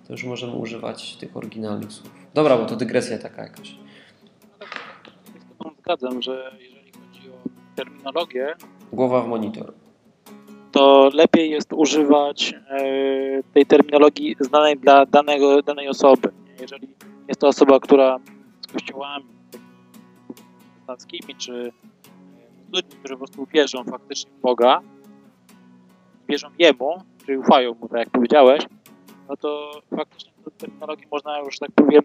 to 0.07 0.13
już 0.13 0.23
możemy 0.23 0.53
używać 0.53 1.15
tych 1.15 1.37
oryginalnych 1.37 1.91
słów. 1.91 2.11
Dobra, 2.33 2.57
bo 2.57 2.65
to 2.65 2.75
dygresja 2.75 3.17
taka 3.17 3.43
jakaś. 3.43 3.75
Zgadzam, 5.79 6.21
że 6.21 6.51
jeżeli 6.59 6.91
chodzi 6.91 7.29
o 7.29 7.49
terminologię, 7.75 8.55
głowa 8.93 9.21
w 9.21 9.27
monitor, 9.27 9.73
to 10.75 11.09
lepiej 11.13 11.51
jest 11.51 11.73
używać 11.73 12.53
e, 12.69 13.43
tej 13.53 13.65
terminologii 13.65 14.35
znanej 14.39 14.77
dla 14.77 15.05
danego, 15.05 15.61
danej 15.61 15.87
osoby. 15.87 16.31
Jeżeli 16.61 16.87
jest 17.27 17.41
to 17.41 17.47
osoba, 17.47 17.79
która 17.79 18.19
z 18.61 18.67
kościołami 18.67 19.25
protestanckimi, 20.65 21.35
czy 21.35 21.71
z 22.69 22.73
ludźmi, 22.73 22.91
którzy 22.99 23.13
po 23.13 23.17
prostu 23.17 23.45
wierzą 23.53 23.83
faktycznie 23.83 24.31
w 24.31 24.41
Boga, 24.41 24.81
wierzą 26.29 26.47
Jemu, 26.59 26.97
czyli 27.25 27.37
ufają 27.37 27.73
Mu, 27.73 27.87
tak 27.87 27.99
jak 27.99 28.09
powiedziałeś, 28.09 28.63
no 29.29 29.37
to 29.37 29.81
faktycznie 29.95 30.31
tę 30.45 30.51
terminologię 30.51 31.05
można 31.11 31.39
już, 31.39 31.59
tak 31.59 31.71
powiem, 31.75 32.03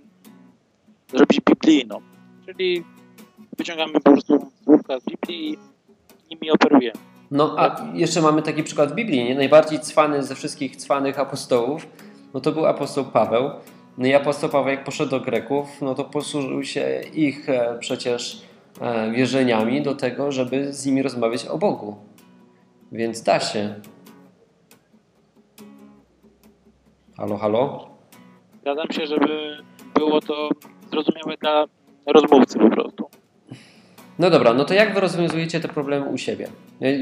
zrobić 1.09 1.41
biblijną. 1.41 2.01
Czyli 2.47 2.85
wyciągamy 3.59 3.93
po 3.93 4.01
prostu 4.01 4.51
słówka 4.65 5.01
z 5.01 5.05
Biblii 5.05 5.59
i 6.31 6.35
nimi 6.35 6.51
operujemy. 6.51 7.10
No 7.31 7.55
a 7.59 7.77
jeszcze 7.95 8.21
mamy 8.21 8.43
taki 8.43 8.63
przykład 8.63 8.93
w 8.93 8.95
Biblii, 8.95 9.25
nie? 9.25 9.35
Najbardziej 9.35 9.81
cwany 9.81 10.23
ze 10.23 10.35
wszystkich 10.35 10.77
cwanych 10.77 11.19
apostołów, 11.19 11.87
no 12.35 12.41
to 12.41 12.53
był 12.53 12.67
apostoł 12.67 13.05
Paweł. 13.05 13.51
No 13.99 14.07
i 14.07 14.15
apostoł 14.15 14.51
Paweł 14.51 14.69
jak 14.69 14.85
poszedł 14.85 15.11
do 15.11 15.21
Greków, 15.21 15.83
no 15.83 15.95
to 15.95 16.05
posłużył 16.05 16.65
się 16.65 17.01
ich 17.15 17.49
e, 17.49 17.77
przecież 17.81 18.43
e, 18.81 19.11
wierzeniami 19.11 19.83
do 19.83 19.95
tego, 19.95 20.33
żeby 20.33 20.73
z 20.73 20.87
nimi 20.87 21.03
rozmawiać 21.03 21.47
o 21.47 21.59
Bogu. 21.59 21.97
Więc 22.93 23.23
da 23.23 23.41
się. 23.41 23.75
Halo, 27.17 27.39
halo? 27.39 27.91
Zgadzam 28.61 28.93
się, 28.93 29.07
żeby 29.07 29.59
było 29.95 30.21
to 30.21 30.49
zrozumiałe 30.91 31.37
dla 31.41 31.65
rozmówcy 32.07 32.59
po 32.59 32.71
prostu. 32.71 33.20
No 34.21 34.31
dobra, 34.31 34.53
no 34.55 34.65
to 34.65 34.75
jak 34.75 34.95
wy 34.95 35.01
rozwiązujecie 35.01 35.61
te 35.61 35.69
problemy 35.69 36.07
u 36.07 36.19
siebie? 36.19 36.49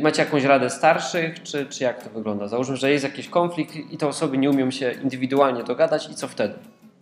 Macie 0.02 0.22
jakąś 0.22 0.44
radę 0.44 0.70
starszych, 0.70 1.42
czy, 1.42 1.66
czy 1.66 1.84
jak 1.84 2.04
to 2.04 2.10
wygląda? 2.10 2.48
Załóżmy, 2.48 2.76
że 2.76 2.90
jest 2.90 3.04
jakiś 3.04 3.28
konflikt 3.28 3.76
i 3.76 3.96
te 3.96 4.08
osoby 4.08 4.38
nie 4.38 4.50
umieją 4.50 4.70
się 4.70 4.92
indywidualnie 5.02 5.64
dogadać 5.64 6.10
i 6.10 6.14
co 6.14 6.28
wtedy? 6.28 6.54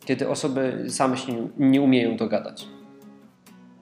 Kiedy 0.05 0.29
osoby 0.29 0.85
same 0.89 1.17
się 1.17 1.49
nie 1.59 1.83
umieją 1.83 2.17
dogadać. 2.17 2.67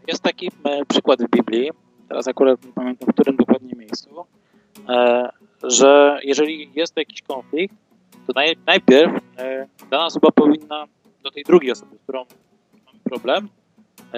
Jest 0.09 0.23
taki 0.23 0.51
e, 0.65 0.85
przykład 0.89 1.23
w 1.23 1.31
Biblii, 1.31 1.71
teraz 2.09 2.29
akurat 2.29 2.65
nie 2.65 2.73
pamiętam 2.73 3.09
w 3.09 3.15
którym 3.15 3.37
dokładnie 3.37 3.73
miejscu, 3.77 4.27
e, 4.89 5.29
że 5.63 6.19
jeżeli 6.23 6.71
jest 6.75 6.97
jakiś 6.97 7.23
konflikt, 7.23 7.75
to 8.27 8.33
naj, 8.35 8.57
najpierw 8.67 9.13
e, 9.39 9.67
dana 9.91 10.07
osoba 10.07 10.31
powinna 10.31 10.85
do 11.23 11.31
tej 11.31 11.45
drugiej 11.45 11.73
osoby, 11.73 11.97
z 11.97 12.03
którą 12.03 12.25
mamy 12.87 12.99
problem, 13.05 13.49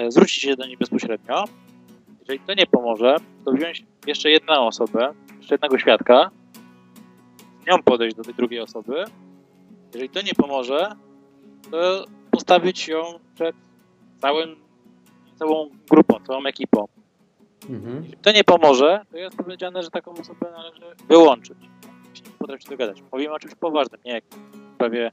zwrócić 0.09 0.43
się 0.43 0.55
do 0.55 0.65
niej 0.65 0.77
bezpośrednio. 0.77 1.45
Jeżeli 2.27 2.45
to 2.47 2.53
nie 2.53 2.65
pomoże, 2.65 3.15
to 3.45 3.51
wziąć 3.51 3.83
jeszcze 4.07 4.29
jedną 4.29 4.67
osobę, 4.67 5.13
jeszcze 5.37 5.55
jednego 5.55 5.79
świadka, 5.79 6.31
z 7.63 7.67
nią 7.67 7.83
podejść 7.83 8.15
do 8.15 8.23
tej 8.23 8.33
drugiej 8.33 8.59
osoby. 8.59 9.03
Jeżeli 9.93 10.09
to 10.09 10.21
nie 10.21 10.33
pomoże, 10.33 10.95
to 11.71 12.05
postawić 12.31 12.87
ją 12.87 13.03
przed 13.35 13.55
całym, 14.21 14.55
całą 15.35 15.69
grupą, 15.89 16.19
całą 16.27 16.45
ekipą. 16.45 16.87
Mhm. 17.69 18.03
Jeśli 18.03 18.17
to 18.17 18.31
nie 18.31 18.43
pomoże, 18.43 19.01
to 19.11 19.17
jest 19.17 19.37
powiedziane, 19.37 19.83
że 19.83 19.89
taką 19.89 20.11
osobę 20.11 20.51
należy 20.51 20.95
wyłączyć. 21.07 21.57
Jeśli 22.09 22.27
nie 22.31 22.37
potrafi 22.37 22.63
się 22.63 22.69
dogadać. 22.69 23.03
Mówimy 23.11 23.33
o 23.33 23.39
czymś 23.39 23.55
poważnym, 23.55 24.01
nie 24.05 24.11
jak 24.11 24.23
w 24.71 24.75
sprawie 24.75 25.11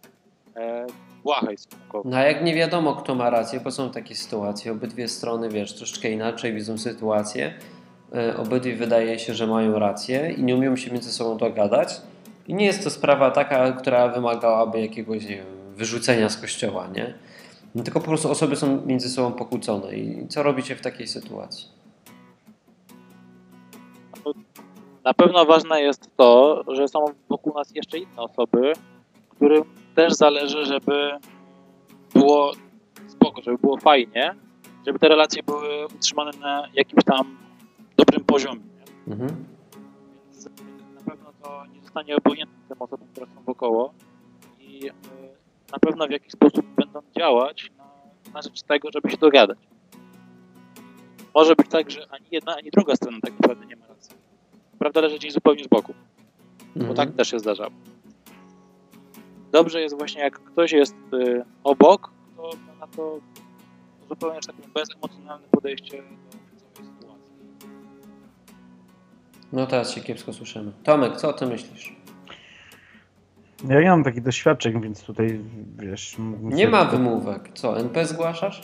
e, 0.56 0.86
błahej 1.24 1.58
stosunkowej. 1.58 2.12
No 2.12 2.16
a 2.16 2.22
jak 2.22 2.44
nie 2.44 2.54
wiadomo, 2.54 2.94
kto 2.94 3.14
ma 3.14 3.30
rację, 3.30 3.60
bo 3.60 3.70
są 3.70 3.90
takie 3.90 4.14
sytuacje, 4.14 4.72
obydwie 4.72 5.08
strony, 5.08 5.48
wiesz, 5.48 5.74
troszeczkę 5.74 6.10
inaczej 6.10 6.52
widzą 6.54 6.78
sytuację, 6.78 7.54
e, 8.14 8.36
obydwie 8.36 8.76
wydaje 8.76 9.18
się, 9.18 9.34
że 9.34 9.46
mają 9.46 9.78
rację 9.78 10.34
i 10.38 10.42
nie 10.42 10.56
umieją 10.56 10.76
się 10.76 10.92
między 10.92 11.12
sobą 11.12 11.36
dogadać 11.36 12.00
i 12.48 12.54
nie 12.54 12.66
jest 12.66 12.84
to 12.84 12.90
sprawa 12.90 13.30
taka, 13.30 13.72
która 13.72 14.08
wymagałaby 14.08 14.80
jakiegoś, 14.80 15.22
nie 15.22 15.36
wiem, 15.36 15.46
wyrzucenia 15.74 16.28
z 16.28 16.36
kościoła, 16.36 16.88
nie? 16.94 17.14
No, 17.74 17.82
tylko 17.82 18.00
po 18.00 18.06
prostu 18.06 18.30
osoby 18.30 18.56
są 18.56 18.86
między 18.86 19.08
sobą 19.08 19.32
pokłócone 19.32 19.96
i 19.96 20.28
co 20.28 20.42
robicie 20.42 20.76
w 20.76 20.80
takiej 20.80 21.06
sytuacji? 21.06 21.68
Na 25.04 25.14
pewno 25.14 25.44
ważne 25.44 25.80
jest 25.80 26.16
to, 26.16 26.62
że 26.68 26.88
są 26.88 27.04
wokół 27.28 27.54
nas 27.54 27.74
jeszcze 27.74 27.98
inne 27.98 28.22
osoby, 28.22 28.72
którym 29.44 29.64
też 29.94 30.12
zależy, 30.12 30.64
żeby 30.64 31.10
było 32.14 32.52
spoko, 33.08 33.42
żeby 33.42 33.58
było 33.58 33.76
fajnie, 33.76 34.34
żeby 34.86 34.98
te 34.98 35.08
relacje 35.08 35.42
były 35.42 35.86
utrzymane 35.86 36.30
na 36.40 36.68
jakimś 36.74 37.04
tam 37.04 37.36
dobrym 37.96 38.24
poziomie. 38.24 38.60
Mhm. 39.08 39.44
Więc 40.32 40.44
na 40.94 41.00
pewno 41.10 41.32
to 41.42 41.66
nie 41.66 41.80
zostanie 41.82 42.16
obojętne 42.16 42.54
tym 42.68 42.82
osobom, 42.82 43.08
które 43.12 43.26
są 43.26 43.42
wokoło 43.42 43.94
i 44.60 44.86
y, 44.88 44.92
na 45.72 45.78
pewno 45.78 46.06
w 46.06 46.10
jakiś 46.10 46.32
sposób 46.32 46.66
będą 46.76 47.00
działać 47.18 47.70
na, 47.78 47.84
na 48.34 48.42
rzecz 48.42 48.62
tego, 48.62 48.88
żeby 48.94 49.10
się 49.10 49.16
dogadać. 49.16 49.58
Może 51.34 51.56
być 51.56 51.68
tak, 51.68 51.90
że 51.90 52.06
ani 52.10 52.26
jedna, 52.30 52.56
ani 52.56 52.70
druga 52.70 52.96
strona 52.96 53.18
tak 53.22 53.32
naprawdę 53.40 53.66
nie 53.66 53.76
ma 53.76 53.86
racji. 53.86 54.16
Prawda 54.78 55.00
leży 55.00 55.16
gdzieś 55.16 55.32
zupełnie 55.32 55.64
z 55.64 55.68
boku, 55.68 55.94
bo 56.76 56.80
Mhm. 56.80 56.96
tak 56.96 57.16
też 57.16 57.30
się 57.30 57.38
zdarza. 57.38 57.66
Dobrze 59.54 59.80
jest 59.80 59.98
właśnie, 59.98 60.22
jak 60.22 60.38
ktoś 60.38 60.72
jest 60.72 60.94
y, 61.14 61.44
obok, 61.64 62.10
to 62.36 62.42
ma 62.42 62.74
na 62.80 62.86
to 62.86 63.18
zupełnie, 64.08 64.38
tak 64.46 64.54
powiem, 64.56 64.70
bezemocjonalne 64.74 65.46
podejście 65.50 65.96
do 65.96 66.02
całej 66.76 66.90
sytuacji. 66.94 67.34
No 69.52 69.66
teraz 69.66 69.90
się 69.90 70.00
kiepsko 70.00 70.32
słyszymy. 70.32 70.72
Tomek, 70.84 71.16
co 71.16 71.28
o 71.28 71.32
tym 71.32 71.48
myślisz? 71.48 71.96
Ja 73.68 73.80
nie 73.80 73.90
mam 73.90 74.04
takich 74.04 74.22
doświadczeń, 74.22 74.80
więc 74.80 75.02
tutaj 75.02 75.40
wiesz. 75.78 76.16
Nie 76.42 76.68
ma 76.68 76.84
wymówek. 76.84 77.50
Co, 77.54 77.78
NP 77.78 78.06
zgłaszasz? 78.06 78.62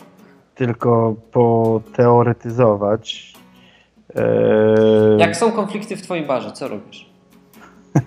Tylko 0.55 1.15
poteoretyzować. 1.33 3.35
Eee, 4.15 5.19
Jak 5.19 5.37
są 5.37 5.53
konflikty 5.53 5.97
w 5.97 6.03
twoim 6.03 6.27
barze, 6.27 6.53
co 6.53 6.69
robisz? 6.69 7.11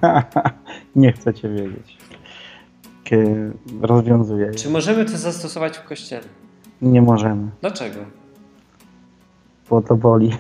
nie 0.96 1.12
chcecie 1.12 1.50
wiedzieć. 1.50 1.98
Kie- 3.04 3.52
Rozwiązuję. 3.82 4.46
je. 4.46 4.54
Czy 4.54 4.70
możemy 4.70 5.06
to 5.06 5.18
zastosować 5.18 5.78
w 5.78 5.84
kościele? 5.84 6.24
Nie 6.82 7.02
możemy, 7.02 7.48
Dlaczego? 7.62 8.00
bo 9.70 9.82
to 9.82 9.96
boli. 9.96 10.32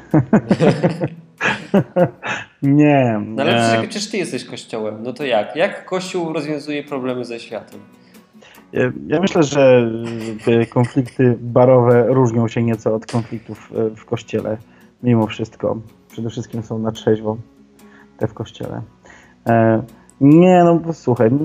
nie. 2.63 3.21
No 3.25 3.43
ale 3.43 3.77
e, 3.77 3.81
przecież, 3.81 4.09
ty 4.09 4.17
jesteś 4.17 4.45
kościołem. 4.45 5.03
No 5.03 5.13
to 5.13 5.23
jak? 5.25 5.55
Jak 5.55 5.85
kościół 5.85 6.33
rozwiązuje 6.33 6.83
problemy 6.83 7.25
ze 7.25 7.39
światem? 7.39 7.79
Ja- 9.07 9.19
myślę, 9.21 9.43
że 9.43 9.91
konflikty 10.69 11.37
barowe 11.41 12.05
różnią 12.07 12.47
się 12.47 12.63
nieco 12.63 12.95
od 12.95 13.05
konfliktów 13.05 13.71
e, 13.75 13.95
w 13.95 14.05
kościele, 14.05 14.57
mimo 15.03 15.27
wszystko. 15.27 15.77
Przede 16.11 16.29
wszystkim 16.29 16.63
są 16.63 16.79
na 16.79 16.91
trzeźwo 16.91 17.37
te 18.17 18.27
w 18.27 18.33
kościele. 18.33 18.81
Nie, 20.23 20.63
no 20.63 20.93
słuchaj, 20.93 21.31
no, 21.31 21.39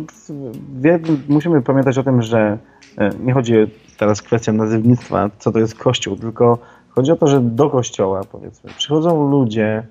wie, 0.80 0.98
musimy 1.28 1.62
pamiętać 1.62 1.98
o 1.98 2.02
tym, 2.02 2.22
że 2.22 2.58
e, 2.98 3.10
nie 3.24 3.32
chodzi 3.32 3.54
teraz 3.98 4.20
o 4.20 4.24
kwestię 4.24 4.52
nazywnictwa, 4.52 5.30
co 5.38 5.52
to 5.52 5.58
jest 5.58 5.74
kościół, 5.74 6.16
tylko 6.16 6.58
chodzi 6.88 7.12
o 7.12 7.16
to, 7.16 7.26
że 7.26 7.40
do 7.40 7.70
kościoła, 7.70 8.20
powiedzmy, 8.32 8.70
przychodzą 8.76 9.30
ludzie, 9.30 9.82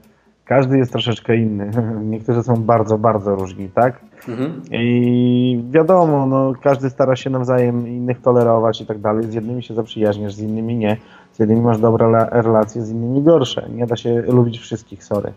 każdy 0.45 0.77
jest 0.77 0.91
troszeczkę 0.91 1.37
inny. 1.37 1.71
Niektórzy 2.11 2.43
są 2.43 2.55
bardzo, 2.63 2.97
bardzo 2.97 3.35
różni, 3.35 3.69
tak? 3.69 3.99
Mhm. 4.27 4.61
I 4.71 5.63
wiadomo, 5.71 6.25
no, 6.25 6.53
każdy 6.63 6.89
stara 6.89 7.15
się 7.15 7.29
nawzajem 7.29 7.87
innych 7.87 8.21
tolerować 8.21 8.81
i 8.81 8.85
tak 8.85 8.97
dalej. 8.99 9.23
Z 9.23 9.33
jednymi 9.33 9.63
się 9.63 9.73
zaprzyjaźniasz, 9.73 10.33
z 10.33 10.39
innymi 10.39 10.75
nie. 10.75 10.97
Z 11.33 11.39
jednymi 11.39 11.61
masz 11.61 11.79
dobre 11.79 12.05
la- 12.05 12.29
relacje, 12.31 12.81
z 12.81 12.91
innymi 12.91 13.23
gorsze. 13.23 13.69
Nie 13.75 13.87
da 13.87 13.95
się 13.95 14.21
lubić 14.21 14.59
wszystkich, 14.59 15.03
sorry. 15.03 15.33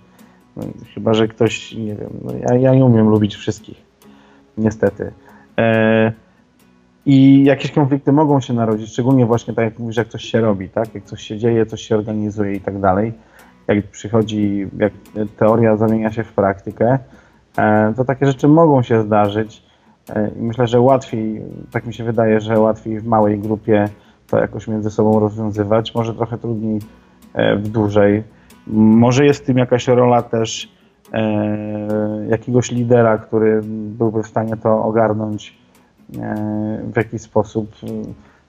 No, 0.57 0.63
chyba, 0.95 1.15
że 1.15 1.29
ktoś, 1.29 1.73
nie 1.73 1.95
wiem, 1.95 2.11
no, 2.25 2.33
ja, 2.33 2.55
ja 2.55 2.75
nie 2.75 2.85
umiem 2.85 3.09
lubić 3.09 3.37
wszystkich. 3.37 3.83
Niestety. 4.59 5.13
E, 5.59 6.13
I 7.07 7.45
jakieś 7.45 7.71
konflikty 7.73 8.13
mogą 8.13 8.41
się 8.41 8.55
narodzić, 8.55 8.89
szczególnie 8.89 9.27
właśnie 9.27 9.55
tak 9.55 9.65
jak 9.65 9.79
mówisz, 9.79 9.97
jak 9.97 10.09
coś 10.09 10.25
się 10.25 10.41
robi, 10.41 10.69
tak? 10.69 10.95
Jak 10.95 11.05
coś 11.05 11.23
się 11.23 11.39
dzieje, 11.39 11.67
coś 11.67 11.83
się 11.83 11.97
organizuje 11.97 12.55
i 12.55 12.61
tak 12.61 12.81
dalej. 12.81 13.13
Jak 13.69 13.87
przychodzi, 13.87 14.67
jak 14.79 14.93
teoria 15.37 15.77
zamienia 15.77 16.13
się 16.13 16.25
w 16.25 16.33
praktykę, 16.33 16.99
E, 17.59 17.93
to 17.97 18.05
takie 18.05 18.27
rzeczy 18.27 18.49
mogą 18.49 18.83
się 18.83 19.03
zdarzyć. 19.03 19.63
E, 20.09 20.31
I 20.39 20.43
myślę, 20.43 20.67
że 20.67 20.81
łatwiej, 20.81 21.43
tak 21.71 21.87
mi 21.87 21.95
się 21.95 22.05
wydaje, 22.05 22.41
że 22.41 22.61
łatwiej 22.61 23.01
w 23.01 23.07
małej 23.07 23.39
grupie 23.39 23.89
to 24.27 24.39
jakoś 24.39 24.69
między 24.69 24.91
sobą 24.91 25.21
rozwiązywać. 25.21 25.95
Może 25.95 26.15
trochę 26.15 26.39
trudniej 26.39 26.79
e, 27.35 27.57
w 27.57 27.69
dużej. 27.69 28.23
Może 28.73 29.25
jest 29.25 29.43
w 29.43 29.47
tym 29.47 29.59
jakaś 29.59 29.89
rola 29.89 30.23
też 30.23 30.73
e, 31.13 32.27
jakiegoś 32.29 32.71
lidera, 32.71 33.19
który 33.19 33.61
byłby 33.65 34.23
w 34.23 34.27
stanie 34.27 34.57
to 34.57 34.83
ogarnąć 34.85 35.59
e, 36.19 36.83
w 36.93 36.97
jakiś 36.97 37.23
sposób. 37.23 37.71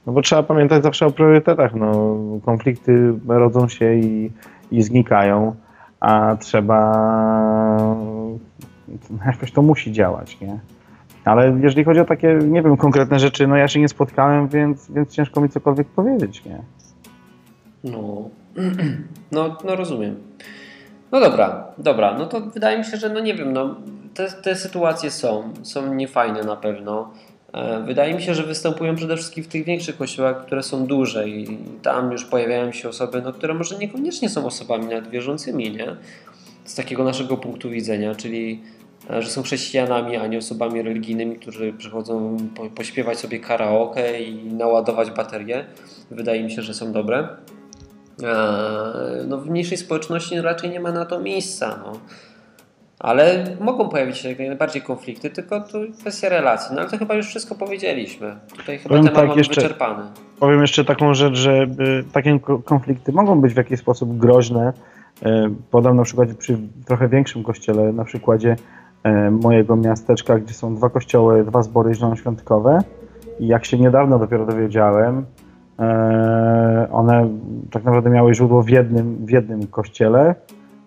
No 0.06 0.14
bo 0.14 0.22
trzeba 0.22 0.44
pamiętać 0.44 0.84
zawsze 0.84 1.06
o 1.06 1.12
priorytetach. 1.12 1.76
No, 1.76 2.18
konflikty 2.46 3.14
rodzą 3.28 3.68
się 3.68 3.96
i, 3.96 4.32
i 4.72 4.84
znikają, 4.84 5.56
a 6.00 6.36
trzeba 6.40 7.06
jakoś 9.26 9.52
to 9.52 9.62
musi 9.62 9.92
działać, 9.92 10.42
nie? 10.42 10.60
Ale 11.26 11.58
jeżeli 11.62 11.84
chodzi 11.84 12.00
o 12.00 12.06
takie, 12.06 12.40
nie 12.44 12.62
wiem, 12.62 12.78
konkretne 12.78 13.20
rzeczy, 13.20 13.48
no 13.48 13.56
ja 13.56 13.68
się 13.68 13.80
nie 13.80 13.88
spotkałem, 13.88 14.48
więc, 14.48 14.92
więc 14.92 15.10
ciężko 15.10 15.42
mi 15.42 15.50
cokolwiek 15.50 15.88
powiedzieć, 15.88 16.46
nie? 16.46 16.62
No. 17.84 18.30
No, 19.32 19.58
no 19.66 19.76
rozumiem. 19.76 20.16
No 21.12 21.20
dobra, 21.20 21.68
dobra, 21.78 22.18
no 22.18 22.26
to 22.26 22.42
wydaje 22.42 22.78
mi 22.78 22.86
się, 22.86 22.98
że 22.98 23.10
no 23.10 23.20
nie 23.20 23.36
wiem, 23.36 23.54
no 23.54 23.76
te, 24.14 24.32
te 24.32 24.56
sytuacje 24.56 25.12
są, 25.12 25.54
są 25.64 25.94
niefajne 25.94 26.44
na 26.44 26.56
pewno. 26.56 27.14
E, 27.54 27.84
Wydaje 27.84 28.14
mi 28.14 28.22
się, 28.22 28.36
że 28.36 28.44
występują 28.44 28.96
przede 28.96 29.18
wszystkim 29.18 29.44
w 29.44 29.48
tych 29.48 29.66
większych 29.66 29.98
kościołach, 29.98 30.46
które 30.46 30.64
są 30.64 30.86
duże 30.86 31.30
i 31.30 31.58
tam 31.82 32.12
już 32.12 32.26
pojawiają 32.26 32.72
się 32.72 32.90
osoby, 32.90 33.22
no, 33.22 33.34
które 33.34 33.54
może 33.54 33.78
niekoniecznie 33.78 34.30
są 34.30 34.46
osobami 34.46 34.86
nawet 34.86 35.10
wierzącymi, 35.10 35.72
nie? 35.72 35.96
Z 36.66 36.76
takiego 36.76 37.04
naszego 37.04 37.38
punktu 37.38 37.70
widzenia, 37.70 38.16
czyli 38.16 38.62
e, 39.10 39.22
że 39.22 39.30
są 39.30 39.44
chrześcijanami, 39.44 40.18
a 40.18 40.28
nie 40.28 40.38
osobami 40.38 40.82
religijnymi, 40.82 41.36
którzy 41.36 41.74
przychodzą 41.74 42.38
po, 42.56 42.70
pośpiewać 42.70 43.20
sobie 43.20 43.40
karaoke 43.40 44.22
i 44.24 44.54
naładować 44.54 45.12
baterię. 45.12 45.66
Wydaje 46.12 46.44
mi 46.44 46.52
się, 46.52 46.62
że 46.62 46.74
są 46.74 46.92
dobre. 46.92 47.28
Eee, 48.24 49.28
No, 49.28 49.38
w 49.38 49.50
mniejszej 49.50 49.78
społeczności 49.78 50.42
raczej 50.42 50.70
nie 50.70 50.80
ma 50.80 50.92
na 50.92 51.06
to 51.06 51.20
miejsca. 51.20 51.80
No. 51.86 51.92
Ale 53.00 53.44
mogą 53.60 53.90
pojawić 53.90 54.18
się 54.18 54.30
jak 54.30 54.40
najbardziej 54.40 54.82
konflikty, 54.82 55.30
tylko 55.30 55.60
to 55.62 55.78
kwestia 56.00 56.30
relacji. 56.30 56.76
No 56.76 56.82
ale 56.82 56.90
to 56.90 56.98
chyba 56.98 57.14
już 57.16 57.28
wszystko 57.28 57.56
powiedzieliśmy. 57.56 58.36
Tutaj 58.58 58.78
chyba 58.78 58.90
Powiem 58.90 59.14
temat 59.14 59.28
tak 59.30 59.38
jeszcze- 59.38 59.62
wyczerpany. 59.62 60.04
Powiem 60.40 60.62
jeszcze 60.62 60.86
taką 60.86 61.14
rzecz, 61.14 61.36
że 61.36 61.64
y, 61.64 61.68
takie 62.14 62.40
ko- 62.40 62.60
konflikty 62.60 63.12
mogą 63.12 63.42
być 63.42 63.54
w 63.54 63.58
jakiś 63.58 63.80
sposób 63.80 64.18
groźne. 64.18 64.74
Y, 65.26 65.28
Podam 65.72 65.98
na 65.98 66.04
przykład 66.04 66.30
przy 66.38 66.58
trochę 66.86 67.08
większym 67.10 67.44
kościele, 67.44 67.94
na 67.94 68.04
przykładzie 68.06 68.56
y, 69.28 69.32
mojego 69.32 69.76
miasteczka, 69.76 70.40
gdzie 70.40 70.54
są 70.54 70.76
dwa 70.76 70.90
kościoły, 70.90 71.44
dwa 71.44 71.64
zbory 71.64 71.94
zielonoświątkowe. 71.94 72.80
I 73.40 73.48
jak 73.48 73.66
się 73.66 73.78
niedawno 73.78 74.20
dopiero 74.20 74.46
dowiedziałem, 74.46 75.26
one 76.92 77.30
tak 77.72 77.84
naprawdę 77.84 78.10
miały 78.10 78.36
źródło 78.36 78.64
w 78.64 78.70
jednym, 78.70 79.26
w 79.26 79.30
jednym 79.30 79.68
kościele, 79.68 80.36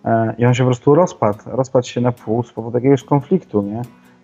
e, 0.05 0.35
i 0.37 0.45
on 0.45 0.53
się 0.53 0.63
po 0.63 0.67
prostu 0.67 0.95
rozpadł. 0.95 1.39
Rozpadł 1.45 1.87
się 1.87 2.01
na 2.01 2.11
pół 2.11 2.43
z 2.43 2.53
powodu 2.53 2.77
jakiegoś 2.77 3.03
konfliktu, 3.03 3.61
nie? 3.61 3.81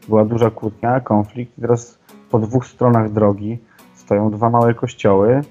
Była 0.07 0.26
duża 0.26 0.49
kłótnia, 0.49 0.99
konflikt 0.99 1.57
i 1.57 1.61
teraz 1.61 1.99
po 2.32 2.39
dwóch 2.39 2.65
stronach 2.65 3.11
drogi 3.11 3.59
stoją 3.93 4.32
dwa 4.32 4.49
małe 4.49 4.74
kościoły, 4.74 5.41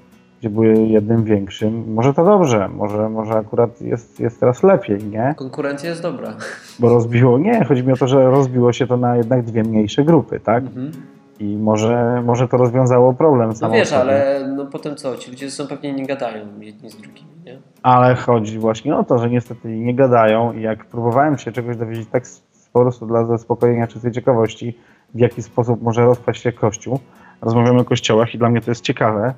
gdzie 0.41 0.51
były 0.51 0.75
jednym 0.75 1.25
większym. 1.25 1.93
Może 1.95 2.15
to 2.15 2.25
dobrze, 2.25 2.69
może, 2.69 3.09
może 3.09 3.33
akurat 3.33 3.81
jest, 3.81 4.21
jest 4.21 4.41
teraz 4.41 4.63
lepiej, 4.63 5.05
nie? 5.05 5.35
Konkurencja 5.37 5.89
jest 5.89 6.03
dobra. 6.03 6.35
Bo 6.79 6.89
rozbiło, 6.89 7.39
nie, 7.39 7.65
chodzi 7.65 7.85
mi 7.85 7.93
o 7.93 7.97
to, 7.97 8.09
że 8.09 8.31
rozbiło 8.31 8.73
się 8.73 8.87
to 8.87 8.97
na 8.97 9.17
jednak 9.17 9.43
dwie 9.43 9.63
mniejsze 9.63 10.05
grupy, 10.05 10.41
tak? 10.41 10.65
Mhm. 10.65 10.93
I 11.41 11.57
może, 11.57 12.23
może 12.25 12.49
to 12.49 12.57
rozwiązało 12.57 13.15
problem 13.15 13.53
No 13.61 13.71
wiesz, 13.71 13.93
ale 13.93 14.47
no 14.57 14.67
potem 14.67 14.97
co? 14.97 15.17
Ci 15.17 15.31
ludzie 15.31 15.51
sobą 15.51 15.69
pewnie 15.69 15.93
nie 15.93 16.07
gadają 16.07 16.61
jedni 16.61 16.91
z 16.91 16.97
drugimi, 16.97 17.31
nie? 17.45 17.59
Ale 17.83 18.15
chodzi 18.15 18.59
właśnie 18.59 18.97
o 18.97 19.05
to, 19.05 19.19
że 19.19 19.31
niestety 19.31 19.69
nie 19.69 19.95
gadają 19.95 20.53
i 20.53 20.63
jak 20.63 20.85
próbowałem 20.85 21.39
się 21.39 21.53
czegoś 21.53 21.77
dowiedzieć 21.77 22.09
tak 22.09 22.25
po 22.73 22.81
prostu 22.81 23.07
dla 23.07 23.25
zaspokojenia 23.25 23.87
czystej 23.87 24.13
ciekawości, 24.13 24.79
w 25.15 25.19
jaki 25.19 25.43
sposób 25.43 25.83
może 25.83 26.05
rozpaść 26.05 26.43
się 26.43 26.53
Kościół, 26.53 26.99
rozmawiamy 27.41 27.81
o 27.81 27.85
kościołach 27.85 28.35
i 28.35 28.39
dla 28.39 28.51
mnie 28.51 28.61
to 28.61 28.71
jest 28.71 28.85
ciekawe, 28.85 29.35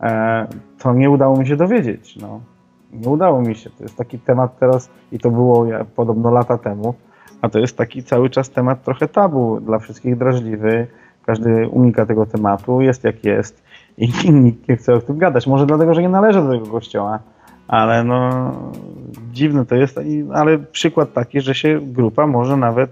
e, 0.00 0.46
to 0.78 0.94
nie 0.94 1.10
udało 1.10 1.36
mi 1.36 1.46
się 1.46 1.56
dowiedzieć. 1.56 2.16
No. 2.16 2.40
Nie 2.92 3.08
udało 3.08 3.42
mi 3.42 3.54
się. 3.54 3.70
To 3.70 3.82
jest 3.82 3.96
taki 3.96 4.18
temat 4.18 4.58
teraz 4.58 4.90
i 5.12 5.18
to 5.18 5.30
było 5.30 5.66
podobno 5.96 6.30
lata 6.30 6.58
temu, 6.58 6.94
a 7.42 7.48
to 7.48 7.58
jest 7.58 7.76
taki 7.76 8.02
cały 8.02 8.30
czas 8.30 8.50
temat 8.50 8.82
trochę 8.82 9.08
tabu, 9.08 9.60
dla 9.60 9.78
wszystkich 9.78 10.16
drażliwy, 10.16 10.86
każdy 11.26 11.68
unika 11.68 12.06
tego 12.06 12.26
tematu, 12.26 12.80
jest 12.80 13.04
jak 13.04 13.24
jest 13.24 13.62
i 13.98 14.10
nikt 14.32 14.68
nie 14.68 14.76
chce 14.76 14.94
o 14.94 15.00
tym 15.00 15.18
gadać. 15.18 15.46
Może 15.46 15.66
dlatego, 15.66 15.94
że 15.94 16.02
nie 16.02 16.08
należy 16.08 16.42
do 16.42 16.50
tego 16.50 16.66
kościoła, 16.66 17.18
ale 17.68 18.04
no 18.04 18.52
dziwne 19.32 19.66
to 19.66 19.74
jest, 19.74 20.00
ale 20.34 20.58
przykład 20.58 21.12
taki, 21.12 21.40
że 21.40 21.54
się 21.54 21.80
grupa 21.82 22.26
może 22.26 22.56
nawet 22.56 22.90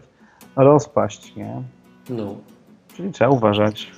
rozpaść, 0.56 1.36
nie? 1.36 1.62
No. 2.10 2.36
Czyli 2.96 3.12
trzeba 3.12 3.30
uważać. 3.30 3.90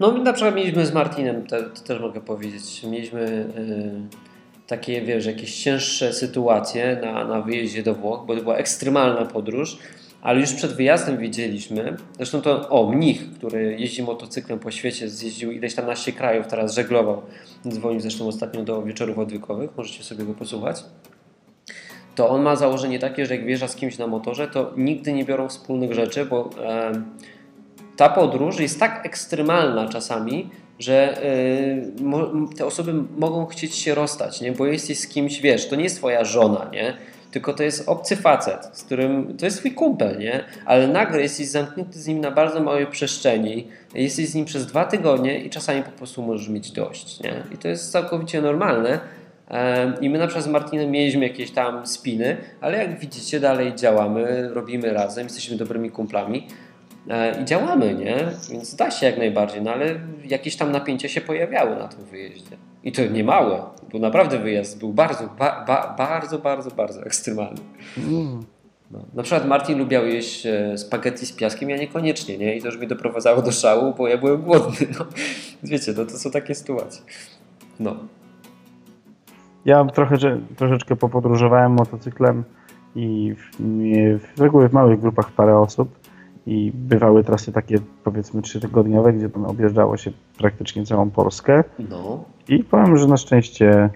No 0.00 0.12
na 0.12 0.32
przykład 0.32 0.54
mieliśmy 0.54 0.86
z 0.86 0.94
Martinem, 0.94 1.46
to, 1.46 1.56
to 1.62 1.80
też 1.86 2.00
mogę 2.00 2.20
powiedzieć, 2.20 2.84
mieliśmy 2.90 3.20
y, 3.20 4.22
takie, 4.66 5.02
wiesz, 5.02 5.26
jakieś 5.26 5.62
cięższe 5.62 6.12
sytuacje 6.12 6.98
na, 7.02 7.24
na 7.24 7.40
wyjeździe 7.40 7.82
do 7.82 7.94
Włoch, 7.94 8.26
bo 8.26 8.36
to 8.36 8.42
była 8.42 8.56
ekstremalna 8.56 9.24
podróż, 9.24 9.78
ale 10.22 10.40
już 10.40 10.52
przed 10.52 10.72
wyjazdem 10.72 11.18
wiedzieliśmy, 11.18 11.96
zresztą 12.16 12.40
to, 12.40 12.68
o, 12.68 12.92
mnich, 12.92 13.32
który 13.32 13.76
jeździ 13.78 14.02
motocyklem 14.02 14.58
po 14.58 14.70
świecie, 14.70 15.08
zjeździł 15.08 15.52
ileś 15.52 15.74
tam 15.74 15.86
naście 15.86 16.12
krajów, 16.12 16.46
teraz 16.46 16.74
żeglował, 16.74 17.22
dzwonił 17.68 18.00
zresztą 18.00 18.28
ostatnio 18.28 18.62
do 18.62 18.82
wieczorów 18.82 19.18
odwykowych, 19.18 19.70
możecie 19.76 20.04
sobie 20.04 20.24
go 20.24 20.34
posłuchać, 20.34 20.84
to 22.14 22.28
on 22.28 22.42
ma 22.42 22.56
założenie 22.56 22.98
takie, 22.98 23.26
że 23.26 23.36
jak 23.36 23.46
wjeżdża 23.46 23.68
z 23.68 23.76
kimś 23.76 23.98
na 23.98 24.06
motorze, 24.06 24.48
to 24.48 24.72
nigdy 24.76 25.12
nie 25.12 25.24
biorą 25.24 25.48
wspólnych 25.48 25.94
rzeczy, 25.94 26.24
bo... 26.24 26.50
em, 26.64 27.04
ta 27.96 28.08
podróż 28.08 28.60
jest 28.60 28.80
tak 28.80 29.06
ekstremalna 29.06 29.88
czasami, 29.88 30.50
że 30.78 31.22
mo, 32.00 32.30
te 32.56 32.66
osoby 32.66 32.94
mogą 33.18 33.46
chcieć 33.46 33.74
się 33.74 33.94
rozstać, 33.94 34.40
nie? 34.40 34.52
bo 34.52 34.66
jesteś 34.66 34.98
z 34.98 35.08
kimś, 35.08 35.40
wiesz, 35.40 35.68
to 35.68 35.76
nie 35.76 35.84
jest 35.84 35.96
twoja 35.96 36.24
żona, 36.24 36.70
nie? 36.72 36.96
Tylko 37.32 37.52
to 37.52 37.62
jest 37.62 37.88
obcy 37.88 38.16
facet, 38.16 38.70
z 38.72 38.84
którym, 38.84 39.36
to 39.36 39.44
jest 39.44 39.58
twój 39.58 39.72
kumpel, 39.72 40.18
nie? 40.18 40.44
ale 40.66 40.88
nagle 40.88 41.22
jesteś 41.22 41.48
zamknięty 41.48 41.98
z 42.00 42.06
nim 42.06 42.20
na 42.20 42.30
bardzo 42.30 42.60
małej 42.60 42.86
przestrzeni, 42.86 43.68
jesteś 43.94 44.28
z 44.28 44.34
nim 44.34 44.44
przez 44.44 44.66
dwa 44.66 44.84
tygodnie 44.84 45.38
i 45.38 45.50
czasami 45.50 45.82
po 45.82 45.90
prostu 45.90 46.22
możesz 46.22 46.48
mieć 46.48 46.70
dość. 46.70 47.20
Nie? 47.20 47.42
I 47.54 47.56
to 47.56 47.68
jest 47.68 47.92
całkowicie 47.92 48.42
normalne. 48.42 49.00
I 50.00 50.10
my 50.10 50.18
na 50.18 50.26
przykład 50.26 50.44
z 50.44 50.48
Martinem 50.48 50.90
mieliśmy 50.90 51.28
jakieś 51.28 51.50
tam 51.50 51.86
spiny, 51.86 52.36
ale 52.60 52.78
jak 52.78 52.98
widzicie 52.98 53.40
dalej 53.40 53.74
działamy, 53.74 54.48
robimy 54.52 54.92
razem, 54.92 55.24
jesteśmy 55.24 55.56
dobrymi 55.56 55.90
kumplami. 55.90 56.46
E, 57.08 57.42
I 57.42 57.44
działamy, 57.44 57.94
nie? 57.94 58.16
Więc 58.50 58.74
da 58.76 58.90
się 58.90 59.06
jak 59.06 59.18
najbardziej, 59.18 59.62
no 59.62 59.72
ale 59.72 60.00
jakieś 60.24 60.56
tam 60.56 60.72
napięcia 60.72 61.08
się 61.08 61.20
pojawiały 61.20 61.76
na 61.76 61.88
tym 61.88 62.04
wyjeździe. 62.04 62.56
I 62.84 62.92
to 62.92 63.06
nie 63.06 63.24
małe, 63.24 63.62
bo 63.92 63.98
naprawdę 63.98 64.38
wyjazd 64.38 64.78
był 64.78 64.92
bardzo, 64.92 65.28
ba, 65.38 65.64
ba, 65.66 65.94
bardzo, 65.98 66.38
bardzo, 66.38 66.70
bardzo 66.70 67.02
ekstremalny. 67.02 67.60
No. 68.90 68.98
Na 69.14 69.22
przykład 69.22 69.48
Martin 69.48 69.78
lubiał 69.78 70.06
jeść 70.06 70.46
e, 70.46 70.78
spaghetti 70.78 71.26
z 71.26 71.32
piaskiem, 71.32 71.70
ja 71.70 71.76
niekoniecznie, 71.76 72.38
nie? 72.38 72.56
I 72.56 72.60
to 72.60 72.66
już 72.66 72.78
mnie 72.78 72.86
doprowadzało 72.86 73.42
do 73.42 73.52
szału, 73.52 73.94
bo 73.94 74.08
ja 74.08 74.18
byłem 74.18 74.42
głodny, 74.42 74.86
no. 74.98 75.06
Wiecie, 75.62 75.94
no 75.96 76.04
to 76.04 76.10
są 76.10 76.30
takie 76.30 76.54
sytuacje. 76.54 77.02
No. 77.80 77.96
Ja 79.64 79.84
trochę, 79.84 80.16
troszeczkę 80.56 80.96
popodróżowałem 80.96 81.72
motocyklem 81.72 82.44
i 82.94 83.34
w, 83.34 83.56
w 84.36 84.40
reguły 84.40 84.68
w 84.68 84.72
małych 84.72 85.00
grupach 85.00 85.32
parę 85.32 85.58
osób 85.58 85.98
i 86.46 86.72
bywały 86.74 87.24
trasy 87.24 87.52
takie 87.52 87.78
powiedzmy 88.04 88.42
trzytygodniowe, 88.42 89.12
gdzie 89.12 89.28
tam 89.28 89.44
objeżdżało 89.44 89.96
się 89.96 90.10
praktycznie 90.38 90.86
całą 90.86 91.10
Polskę 91.10 91.64
No, 91.90 92.24
i 92.48 92.64
powiem, 92.64 92.96
że 92.98 93.06
na 93.06 93.16
szczęście 93.16 93.90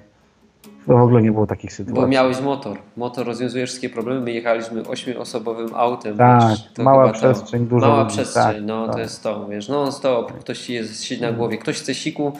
to 0.86 0.96
w 0.98 1.02
ogóle 1.02 1.22
nie 1.22 1.32
było 1.32 1.46
takich 1.46 1.70
bo 1.70 1.74
sytuacji. 1.76 2.10
miałeś 2.10 2.40
motor. 2.40 2.78
Motor 2.96 3.26
rozwiązuje 3.26 3.66
wszystkie 3.66 3.90
problemy. 3.90 4.20
My 4.20 4.32
jechaliśmy 4.32 4.88
ośmioosobowym 4.88 5.68
autem. 5.74 6.16
Tak, 6.16 6.52
to 6.74 6.82
mała 6.82 7.02
chyba 7.06 7.12
to. 7.12 7.18
przestrzeń, 7.18 7.66
dużo 7.66 7.86
Mała 7.86 8.02
ludzi, 8.02 8.14
przestrzeń, 8.16 8.42
tak, 8.54 8.64
no 8.64 8.86
to 8.86 8.92
tak. 8.92 9.02
jest 9.02 9.22
to, 9.22 9.48
wiesz, 9.48 9.68
non 9.68 9.92
stop, 9.92 10.32
ktoś 10.32 10.58
ci 10.60 10.72
jest, 10.74 11.04
siedzi 11.04 11.22
na 11.22 11.32
głowie, 11.32 11.58
ktoś 11.58 11.76
chce 11.80 11.94
siku, 11.94 12.32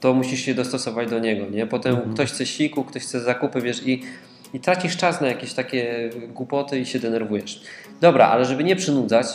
to 0.00 0.14
musisz 0.14 0.40
się 0.40 0.54
dostosować 0.54 1.10
do 1.10 1.18
niego, 1.18 1.46
nie? 1.50 1.66
Potem 1.66 1.94
Mhm. 1.94 2.14
ktoś 2.14 2.30
chce 2.32 2.46
siku, 2.46 2.84
ktoś 2.84 3.02
chce 3.02 3.20
zakupy, 3.20 3.60
wiesz, 3.60 3.86
i, 3.86 4.02
i 4.54 4.60
tracisz 4.60 4.96
czas 4.96 5.20
na 5.20 5.26
jakieś 5.26 5.54
takie 5.54 6.10
głupoty 6.28 6.80
i 6.80 6.86
się 6.86 6.98
denerwujesz. 6.98 7.62
Dobra, 8.00 8.28
ale 8.28 8.44
żeby 8.44 8.64
nie 8.64 8.76
przynudzać, 8.76 9.26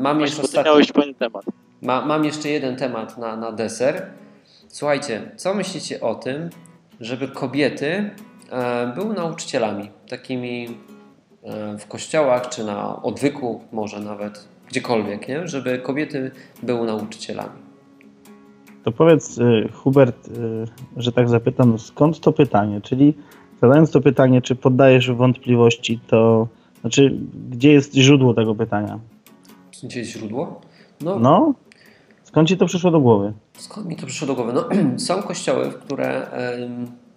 mam 0.00 0.20
jeszcze 0.20 0.42
Właśnie, 0.42 0.70
ostatni... 0.70 1.14
temat. 1.14 1.44
Ma, 1.82 2.06
mam 2.06 2.24
jeszcze 2.24 2.48
jeden 2.48 2.76
temat 2.76 3.18
na, 3.18 3.36
na 3.36 3.52
deser. 3.52 4.06
Słuchajcie, 4.68 5.30
co 5.36 5.54
myślicie 5.54 6.00
o 6.00 6.14
tym, 6.14 6.50
żeby 7.00 7.28
kobiety 7.28 8.10
e, 8.50 8.92
były 8.94 9.14
nauczycielami, 9.14 9.90
takimi 10.08 10.78
e, 11.44 11.78
w 11.78 11.86
kościołach 11.86 12.48
czy 12.48 12.64
na 12.64 13.02
odwyku, 13.02 13.60
może 13.72 14.00
nawet 14.00 14.48
gdziekolwiek, 14.68 15.28
nie? 15.28 15.48
żeby 15.48 15.78
kobiety 15.78 16.30
były 16.62 16.86
nauczycielami? 16.86 17.66
To 18.84 18.92
powiedz, 18.92 19.38
y, 19.38 19.68
Hubert, 19.72 20.28
y, 20.28 20.32
że 20.96 21.12
tak 21.12 21.28
zapytam, 21.28 21.78
skąd 21.78 22.20
to 22.20 22.32
pytanie? 22.32 22.80
Czyli 22.80 23.14
zadając 23.62 23.90
to 23.90 24.00
pytanie, 24.00 24.42
czy 24.42 24.54
poddajesz 24.56 25.10
wątpliwości 25.10 26.00
to, 26.06 26.48
znaczy, 26.80 27.18
gdzie 27.50 27.72
jest 27.72 27.94
źródło 27.94 28.34
tego 28.34 28.54
pytania? 28.54 28.98
Gdzie 29.82 29.98
jest 29.98 30.10
źródło? 30.12 30.60
No, 31.00 31.18
No, 31.18 31.54
skąd 32.24 32.48
ci 32.48 32.56
to 32.56 32.66
przyszło 32.66 32.90
do 32.90 33.00
głowy? 33.00 33.32
Skąd 33.58 33.86
mi 33.86 33.96
to 33.96 34.06
przyszło 34.06 34.26
do 34.26 34.34
głowy? 34.34 34.52
No, 34.52 34.68
są 35.06 35.22
kościoły, 35.22 35.70
w 35.70 35.74
które. 35.74 36.26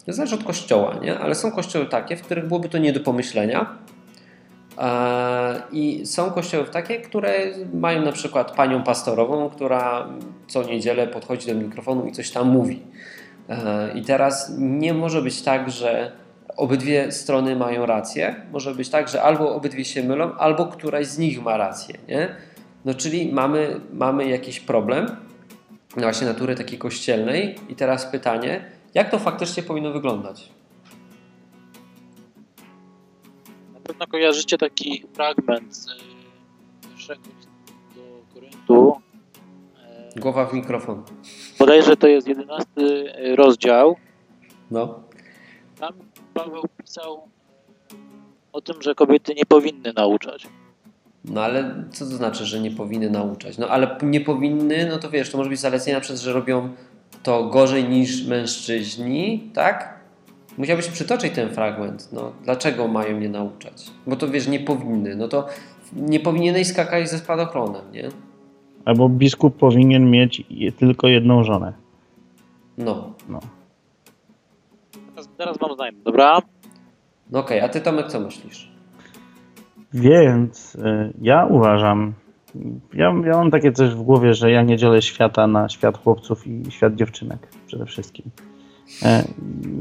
To 0.05 0.13
zależy 0.13 0.35
od 0.35 0.43
kościoła, 0.43 0.95
nie? 1.01 1.19
Ale 1.19 1.35
są 1.35 1.51
kościoły 1.51 1.85
takie, 1.85 2.15
w 2.15 2.21
których 2.21 2.47
byłoby 2.47 2.69
to 2.69 2.77
nie 2.77 2.93
do 2.93 2.99
pomyślenia. 2.99 3.77
I 5.71 6.05
są 6.05 6.31
kościoły 6.31 6.65
takie, 6.65 7.01
które 7.01 7.31
mają 7.73 8.01
na 8.01 8.11
przykład 8.11 8.51
panią 8.51 8.83
pastorową, 8.83 9.49
która 9.49 10.07
co 10.47 10.63
niedzielę 10.63 11.07
podchodzi 11.07 11.47
do 11.47 11.55
mikrofonu 11.55 12.05
i 12.05 12.11
coś 12.11 12.31
tam 12.31 12.49
mówi. 12.49 12.79
E, 13.49 13.91
I 13.95 14.01
teraz 14.01 14.53
nie 14.57 14.93
może 14.93 15.21
być 15.21 15.41
tak, 15.41 15.71
że 15.71 16.11
obydwie 16.59 17.11
strony 17.11 17.55
mają 17.55 17.85
rację. 17.85 18.35
Może 18.51 18.75
być 18.75 18.89
tak, 18.89 19.09
że 19.09 19.23
albo 19.23 19.55
obydwie 19.55 19.85
się 19.85 20.03
mylą, 20.03 20.33
albo 20.33 20.65
któraś 20.65 21.07
z 21.07 21.17
nich 21.17 21.43
ma 21.43 21.57
rację, 21.57 21.95
nie? 22.07 22.35
No 22.85 22.93
czyli 22.93 23.33
mamy, 23.33 23.81
mamy 23.93 24.29
jakiś 24.29 24.59
problem, 24.59 25.05
no 25.95 26.01
właśnie 26.01 26.27
natury 26.27 26.55
takiej 26.55 26.77
kościelnej. 26.77 27.55
I 27.69 27.75
teraz 27.75 28.05
pytanie, 28.05 28.71
jak 28.93 29.11
to 29.11 29.19
faktycznie 29.19 29.63
powinno 29.63 29.91
wyglądać? 29.91 30.49
Na 33.73 33.79
pewno 33.79 34.07
kojarzycie 34.07 34.57
taki 34.57 35.05
fragment 35.13 35.75
z 35.75 35.87
pierwszego 36.81 37.21
do 37.95 38.33
Koryntu. 38.33 39.01
E, 40.15 40.19
Głowa 40.19 40.45
w 40.45 40.53
mikrofon. 40.53 41.03
Bodajże 41.59 41.97
to 41.97 42.07
jest 42.07 42.27
jedenasty 42.27 43.13
rozdział. 43.35 43.95
No. 44.71 44.99
Tam 45.79 45.93
Paweł 46.45 46.63
pisał 46.77 47.21
o 48.51 48.61
tym, 48.61 48.81
że 48.81 48.95
kobiety 48.95 49.33
nie 49.35 49.45
powinny 49.45 49.93
nauczać. 49.93 50.47
No 51.25 51.41
ale 51.41 51.83
co 51.91 52.05
to 52.05 52.11
znaczy, 52.11 52.45
że 52.45 52.59
nie 52.59 52.71
powinny 52.71 53.09
nauczać? 53.09 53.57
No 53.57 53.67
ale 53.67 53.97
nie 54.03 54.21
powinny, 54.21 54.87
no 54.89 54.97
to 54.97 55.09
wiesz, 55.09 55.31
to 55.31 55.37
może 55.37 55.49
być 55.49 55.59
zalecenie 55.59 55.93
na 55.93 56.01
przykład, 56.01 56.21
że 56.21 56.33
robią 56.33 56.69
to 57.23 57.43
gorzej 57.43 57.89
niż 57.89 58.27
mężczyźni, 58.27 59.49
tak? 59.53 59.99
Musiałbyś 60.57 60.87
przytoczyć 60.87 61.33
ten 61.33 61.49
fragment. 61.49 62.09
No, 62.13 62.31
dlaczego 62.43 62.87
mają 62.87 63.19
nie 63.19 63.29
nauczać? 63.29 63.91
Bo 64.07 64.15
to 64.15 64.27
wiesz, 64.27 64.47
nie 64.47 64.59
powinny. 64.59 65.15
No 65.15 65.27
to 65.27 65.47
nie 65.93 66.19
powinieneś 66.19 66.67
skakać 66.67 67.09
ze 67.09 67.17
spadochronem, 67.17 67.91
nie? 67.91 68.09
Albo 68.85 69.09
biskup 69.09 69.57
powinien 69.57 70.11
mieć 70.11 70.43
tylko 70.77 71.07
jedną 71.07 71.43
żonę. 71.43 71.73
No. 72.77 73.13
No. 73.29 73.39
Teraz, 75.39 75.57
wam 75.57 75.75
znajdę, 75.75 75.97
dobra? 76.03 76.39
No 77.29 77.39
okej, 77.39 77.61
a 77.61 77.69
ty 77.69 77.81
Tomek 77.81 78.07
co 78.07 78.19
myślisz? 78.19 78.71
Więc 79.93 80.75
y, 80.75 81.13
ja 81.21 81.45
uważam, 81.45 82.13
ja, 82.93 83.13
ja 83.25 83.37
mam 83.37 83.51
takie 83.51 83.71
coś 83.71 83.89
w 83.89 84.01
głowie, 84.01 84.33
że 84.33 84.51
ja 84.51 84.61
nie 84.63 84.77
dzielę 84.77 85.01
świata 85.01 85.47
na 85.47 85.69
świat 85.69 85.97
chłopców 85.97 86.47
i 86.47 86.71
świat 86.71 86.95
dziewczynek 86.95 87.47
przede 87.67 87.85
wszystkim. 87.85 88.25
E, 89.03 89.23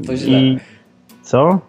To 0.07 0.15
źle. 0.15 0.39
I 0.39 0.59
co? 1.21 1.59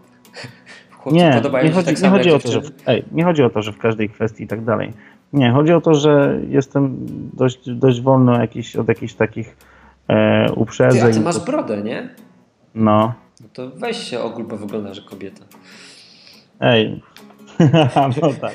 Chłopcy 0.93 1.19
Nie, 1.19 1.33
podobają 1.35 1.65
nie 1.67 1.73
chodzi, 1.73 1.95
tak 1.95 2.03
nie 2.03 2.09
chodzi 2.09 2.31
o 2.31 2.39
to, 2.39 2.53
że 2.53 2.61
w, 2.61 2.71
ej, 2.87 3.05
nie 3.13 3.25
chodzi 3.25 3.43
o 3.43 3.51
to, 3.51 3.63
że 3.63 3.73
w 3.73 3.79
każdej 3.79 4.09
kwestii 4.09 4.45
i 4.45 4.47
tak 4.47 4.65
dalej. 4.65 4.93
Nie, 5.33 5.51
chodzi 5.53 5.73
o 5.73 5.81
to, 5.81 5.95
że 5.95 6.41
jestem 6.49 6.97
dość, 7.33 7.71
dość 7.71 8.01
wolny 8.01 8.33
od 8.33 8.41
jakichś, 8.41 8.77
od 8.77 8.89
jakichś 8.89 9.15
takich 9.15 9.57
e, 10.09 10.47
Ty, 10.47 10.53
a 10.53 10.61
uprzedzeń. 10.61 11.13
ty 11.15 11.21
masz 11.21 11.45
brodę, 11.45 11.83
nie? 11.83 12.15
No, 12.75 13.15
No 13.41 13.47
to 13.53 13.71
weź 13.71 13.97
się 13.97 14.21
ogól, 14.21 14.45
bo 14.45 14.57
wyglądasz 14.57 14.97
jak 14.97 15.07
kobieta. 15.07 15.45
ej. 16.61 17.03
no 18.23 18.29
tak. 18.41 18.53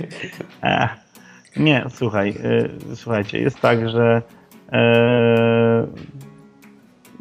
Nie, 1.57 1.85
słuchaj, 1.89 2.29
y, 2.91 2.95
słuchajcie, 2.95 3.39
jest 3.39 3.59
tak, 3.59 3.89
że 3.89 4.21
e, 4.71 5.87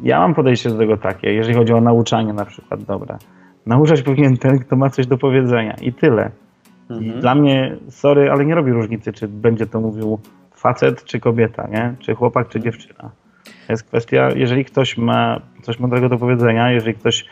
ja 0.03 0.19
mam 0.19 0.33
podejście 0.33 0.69
do 0.69 0.77
tego 0.77 0.97
takie, 0.97 1.33
jeżeli 1.33 1.55
chodzi 1.55 1.73
o 1.73 1.81
nauczanie 1.81 2.33
na 2.33 2.45
przykład, 2.45 2.83
dobra. 2.83 3.17
Nauczać 3.65 4.01
powinien 4.01 4.37
ten, 4.37 4.59
kto 4.59 4.75
ma 4.75 4.89
coś 4.89 5.07
do 5.07 5.17
powiedzenia 5.17 5.75
i 5.81 5.93
tyle. 5.93 6.31
I 6.89 6.93
Mhm. 6.93 7.19
dla 7.21 7.35
mnie, 7.35 7.77
sorry, 7.89 8.31
ale 8.31 8.45
nie 8.45 8.55
robi 8.55 8.71
różnicy, 8.71 9.13
czy 9.13 9.27
będzie 9.27 9.65
to 9.65 9.79
mówił 9.81 10.19
facet, 10.55 11.03
czy 11.03 11.19
kobieta, 11.19 11.67
nie? 11.67 11.95
Czy 11.99 12.15
chłopak, 12.15 12.49
czy 12.49 12.59
dziewczyna. 12.59 13.11
Jest 13.69 13.83
kwestia, 13.83 14.29
jeżeli 14.35 14.65
ktoś 14.65 14.97
ma 14.97 15.41
coś 15.61 15.79
mądrego 15.79 16.09
do 16.09 16.17
powiedzenia, 16.17 16.71
jeżeli 16.71 16.93
ktoś 16.95 17.25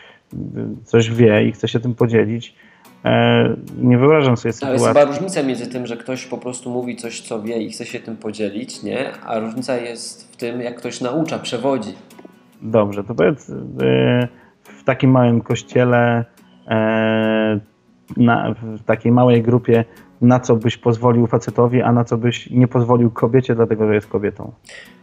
coś 0.84 1.10
wie 1.10 1.44
i 1.44 1.52
chce 1.52 1.68
się 1.68 1.80
tym 1.80 1.94
podzielić, 1.94 2.54
e, 3.04 3.56
nie 3.78 3.98
wyobrażam 3.98 4.36
sobie 4.36 4.52
Ale 4.62 4.72
jest 4.72 4.84
sytuacji. 4.84 5.00
chyba 5.00 5.04
różnica 5.04 5.42
między 5.42 5.66
tym, 5.66 5.86
że 5.86 5.96
ktoś 5.96 6.26
po 6.26 6.38
prostu 6.38 6.70
mówi 6.70 6.96
coś, 6.96 7.20
co 7.20 7.42
wie 7.42 7.62
i 7.62 7.70
chce 7.70 7.86
się 7.86 8.00
tym 8.00 8.16
podzielić, 8.16 8.82
nie? 8.82 9.12
A 9.26 9.38
różnica 9.38 9.76
jest 9.76 10.32
w 10.32 10.36
tym, 10.36 10.60
jak 10.60 10.76
ktoś 10.76 11.00
naucza, 11.00 11.38
przewodzi. 11.38 11.92
Dobrze, 12.62 13.04
to 13.04 13.14
powiedz, 13.14 13.48
y, 13.48 13.54
w 14.62 14.84
takim 14.84 15.10
małym 15.10 15.40
kościele, 15.40 16.24
e, 16.68 17.60
na, 18.16 18.54
w 18.62 18.82
takiej 18.84 19.12
małej 19.12 19.42
grupie, 19.42 19.84
na 20.20 20.40
co 20.40 20.56
byś 20.56 20.76
pozwolił 20.76 21.26
facetowi, 21.26 21.82
a 21.82 21.92
na 21.92 22.04
co 22.04 22.18
byś 22.18 22.50
nie 22.50 22.68
pozwolił 22.68 23.10
kobiecie, 23.10 23.54
dlatego 23.54 23.86
że 23.86 23.94
jest 23.94 24.06
kobietą. 24.06 24.52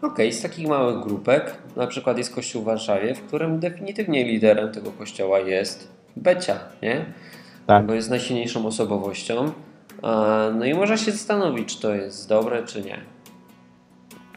Okej, 0.01 0.33
z 0.33 0.41
takich 0.41 0.67
małych 0.67 1.03
grupek, 1.03 1.57
na 1.75 1.87
przykład 1.87 2.17
jest 2.17 2.35
kościół 2.35 2.61
w 2.61 2.65
Warszawie, 2.65 3.15
w 3.15 3.21
którym 3.21 3.59
definitywnie 3.59 4.23
liderem 4.23 4.71
tego 4.71 4.91
kościoła 4.91 5.39
jest 5.39 5.91
Becia, 6.17 6.59
nie? 6.81 7.05
Tak. 7.67 7.85
Bo 7.85 7.93
jest 7.93 8.09
najsilniejszą 8.09 8.65
osobowością. 8.65 9.51
No 10.59 10.65
i 10.65 10.73
można 10.73 10.97
się 10.97 11.11
zastanowić, 11.11 11.75
czy 11.75 11.81
to 11.81 11.95
jest 11.95 12.29
dobre, 12.29 12.63
czy 12.63 12.81
nie. 12.81 12.97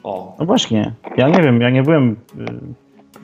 O, 0.03 0.37
No 0.39 0.47
właśnie, 0.47 0.93
ja 1.17 1.29
nie 1.29 1.43
wiem, 1.43 1.61
ja 1.61 1.71
nie 1.71 1.83
byłem 1.83 2.17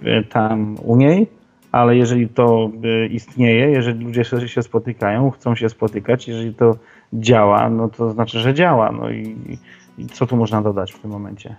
y, 0.05 0.09
y, 0.09 0.25
tam 0.25 0.77
u 0.85 0.97
niej, 0.97 1.27
ale 1.73 1.97
jeżeli 1.97 2.29
to 2.29 2.71
y, 2.85 3.07
istnieje, 3.07 3.71
jeżeli 3.71 4.05
ludzie 4.05 4.25
się 4.25 4.63
spotykają, 4.63 5.31
chcą 5.31 5.55
się 5.55 5.69
spotykać, 5.69 6.29
jeżeli 6.29 6.55
to 6.55 6.77
działa, 7.13 7.71
no 7.71 7.89
to 7.89 8.11
znaczy, 8.11 8.39
że 8.39 8.55
działa. 8.55 8.93
No 8.93 9.11
i, 9.11 9.59
i 9.99 10.07
co 10.07 10.27
tu 10.27 10.37
można 10.37 10.63
dodać 10.63 10.93
w 10.93 10.99
tym 10.99 11.11
momencie? 11.11 11.57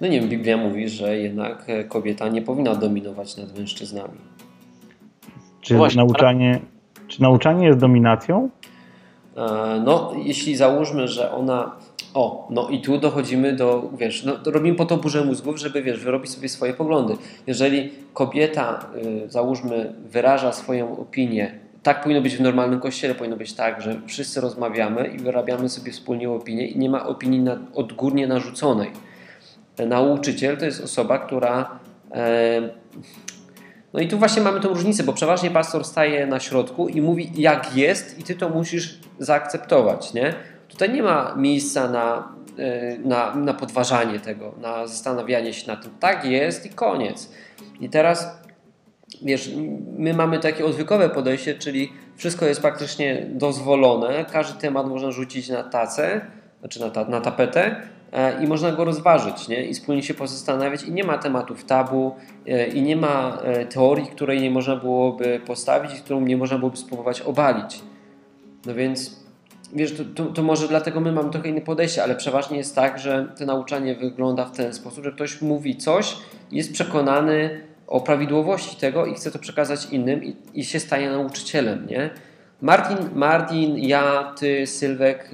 no 0.00 0.06
nie 0.08 0.20
wiem, 0.20 0.28
Biblia 0.28 0.56
mówi, 0.56 0.88
że 0.88 1.18
jednak 1.18 1.66
kobieta 1.88 2.28
nie 2.28 2.42
powinna 2.42 2.74
dominować 2.74 3.36
nad 3.36 3.58
mężczyznami. 3.58 4.18
Czy 5.60 5.76
Właśnie, 5.76 5.98
nauczanie, 5.98 6.60
czy 7.08 7.22
nauczanie 7.22 7.66
jest 7.66 7.78
dominacją? 7.78 8.50
E, 9.36 9.80
No, 9.84 10.12
jeśli 10.24 10.56
załóżmy, 10.56 11.08
że 11.08 11.32
ona. 11.32 11.76
O, 12.14 12.48
no 12.50 12.68
i 12.68 12.80
tu 12.80 12.98
dochodzimy 12.98 13.52
do, 13.52 13.90
wiesz, 13.98 14.24
no, 14.24 14.52
robimy 14.52 14.76
po 14.76 14.84
to 14.84 14.96
burzę 14.96 15.24
mózgów, 15.24 15.58
żeby, 15.58 15.82
wiesz, 15.82 16.04
wyrobić 16.04 16.30
sobie 16.30 16.48
swoje 16.48 16.72
poglądy. 16.72 17.16
Jeżeli 17.46 17.90
kobieta, 18.12 18.86
y, 19.26 19.30
załóżmy, 19.30 19.94
wyraża 20.10 20.52
swoją 20.52 20.98
opinię, 20.98 21.58
tak 21.84 22.02
powinno 22.02 22.22
być 22.22 22.36
w 22.36 22.40
normalnym 22.40 22.80
kościele, 22.80 23.14
powinno 23.14 23.36
być 23.36 23.52
tak, 23.52 23.82
że 23.82 24.00
wszyscy 24.06 24.40
rozmawiamy 24.40 25.06
i 25.06 25.18
wyrabiamy 25.18 25.68
sobie 25.68 25.92
wspólnie 25.92 26.30
opinię 26.30 26.66
i 26.66 26.78
nie 26.78 26.90
ma 26.90 27.06
opinii 27.06 27.40
na, 27.40 27.58
odgórnie 27.74 28.26
narzuconej. 28.26 28.90
Nauczyciel 29.86 30.56
to 30.56 30.64
jest 30.64 30.80
osoba, 30.80 31.18
która 31.18 31.78
e, 32.12 32.68
no 33.94 34.00
i 34.00 34.08
tu 34.08 34.18
właśnie 34.18 34.42
mamy 34.42 34.60
tą 34.60 34.68
różnicę, 34.68 35.02
bo 35.02 35.12
przeważnie 35.12 35.50
pastor 35.50 35.84
staje 35.84 36.26
na 36.26 36.40
środku 36.40 36.88
i 36.88 37.00
mówi 37.00 37.30
jak 37.34 37.76
jest 37.76 38.18
i 38.18 38.22
ty 38.22 38.34
to 38.34 38.48
musisz 38.48 38.98
zaakceptować, 39.18 40.14
nie? 40.14 40.34
Tutaj 40.68 40.92
nie 40.92 41.02
ma 41.02 41.34
miejsca 41.36 41.88
na, 41.88 42.28
y, 42.58 42.98
na, 43.04 43.34
na 43.34 43.54
podważanie 43.54 44.20
tego, 44.20 44.54
na 44.60 44.86
zastanawianie 44.86 45.52
się 45.52 45.66
nad 45.66 45.82
tym. 45.82 45.90
Tak 46.00 46.24
jest 46.24 46.66
i 46.66 46.70
koniec. 46.70 47.30
I 47.80 47.88
teraz, 47.88 48.38
wiesz, 49.22 49.50
my 49.98 50.14
mamy 50.14 50.38
takie 50.38 50.64
odwykowe 50.64 51.10
podejście, 51.10 51.54
czyli 51.54 51.92
wszystko 52.16 52.46
jest 52.46 52.60
praktycznie 52.60 53.26
dozwolone, 53.30 54.24
każdy 54.32 54.60
temat 54.60 54.86
można 54.86 55.10
rzucić 55.10 55.48
na 55.48 55.62
tacę, 55.62 56.20
znaczy 56.60 56.80
na, 56.80 56.90
ta, 56.90 57.04
na 57.04 57.20
tapetę 57.20 57.76
e, 58.12 58.44
i 58.44 58.46
można 58.46 58.72
go 58.72 58.84
rozważyć, 58.84 59.48
nie? 59.48 59.66
I 59.66 59.74
wspólnie 59.74 60.02
się 60.02 60.14
pozastanawiać 60.14 60.82
i 60.82 60.92
nie 60.92 61.04
ma 61.04 61.18
tematów 61.18 61.64
tabu 61.64 62.14
e, 62.46 62.66
i 62.66 62.82
nie 62.82 62.96
ma 62.96 63.38
e, 63.44 63.66
teorii, 63.66 64.06
której 64.06 64.40
nie 64.40 64.50
można 64.50 64.76
byłoby 64.76 65.40
postawić 65.46 65.94
i 65.94 66.02
którą 66.02 66.20
nie 66.20 66.36
można 66.36 66.58
byłoby 66.58 66.76
spróbować 66.76 67.20
obalić. 67.20 67.80
No 68.66 68.74
więc 68.74 69.24
wiesz, 69.72 69.94
to, 69.96 70.04
to, 70.14 70.32
to 70.32 70.42
może 70.42 70.68
dlatego 70.68 71.00
my 71.00 71.12
mamy 71.12 71.30
trochę 71.30 71.48
inne 71.48 71.60
podejście, 71.60 72.02
ale 72.02 72.14
przeważnie 72.14 72.56
jest 72.56 72.74
tak, 72.74 72.98
że 72.98 73.28
to 73.38 73.46
nauczanie 73.46 73.94
wygląda 73.94 74.44
w 74.44 74.56
ten 74.56 74.74
sposób, 74.74 75.04
że 75.04 75.12
ktoś 75.12 75.42
mówi 75.42 75.76
coś, 75.76 76.16
jest 76.52 76.72
przekonany 76.72 77.60
o 77.86 78.00
prawidłowości 78.00 78.76
tego 78.76 79.06
i 79.06 79.14
chce 79.14 79.30
to 79.30 79.38
przekazać 79.38 79.86
innym 79.86 80.24
i, 80.24 80.36
i 80.54 80.64
się 80.64 80.80
staje 80.80 81.10
nauczycielem, 81.10 81.86
nie? 81.86 82.10
Martin, 82.62 82.96
Martin, 83.14 83.78
ja, 83.78 84.34
ty, 84.38 84.66
Sylwek, 84.66 85.30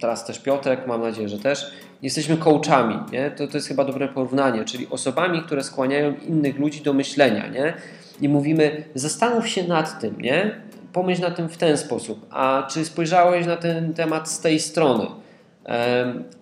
teraz 0.00 0.24
też 0.24 0.38
Piotrek, 0.38 0.86
mam 0.86 1.00
nadzieję, 1.02 1.28
że 1.28 1.38
też, 1.38 1.72
jesteśmy 2.02 2.36
coachami, 2.36 2.98
nie? 3.12 3.30
To, 3.30 3.48
to 3.48 3.56
jest 3.56 3.68
chyba 3.68 3.84
dobre 3.84 4.08
porównanie, 4.08 4.64
czyli 4.64 4.86
osobami, 4.90 5.42
które 5.42 5.64
skłaniają 5.64 6.14
innych 6.28 6.58
ludzi 6.58 6.80
do 6.80 6.92
myślenia, 6.92 7.46
nie? 7.46 7.74
I 8.20 8.28
mówimy, 8.28 8.84
zastanów 8.94 9.48
się 9.48 9.68
nad 9.68 10.00
tym, 10.00 10.20
nie? 10.20 10.60
Pomyśl 10.92 11.22
nad 11.22 11.36
tym 11.36 11.48
w 11.48 11.56
ten 11.56 11.78
sposób. 11.78 12.26
A 12.30 12.68
czy 12.70 12.84
spojrzałeś 12.84 13.46
na 13.46 13.56
ten 13.56 13.94
temat 13.94 14.30
z 14.30 14.40
tej 14.40 14.60
strony? 14.60 15.06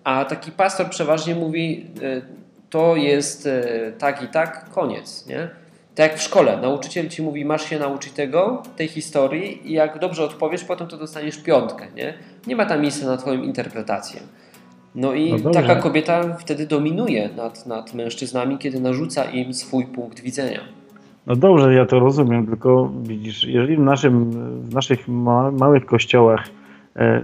A 0.03 0.25
taki 0.25 0.51
pastor 0.51 0.89
przeważnie 0.89 1.35
mówi, 1.35 1.87
e, 2.01 2.40
to 2.71 2.95
jest 2.95 3.47
e, 3.47 3.91
tak 3.97 4.23
i 4.23 4.27
tak, 4.27 4.69
koniec, 4.69 5.27
nie? 5.27 5.49
Tak 5.95 6.11
jak 6.11 6.19
w 6.19 6.21
szkole, 6.21 6.57
nauczyciel 6.61 7.09
ci 7.09 7.21
mówi, 7.21 7.45
masz 7.45 7.69
się 7.69 7.79
nauczyć 7.79 8.13
tego, 8.13 8.63
tej 8.75 8.87
historii 8.87 9.71
i 9.71 9.73
jak 9.73 9.99
dobrze 9.99 10.23
odpowiesz, 10.23 10.63
potem 10.63 10.87
to 10.87 10.97
dostaniesz 10.97 11.37
piątkę, 11.37 11.85
nie? 11.95 12.13
Nie 12.47 12.55
ma 12.55 12.65
tam 12.65 12.81
miejsca 12.81 13.05
na 13.05 13.17
twoją 13.17 13.41
interpretację. 13.41 14.21
No 14.95 15.13
i 15.13 15.43
No 15.43 15.51
taka 15.51 15.75
kobieta 15.75 16.37
wtedy 16.39 16.67
dominuje 16.67 17.29
nad, 17.37 17.65
nad 17.65 17.93
mężczyznami, 17.93 18.57
kiedy 18.57 18.79
narzuca 18.79 19.23
im 19.23 19.53
swój 19.53 19.85
punkt 19.85 20.19
widzenia. 20.19 20.59
No 21.27 21.35
dobrze, 21.35 21.73
ja 21.73 21.85
to 21.85 21.99
rozumiem, 21.99 22.47
tylko 22.47 22.91
widzisz, 23.01 23.43
jeżeli 23.43 23.77
w, 23.77 23.79
naszym, 23.79 24.31
w 24.61 24.73
naszych 24.73 25.07
ma, 25.07 25.51
małych 25.51 25.85
kościołach 25.85 26.49
e, 26.95 27.21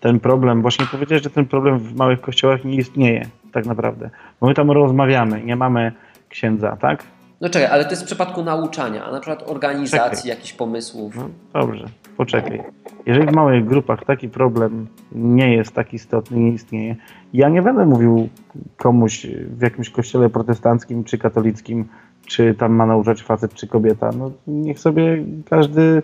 ten 0.00 0.20
problem, 0.20 0.62
właśnie 0.62 0.86
powiedziałeś, 0.90 1.22
że 1.24 1.30
ten 1.30 1.46
problem 1.46 1.78
w 1.78 1.96
małych 1.96 2.20
kościołach 2.20 2.64
nie 2.64 2.76
istnieje 2.76 3.26
tak 3.56 3.66
naprawdę, 3.66 4.10
bo 4.40 4.46
my 4.46 4.54
tam 4.54 4.70
rozmawiamy, 4.70 5.42
nie 5.42 5.56
mamy 5.56 5.92
księdza, 6.28 6.76
tak? 6.80 7.02
No 7.40 7.48
czekaj, 7.48 7.68
ale 7.68 7.84
to 7.84 7.90
jest 7.90 8.02
w 8.02 8.06
przypadku 8.06 8.44
nauczania, 8.44 9.04
a 9.04 9.12
na 9.12 9.20
przykład 9.20 9.50
organizacji, 9.50 10.30
jakichś 10.30 10.52
pomysłów. 10.52 11.16
No 11.16 11.28
dobrze, 11.60 11.84
poczekaj. 12.16 12.62
Jeżeli 13.06 13.26
w 13.26 13.32
małych 13.32 13.64
grupach 13.64 14.04
taki 14.04 14.28
problem 14.28 14.86
nie 15.12 15.54
jest 15.54 15.74
tak 15.74 15.94
istotny, 15.94 16.38
nie 16.38 16.52
istnieje, 16.52 16.96
ja 17.32 17.48
nie 17.48 17.62
będę 17.62 17.86
mówił 17.86 18.28
komuś 18.76 19.26
w 19.48 19.62
jakimś 19.62 19.90
kościele 19.90 20.30
protestanckim 20.30 21.04
czy 21.04 21.18
katolickim, 21.18 21.88
czy 22.26 22.54
tam 22.54 22.72
ma 22.72 22.86
nauczać 22.86 23.22
facet 23.22 23.54
czy 23.54 23.66
kobieta. 23.66 24.10
No 24.18 24.30
niech 24.46 24.78
sobie 24.78 25.24
każdy, 25.50 26.02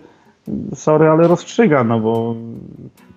sorry, 0.73 1.09
ale 1.09 1.27
rozstrzyga, 1.27 1.83
no 1.83 1.99
bo 1.99 2.35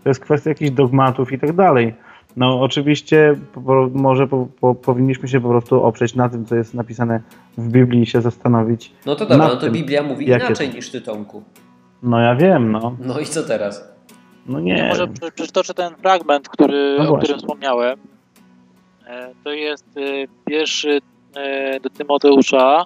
to 0.04 0.10
jest 0.10 0.20
kwestia 0.20 0.50
jakichś 0.50 0.70
dogmatów 0.70 1.32
i 1.32 1.38
tak 1.38 1.52
dalej. 1.52 1.94
No 2.36 2.60
oczywiście 2.60 3.34
po, 3.52 3.90
może 3.94 4.26
po, 4.26 4.46
po, 4.60 4.74
powinniśmy 4.74 5.28
się 5.28 5.40
po 5.40 5.48
prostu 5.48 5.82
oprzeć 5.84 6.14
na 6.14 6.28
tym, 6.28 6.46
co 6.46 6.56
jest 6.56 6.74
napisane 6.74 7.22
w 7.58 7.68
Biblii 7.68 8.02
i 8.02 8.06
się 8.06 8.20
zastanowić. 8.20 8.92
No 9.06 9.16
to 9.16 9.26
dobra, 9.26 9.48
no 9.48 9.54
to 9.54 9.60
tym, 9.60 9.72
Biblia 9.72 10.02
mówi 10.02 10.26
inaczej 10.26 10.68
niż 10.74 10.90
ty, 10.90 11.00
Tomku. 11.00 11.42
No 12.02 12.20
ja 12.20 12.34
wiem, 12.34 12.72
no. 12.72 12.96
No 13.00 13.20
i 13.20 13.24
co 13.26 13.42
teraz? 13.42 13.88
No 14.46 14.60
Nie, 14.60 14.74
nie. 14.74 14.88
może 14.88 15.08
przytoczę 15.34 15.74
ten 15.74 15.96
fragment, 15.96 16.48
który, 16.48 16.96
No 16.98 17.08
o 17.14 17.18
którym 17.18 17.38
wspomniałem. 17.38 17.98
E, 19.06 19.30
To 19.44 19.52
jest 19.52 19.84
e, 19.96 20.00
pierwszy 20.46 21.00
e, 21.34 21.80
do 21.80 21.90
Tymoteusza, 21.90 22.84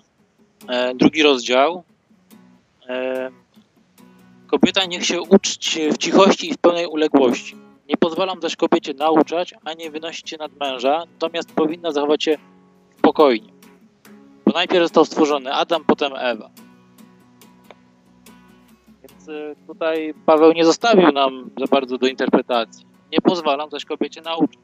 e, 0.68 0.94
drugi 0.94 1.22
rozdział. 1.22 1.82
E, 2.88 3.30
Kobieta 4.46 4.84
niech 4.84 5.06
się 5.06 5.20
uczci 5.20 5.92
w 5.92 5.98
cichości 5.98 6.50
i 6.50 6.54
w 6.54 6.58
pełnej 6.58 6.86
uległości. 6.86 7.56
Nie 7.90 7.96
pozwalam 7.96 8.40
też 8.40 8.56
kobiecie 8.56 8.94
nauczać, 8.94 9.54
ani 9.64 9.90
wynosić 9.90 10.30
się 10.30 10.36
nad 10.36 10.52
męża, 10.60 11.04
natomiast 11.12 11.52
powinna 11.52 11.92
zachować 11.92 12.24
się 12.24 12.38
spokojnie. 12.98 13.52
Bo 14.46 14.52
najpierw 14.52 14.82
został 14.82 15.04
stworzony 15.04 15.54
Adam, 15.54 15.84
potem 15.86 16.12
Ewa. 16.16 16.50
Więc 19.02 19.28
y, 19.28 19.56
tutaj 19.66 20.14
Paweł 20.26 20.52
nie 20.52 20.64
zostawił 20.64 21.12
nam 21.12 21.50
za 21.58 21.66
bardzo 21.66 21.98
do 21.98 22.06
interpretacji. 22.06 22.86
Nie 23.12 23.20
pozwalam 23.20 23.70
też 23.70 23.84
kobiecie 23.84 24.20
nauczyć. 24.20 24.60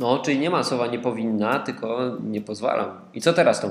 No, 0.00 0.18
czyli 0.18 0.38
nie 0.38 0.50
ma 0.50 0.62
słowa 0.64 0.86
nie 0.86 0.98
powinna, 0.98 1.58
tylko 1.58 2.16
nie 2.24 2.40
pozwalam. 2.40 2.88
I 3.14 3.20
co 3.20 3.32
teraz 3.32 3.60
Tom? 3.60 3.70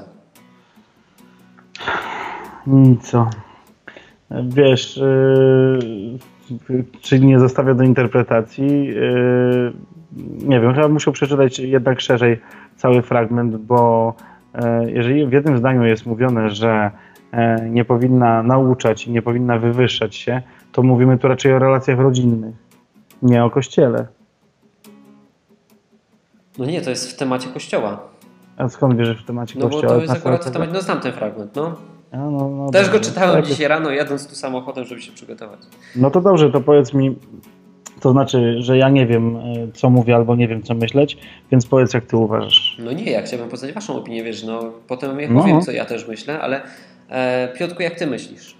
Nic. 2.67 3.11
Wiesz, 4.31 4.97
yy, 4.97 6.19
czy 7.01 7.19
nie 7.19 7.39
zostawia 7.39 7.73
do 7.73 7.83
interpretacji? 7.83 8.85
Yy, 8.85 9.73
nie 10.47 10.59
wiem, 10.59 10.73
chyba 10.73 10.87
muszę 10.87 11.11
przeczytać 11.11 11.59
jednak 11.59 12.01
szerzej 12.01 12.41
cały 12.75 13.01
fragment, 13.01 13.55
bo 13.55 14.13
yy, 14.53 14.91
jeżeli 14.91 15.27
w 15.27 15.31
jednym 15.31 15.57
zdaniu 15.57 15.85
jest 15.85 16.05
mówione, 16.05 16.49
że 16.49 16.91
yy, 17.33 17.69
nie 17.69 17.85
powinna 17.85 18.43
nauczać 18.43 19.07
i 19.07 19.11
nie 19.11 19.21
powinna 19.21 19.59
wywyższać 19.59 20.15
się, 20.15 20.41
to 20.71 20.83
mówimy 20.83 21.17
tu 21.17 21.27
raczej 21.27 21.53
o 21.53 21.59
relacjach 21.59 21.99
rodzinnych, 21.99 22.55
nie 23.21 23.43
o 23.43 23.49
kościele. 23.49 24.07
No 26.57 26.65
nie, 26.65 26.81
to 26.81 26.89
jest 26.89 27.11
w 27.11 27.17
temacie 27.17 27.49
kościoła. 27.49 27.99
A 28.57 28.69
skąd 28.69 28.97
wierzysz 28.97 29.23
w 29.23 29.25
temacie 29.25 29.59
No 29.59 29.65
bo 29.65 29.71
kościoła? 29.71 29.93
to 29.93 30.01
jest 30.01 30.13
akurat 30.13 30.45
w 30.45 30.51
temacie, 30.51 30.71
no 30.71 30.81
znam 30.81 30.99
ten 30.99 31.11
fragment, 31.11 31.55
no. 31.55 31.75
A, 32.11 32.17
no, 32.17 32.49
no 32.49 32.69
Też 32.71 32.89
go 32.89 32.99
czytałem 32.99 33.35
Tak, 33.35 33.45
dzisiaj 33.45 33.67
rano, 33.67 33.91
jadąc 33.91 34.27
tu 34.27 34.35
samochodem, 34.35 34.85
żeby 34.85 35.01
się 35.01 35.11
przygotować. 35.11 35.59
No 35.95 36.11
to 36.11 36.21
dobrze, 36.21 36.51
to 36.51 36.61
powiedz 36.61 36.93
mi, 36.93 37.15
to 38.01 38.11
znaczy, 38.11 38.55
że 38.59 38.77
ja 38.77 38.89
nie 38.89 39.07
wiem, 39.07 39.37
e, 39.37 39.41
co 39.73 39.89
mówię, 39.89 40.15
albo 40.15 40.35
nie 40.35 40.47
wiem, 40.47 40.63
co 40.63 40.73
myśleć, 40.73 41.17
więc 41.51 41.65
powiedz, 41.65 41.93
jak 41.93 42.05
ty 42.05 42.17
uważasz. 42.17 42.77
No 42.79 42.91
nie, 42.91 43.11
ja 43.11 43.21
chciałbym 43.21 43.49
poznać 43.49 43.73
Waszą 43.73 43.95
opinię, 43.97 44.23
wiesz, 44.23 44.43
no 44.43 44.63
potem 44.87 45.19
ja 45.19 45.29
No. 45.29 45.41
powiem, 45.41 45.61
co 45.61 45.71
ja 45.71 45.85
też 45.85 46.07
myślę, 46.07 46.39
ale 46.41 46.61
e, 47.09 47.47
Piotrku, 47.57 47.83
jak 47.83 47.95
Ty 47.95 48.07
myślisz? 48.07 48.55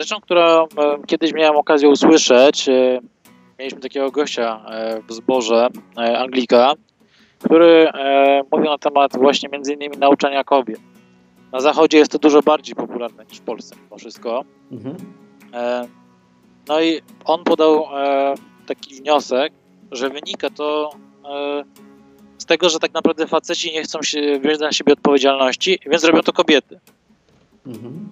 Rzeczą, 0.00 0.20
którą 0.20 0.40
e, 0.62 0.66
kiedyś 1.06 1.32
miałem 1.32 1.56
okazję 1.56 1.88
usłyszeć, 1.88 2.68
e, 2.68 3.00
mieliśmy 3.58 3.80
takiego 3.80 4.10
gościa 4.10 4.60
w 5.08 5.12
zborze, 5.12 5.68
Anglika, 5.96 6.72
który 7.44 7.88
e, 7.94 8.42
mówił 8.52 8.70
na 8.70 8.78
temat 8.78 9.16
właśnie 9.16 9.48
między 9.52 9.74
innymi 9.74 9.98
nauczania 9.98 10.44
kobiet. 10.44 10.80
Na 11.52 11.60
zachodzie 11.60 11.98
jest 11.98 12.12
to 12.12 12.18
dużo 12.18 12.42
bardziej 12.42 12.74
popularne 12.74 13.24
niż 13.24 13.38
w 13.38 13.42
Polsce 13.42 13.76
mimo 13.84 13.98
wszystko. 13.98 14.44
Mhm. 14.72 14.96
E, 15.54 15.88
No 16.68 16.80
i 16.80 17.00
on 17.24 17.44
podał 17.44 17.84
e, 17.96 18.34
taki 18.66 18.94
wniosek, 18.94 19.52
że 19.92 20.10
wynika 20.10 20.50
to 20.50 20.90
z 22.38 22.44
tego, 22.46 22.68
że 22.68 22.78
tak 22.78 22.94
naprawdę 22.94 23.26
faceci 23.26 23.72
nie 23.72 23.82
chcą 23.82 24.02
się 24.02 24.40
wziąć 24.40 24.58
na 24.58 24.72
siebie 24.72 24.92
odpowiedzialności, 24.92 25.78
więc 25.86 26.04
robią 26.04 26.22
to 26.22 26.32
kobiety. 26.32 26.80
Mhm. 27.66 28.08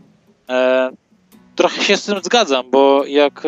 Trochę 1.57 1.83
się 1.83 1.97
z 1.97 2.05
tym 2.05 2.19
zgadzam, 2.23 2.71
bo 2.71 3.05
jak 3.05 3.43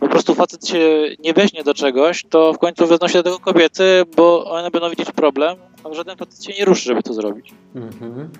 po 0.00 0.08
prostu 0.08 0.34
facet 0.34 0.68
się 0.68 1.08
nie 1.24 1.32
weźmie 1.32 1.64
do 1.64 1.74
czegoś, 1.74 2.24
to 2.30 2.52
w 2.52 2.58
końcu 2.58 2.86
wezmą 2.86 3.08
się 3.08 3.18
do 3.18 3.22
tego 3.22 3.38
kobiety, 3.38 4.02
bo 4.16 4.50
one 4.50 4.70
będą 4.70 4.90
widzieć 4.90 5.12
problem, 5.12 5.56
a 5.84 5.94
żaden 5.94 6.16
facet 6.16 6.44
się 6.44 6.52
nie 6.58 6.64
ruszy, 6.64 6.84
żeby 6.84 7.02
to 7.02 7.14
zrobić. 7.14 7.54
Mhm. 7.74 8.30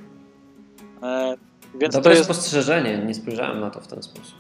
E, 1.02 1.34
więc 1.80 1.94
Dobre 1.94 2.10
to 2.10 2.16
jest, 2.16 2.24
spostrzeżenie, 2.24 2.98
nie 3.06 3.14
spojrzałem 3.14 3.60
na 3.60 3.70
to 3.70 3.80
w 3.80 3.86
ten 3.86 4.02
sposób. 4.02 4.34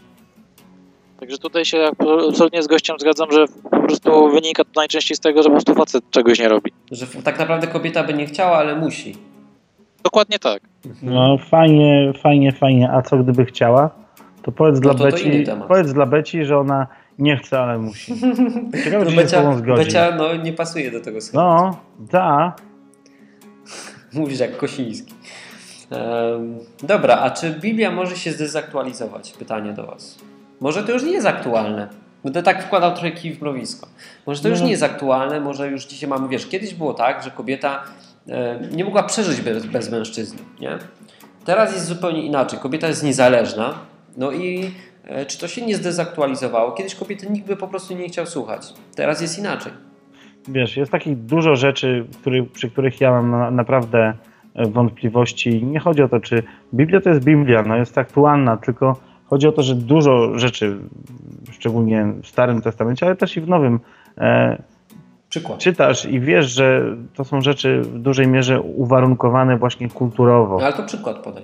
także 1.20 1.38
tutaj 1.38 1.64
się 1.64 1.90
absolutnie 2.28 2.62
z 2.62 2.66
gościem 2.66 2.96
zgadzam, 3.00 3.32
że 3.32 3.46
po 3.70 3.80
prostu 3.80 4.30
wynika 4.30 4.64
to 4.64 4.70
najczęściej 4.76 5.16
z 5.16 5.20
tego, 5.20 5.42
że 5.42 5.48
po 5.48 5.54
prostu 5.54 5.74
facet 5.74 6.10
czegoś 6.10 6.38
nie 6.38 6.48
robi. 6.48 6.72
Że 6.90 7.06
tak 7.06 7.38
naprawdę 7.38 7.66
kobieta 7.66 8.04
by 8.04 8.14
nie 8.14 8.26
chciała, 8.26 8.56
ale 8.56 8.76
musi. 8.76 9.16
Dokładnie 10.02 10.38
tak. 10.38 10.62
No 11.02 11.38
fajnie, 11.50 12.12
fajnie, 12.22 12.52
fajnie. 12.52 12.90
A 12.90 13.02
co 13.02 13.16
gdyby 13.16 13.44
chciała? 13.44 13.90
To 14.42 14.52
powiedz 14.52 14.80
dla 14.80 14.92
No 14.92 14.98
to 14.98 15.04
to 15.04 15.10
Beci, 15.10 15.44
powiedz 15.68 15.92
dla 15.92 16.06
Beci, 16.06 16.44
że 16.44 16.58
ona 16.58 16.86
nie 17.18 17.36
chce, 17.36 17.60
ale 17.60 17.78
musi. 17.78 18.14
Ciekawe, 18.84 19.04
No 19.04 19.10
Becia. 19.10 19.42
Becia 19.76 20.16
no, 20.16 20.36
nie 20.36 20.52
pasuje 20.52 20.90
do 20.90 21.00
tego 21.00 21.20
schematu. 21.20 21.64
No, 21.64 21.80
da. 22.12 22.56
Mówisz 24.12 24.38
jak 24.40 24.56
Kosiński. 24.56 25.14
Dobra, 26.82 27.18
a 27.18 27.30
czy 27.30 27.50
Biblia 27.50 27.90
może 27.90 28.16
się 28.16 28.32
zdezaktualizować? 28.32 29.32
Pytanie 29.32 29.72
do 29.72 29.86
Was. 29.86 30.18
Może 30.60 30.82
to 30.82 30.92
już 30.92 31.02
nie 31.02 31.12
jest 31.12 31.26
aktualne. 31.26 31.88
Będę 32.24 32.42
tak 32.42 32.64
wkładał 32.64 32.92
trochę 32.92 33.10
kij 33.10 33.34
w 33.34 33.42
mrowisko. 33.42 33.86
Może 34.26 34.42
to 34.42 34.48
już 34.48 34.58
No. 34.60 34.64
nie 34.64 34.70
jest 34.70 34.82
aktualne, 34.82 35.40
może 35.40 35.70
już 35.70 35.86
dzisiaj 35.86 36.08
mamy, 36.10 36.28
wiesz, 36.28 36.46
kiedyś 36.46 36.74
było 36.74 36.94
tak, 36.94 37.22
że 37.22 37.30
kobieta 37.30 37.82
e, 38.28 38.60
nie 38.72 38.84
mogła 38.84 39.02
przeżyć 39.02 39.40
bez, 39.40 39.66
bez 39.66 39.90
mężczyzny, 39.90 40.38
nie? 40.60 40.78
Teraz 41.44 41.72
jest 41.72 41.86
zupełnie 41.86 42.22
inaczej. 42.22 42.58
Kobieta 42.58 42.88
jest 42.88 43.02
niezależna, 43.02 43.74
no 44.16 44.32
i 44.32 44.70
czy 45.26 45.38
to 45.38 45.48
się 45.48 45.66
nie 45.66 45.76
zdezaktualizowało? 45.76 46.72
Kiedyś 46.72 46.94
kobiety 46.94 47.30
nikt 47.30 47.46
by 47.46 47.56
po 47.56 47.68
prostu 47.68 47.94
nie 47.94 48.08
chciał 48.08 48.26
słuchać. 48.26 48.74
Teraz 48.94 49.20
jest 49.20 49.38
inaczej. 49.38 49.72
Wiesz, 50.48 50.76
jest 50.76 50.92
takich 50.92 51.16
dużo 51.18 51.56
rzeczy, 51.56 52.06
który, 52.20 52.42
przy 52.42 52.70
których 52.70 53.00
ja 53.00 53.10
mam 53.10 53.30
na, 53.30 53.50
naprawdę 53.50 54.14
e, 54.54 54.66
wątpliwości. 54.66 55.64
Nie 55.64 55.80
chodzi 55.80 56.02
o 56.02 56.08
to, 56.08 56.20
czy 56.20 56.42
Biblia 56.74 57.00
to 57.00 57.08
jest 57.08 57.24
Biblia, 57.24 57.62
no 57.62 57.76
jest 57.76 57.98
aktualna, 57.98 58.56
tylko 58.56 58.96
chodzi 59.26 59.48
o 59.48 59.52
to, 59.52 59.62
że 59.62 59.74
dużo 59.74 60.38
rzeczy, 60.38 60.78
szczególnie 61.52 62.06
w 62.22 62.26
Starym 62.26 62.62
Testamencie, 62.62 63.06
ale 63.06 63.16
też 63.16 63.36
i 63.36 63.40
w 63.40 63.48
Nowym, 63.48 63.80
e, 64.18 64.62
Przykład. 65.28 65.58
czytasz 65.58 66.04
i 66.04 66.20
wiesz, 66.20 66.46
że 66.50 66.96
to 67.14 67.24
są 67.24 67.40
rzeczy 67.40 67.80
w 67.80 67.98
dużej 67.98 68.28
mierze 68.28 68.60
uwarunkowane 68.60 69.58
właśnie 69.58 69.88
kulturowo. 69.88 70.58
No, 70.58 70.64
ale 70.64 70.76
to 70.76 70.82
przykład 70.82 71.18
podaj. 71.18 71.42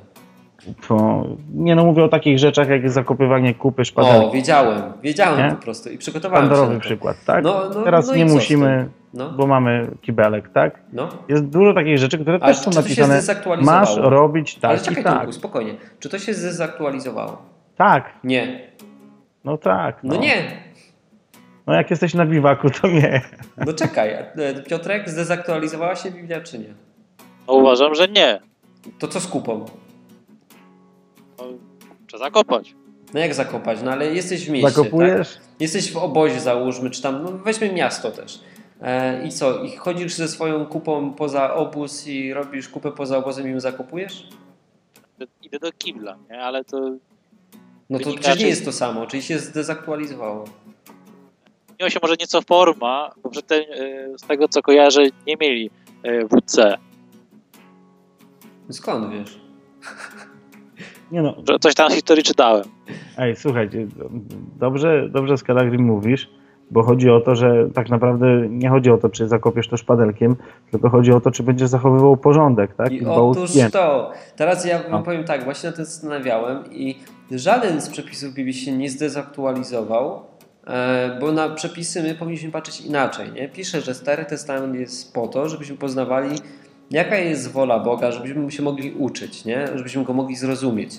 To, 0.88 1.24
nie 1.54 1.74
no, 1.76 1.84
mówię 1.84 2.04
o 2.04 2.08
takich 2.08 2.38
rzeczach 2.38 2.68
jak 2.68 2.90
zakopywanie 2.90 3.54
kupy, 3.54 3.82
O, 3.82 3.84
szpadelki. 3.84 4.32
wiedziałem, 4.36 4.82
wiedziałem 5.02 5.38
Nie? 5.50 5.50
po 5.56 5.62
prostu 5.62 5.90
i 5.90 5.98
przygotowałem 5.98 6.44
się 6.44 6.48
Standardowy 6.48 6.80
to. 6.80 6.86
przykład, 6.86 7.16
tak? 7.26 7.44
No, 7.44 7.62
no, 7.74 7.82
Teraz 7.82 8.08
no 8.08 8.14
i 8.14 8.18
nie 8.18 8.24
musimy, 8.24 8.88
No, 9.14 9.30
bo 9.30 9.46
mamy 9.46 9.90
kibelek, 10.02 10.48
tak? 10.48 10.80
no. 10.92 11.08
Jest 11.28 11.44
dużo 11.44 11.74
takich 11.74 11.98
rzeczy, 11.98 12.18
które 12.18 12.38
Ale 12.42 12.54
też 12.54 12.62
są 12.62 12.70
czy 12.70 12.76
to 12.76 12.82
się 12.82 12.88
napisane. 12.88 13.14
zdezaktualizowało? 13.14 13.80
Masz 13.80 13.96
robić 13.96 14.54
tak 14.54 14.70
Ale 14.70 14.80
i 14.80 14.82
czekaj, 14.82 15.04
tak. 15.04 15.16
Tomku, 15.16 15.32
spokojnie. 15.32 15.74
Czy 16.00 16.08
to 16.08 16.18
się 16.18 16.34
zdezaktualizowało? 16.34 17.42
Tak, 17.76 18.04
Nie. 18.24 18.60
no 19.44 19.56
tak. 19.58 19.98
No 20.02 20.16
nie. 20.16 20.42
No 21.66 21.74
jak 21.74 21.90
jesteś 21.90 22.14
na 22.14 22.26
biwaku, 22.26 22.70
to 22.70 22.88
nie. 22.88 23.20
No 23.66 23.72
czekaj. 23.72 24.10
e, 24.10 24.26
Piotrek, 24.68 25.08
zdezaktualizowała 25.10 25.96
się 25.96 26.10
Biblia 26.10 26.40
czy 26.40 26.58
nie? 26.58 26.74
No, 27.48 27.54
uważam, 27.54 27.94
że 27.94 28.08
nie. 28.08 28.40
To 28.98 29.08
co 29.08 29.20
z 29.20 29.26
kupą? 29.26 29.64
No, 31.38 31.44
trzeba 32.06 32.24
zakopać. 32.24 32.74
No 33.14 33.20
jak 33.20 33.34
zakopać? 33.34 33.78
No 33.84 33.90
ale 33.92 34.14
jesteś 34.14 34.46
w 34.46 34.50
mieście, 34.50 34.66
tak? 34.68 34.76
Zakopujesz? 34.76 35.38
Jesteś 35.60 35.92
w 35.92 35.96
obozie 35.96 36.40
załóżmy, 36.40 36.90
czy 36.90 37.02
tam, 37.02 37.22
no 37.22 37.32
weźmy 37.32 37.72
miasto 37.72 38.10
też. 38.10 38.40
E, 38.82 39.26
I 39.26 39.32
co? 39.32 39.62
I 39.64 39.76
chodzisz 39.76 40.14
ze 40.14 40.28
swoją 40.28 40.66
kupą 40.66 41.12
poza 41.14 41.54
obóz 41.54 42.06
i 42.06 42.32
robisz 42.34 42.68
kupę 42.68 42.92
poza 42.92 43.18
obozem 43.18 43.48
i 43.48 43.50
ją 43.50 43.60
zakopujesz? 43.60 44.28
Idę 45.42 45.58
do 45.58 45.72
kibla, 45.72 46.16
nie? 46.30 46.40
ale 46.42 46.64
to 46.64 46.90
No 47.90 47.98
to 47.98 48.10
przecież 48.12 48.38
nie 48.40 48.48
jest 48.48 48.64
to 48.64 48.72
samo, 48.72 49.06
czyli 49.06 49.22
się 49.22 49.38
zdezaktualizowało. 49.38 50.44
zmieniła 51.68 51.90
się 51.90 51.98
może 52.02 52.14
nieco 52.20 52.42
forma, 52.42 53.10
bo 53.22 53.30
przedtem, 53.30 53.60
y, 53.60 54.14
z 54.18 54.22
tego 54.26 54.48
co 54.48 54.62
kojarzę, 54.62 55.02
nie 55.26 55.36
mieli 55.40 55.70
y, 56.06 56.26
WC. 56.28 56.78
Skąd 58.70 59.10
wiesz? 59.12 59.40
Nie 61.12 61.22
no, 61.22 61.34
Że 61.48 61.58
Coś 61.58 61.74
tam 61.74 61.90
z 61.90 61.94
historii 61.94 62.24
czytałem. 62.24 62.64
ej, 63.18 63.36
słuchajcie, 63.36 63.86
dobrze, 64.60 65.08
dobrze 65.08 65.36
z 65.38 65.42
Kalagrim 65.42 65.82
mówisz, 65.84 66.30
bo 66.70 66.82
chodzi 66.82 67.10
o 67.10 67.20
to, 67.20 67.34
że 67.36 67.68
tak 67.74 67.88
naprawdę 67.90 68.26
nie 68.48 68.68
chodzi 68.68 68.90
o 68.90 68.98
to, 68.98 69.08
czy 69.08 69.28
zakopiesz 69.28 69.68
to 69.68 69.76
szpadelkiem, 69.76 70.36
tylko 70.70 70.90
chodzi 70.90 71.12
o 71.12 71.20
to, 71.20 71.30
czy 71.30 71.42
będziesz 71.42 71.68
zachowywał 71.68 72.16
porządek, 72.16 72.74
tak? 72.74 72.92
I 72.92 73.06
otóż 73.06 73.50
higienę. 73.50 73.70
to. 73.70 74.10
Teraz 74.36 74.64
ja 74.64 74.78
wam 74.82 74.90
No. 74.90 75.02
powiem 75.02 75.24
tak, 75.24 75.44
właśnie 75.44 75.70
na 75.70 75.76
tym 75.76 75.84
zastanawiałem 75.84 76.64
i 76.72 76.98
żaden 77.30 77.80
z 77.80 77.88
przepisów 77.88 78.34
Biblii 78.34 78.54
się 78.54 78.72
nie 78.72 78.90
zdezaktualizował, 78.90 80.20
e, 80.66 81.18
bo 81.20 81.32
na 81.32 81.48
przepisy 81.48 82.02
my 82.02 82.14
powinniśmy 82.14 82.50
patrzeć 82.50 82.80
inaczej. 82.80 83.32
Nie? 83.32 83.48
Pisze, 83.48 83.80
że 83.80 83.94
Stary 83.94 84.24
Testament 84.24 84.74
jest 84.74 85.14
po 85.14 85.28
to, 85.28 85.48
żebyśmy 85.48 85.76
poznawali, 85.76 86.36
jaka 86.92 87.16
jest 87.16 87.52
wola 87.52 87.78
Boga, 87.78 88.12
żebyśmy 88.12 88.50
się 88.50 88.62
mogli 88.62 88.92
uczyć, 88.92 89.44
nie? 89.44 89.66
żebyśmy 89.74 90.04
go 90.04 90.12
mogli 90.12 90.36
zrozumieć. 90.36 90.90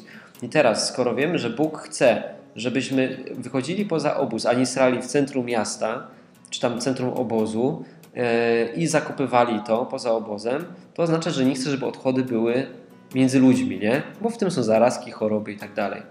I 0.42 0.50
teraz, 0.50 0.88
skoro 0.88 1.16
wiemy, 1.16 1.40
że 1.40 1.50
Bóg 1.50 1.78
chce, 1.78 2.24
żebyśmy 2.56 3.24
wychodzili 3.38 3.86
poza 3.86 4.18
obóz, 4.18 4.46
a 4.46 4.54
nie 4.54 4.66
strali 4.66 5.02
w 5.02 5.06
centrum 5.06 5.46
miasta, 5.46 6.08
czy 6.50 6.62
tam 6.62 6.82
centrum 6.82 7.10
obozu 7.10 7.84
e, 8.16 8.74
i 8.74 8.88
zakopywali 8.88 9.60
to 9.66 9.86
poza 9.86 10.12
obozem, 10.12 10.66
to 10.94 11.04
oznacza, 11.04 11.30
że 11.30 11.46
nie 11.46 11.56
chce, 11.56 11.70
żeby 11.70 11.86
odchody 11.86 12.24
były 12.24 12.68
między 13.16 13.40
ludźmi, 13.40 13.80
nie? 13.80 14.02
Bo 14.22 14.30
w 14.30 14.38
tym 14.38 14.52
są 14.52 14.64
zarazki, 14.64 15.12
choroby 15.12 15.52
i 15.52 15.58
tak 15.58 15.74
dalej. 15.74 16.02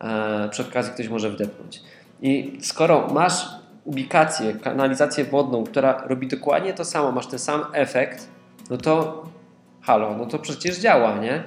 E, 0.00 0.48
przy 0.48 0.62
okazji 0.62 0.92
ktoś 0.92 1.08
może 1.08 1.30
wdepnąć. 1.30 1.82
I 2.22 2.58
skoro 2.60 3.08
masz 3.14 3.48
ubikację, 3.84 4.52
kanalizację 4.52 5.24
wodną, 5.24 5.64
która 5.64 6.02
robi 6.06 6.26
dokładnie 6.26 6.72
to 6.72 6.84
samo, 6.84 7.12
masz 7.12 7.26
ten 7.26 7.38
sam 7.38 7.64
efekt, 7.72 8.28
no 8.70 8.76
to 8.76 9.24
halo, 9.82 10.16
no 10.18 10.26
to 10.26 10.38
przecież 10.38 10.78
działa, 10.78 11.18
nie? 11.18 11.42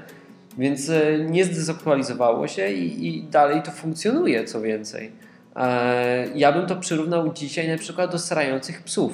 Więc 0.58 0.90
e, 0.90 1.20
nie 1.20 1.46
zdezaktualizowało 1.46 2.48
się 2.48 2.72
i, 2.72 3.08
i 3.08 3.24
dalej 3.24 3.62
to 3.62 3.72
funkcjonuje, 3.72 4.44
co 4.44 4.62
więcej. 4.62 5.12
E, 5.56 6.28
ja 6.36 6.52
bym 6.52 6.66
to 6.66 6.76
przyrównał 6.76 7.34
dzisiaj 7.34 7.68
na 7.68 7.78
przykład 7.78 8.12
do 8.12 8.20
srających 8.20 8.84
psów. 8.84 9.14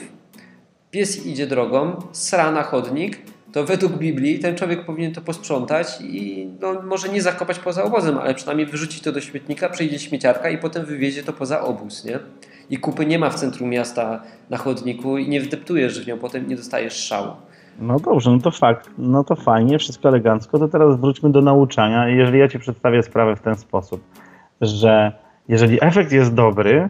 Pies 0.92 1.26
idzie 1.26 1.48
drogą, 1.48 2.02
sra 2.12 2.52
na 2.52 2.64
chodnik, 2.64 3.18
to 3.54 3.64
według 3.64 3.94
Biblii 3.94 4.40
ten 4.40 4.56
człowiek 4.56 4.86
powinien 4.86 5.14
to 5.14 5.22
posprzątać 5.22 6.02
i 6.02 6.48
no, 6.62 6.82
może 6.82 7.10
nie 7.10 7.22
zakopać 7.22 7.60
poza 7.60 7.84
obozem, 7.84 8.18
ale 8.18 8.36
przynajmniej 8.36 8.68
wyrzucić 8.68 9.02
to 9.02 9.12
do 9.12 9.22
śmietnika, 9.22 9.70
przyjdzie 9.70 10.00
śmieciarka 10.00 10.50
i 10.50 10.58
potem 10.58 10.86
wywiezie 10.86 11.24
to 11.24 11.34
poza 11.34 11.62
obóz, 11.62 12.06
nie? 12.06 12.20
I 12.70 12.78
kupy 12.78 13.06
nie 13.06 13.20
ma 13.20 13.30
w 13.30 13.36
centrum 13.36 13.70
miasta 13.70 14.24
na 14.50 14.58
chodniku 14.58 15.18
i 15.18 15.30
nie 15.30 15.42
wdeptujesz 15.42 16.04
w 16.04 16.08
nią, 16.08 16.20
potem 16.20 16.48
nie 16.48 16.56
dostajesz 16.56 16.94
szału. 16.94 17.32
No 17.80 18.00
dobrze, 18.00 18.32
no 18.32 18.40
to 18.40 18.52
fakt, 18.52 18.90
no 18.98 19.24
to 19.24 19.36
fajnie, 19.36 19.80
wszystko 19.80 20.10
elegancko, 20.10 20.60
to 20.60 20.68
teraz 20.68 21.00
wróćmy 21.00 21.30
do 21.30 21.42
nauczania. 21.42 22.08
Jeżeli 22.08 22.40
ja 22.40 22.48
Ci 22.48 22.60
przedstawię 22.60 23.04
sprawę 23.04 23.36
w 23.36 23.42
ten 23.42 23.56
sposób, 23.56 24.04
że 24.62 25.12
jeżeli 25.48 25.78
efekt 25.82 26.12
jest 26.12 26.34
dobry, 26.34 26.90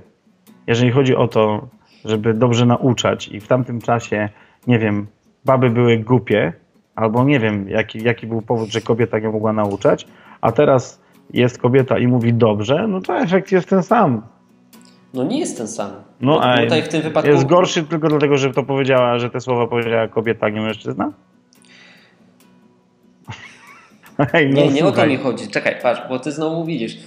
jeżeli 0.67 0.91
chodzi 0.91 1.15
o 1.15 1.27
to, 1.27 1.67
żeby 2.05 2.33
dobrze 2.33 2.65
nauczać 2.65 3.27
i 3.27 3.39
w 3.39 3.47
tamtym 3.47 3.81
czasie, 3.81 4.29
nie 4.67 4.79
wiem, 4.79 5.07
baby 5.45 5.69
były 5.69 5.97
głupie, 5.97 6.53
albo 6.95 7.23
nie 7.23 7.39
wiem, 7.39 7.69
jaki, 7.69 8.03
jaki 8.03 8.27
był 8.27 8.41
powód, 8.41 8.69
że 8.69 8.81
kobieta 8.81 9.19
nie 9.19 9.29
mogła 9.29 9.53
nauczać, 9.53 10.07
a 10.41 10.51
teraz 10.51 11.01
jest 11.33 11.57
kobieta 11.57 11.97
i 11.97 12.07
mówi 12.07 12.33
dobrze, 12.33 12.87
no 12.87 13.01
to 13.01 13.17
efekt 13.17 13.51
jest 13.51 13.69
ten 13.69 13.83
sam. 13.83 14.21
No 15.13 15.23
nie 15.23 15.39
jest 15.39 15.57
ten 15.57 15.67
sam. 15.67 15.91
No, 16.21 16.41
a 16.43 16.63
tutaj 16.63 16.83
w 16.83 16.87
tym 16.87 17.01
wypadku 17.01 17.31
jest 17.31 17.45
gorszy 17.45 17.83
tylko 17.83 18.07
dlatego, 18.07 18.37
że 18.37 18.53
to 18.53 18.63
powiedziała, 18.63 19.19
że 19.19 19.29
te 19.29 19.41
słowa 19.41 19.67
powiedziała 19.67 20.07
kobieta, 20.07 20.49
nie 20.49 20.61
mężczyzna? 20.61 21.11
Hej, 24.31 24.49
no 24.53 24.61
Nie, 24.61 24.67
nie 24.71 24.81
o 24.81 24.85
to 24.85 24.91
słuchaj. 24.91 25.09
mi 25.09 25.17
chodzi. 25.17 25.47
Czekaj, 25.47 25.75
patrz, 25.81 26.01
bo 26.09 26.19
ty 26.19 26.31
znowu 26.31 26.65
widzisz. 26.65 26.97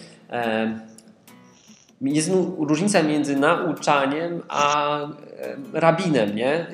Jest 2.01 2.31
różnica 2.59 3.03
między 3.03 3.37
nauczaniem 3.37 4.43
a 4.49 4.99
em, 5.01 5.11
rabinem, 5.73 6.37
nie? 6.37 6.67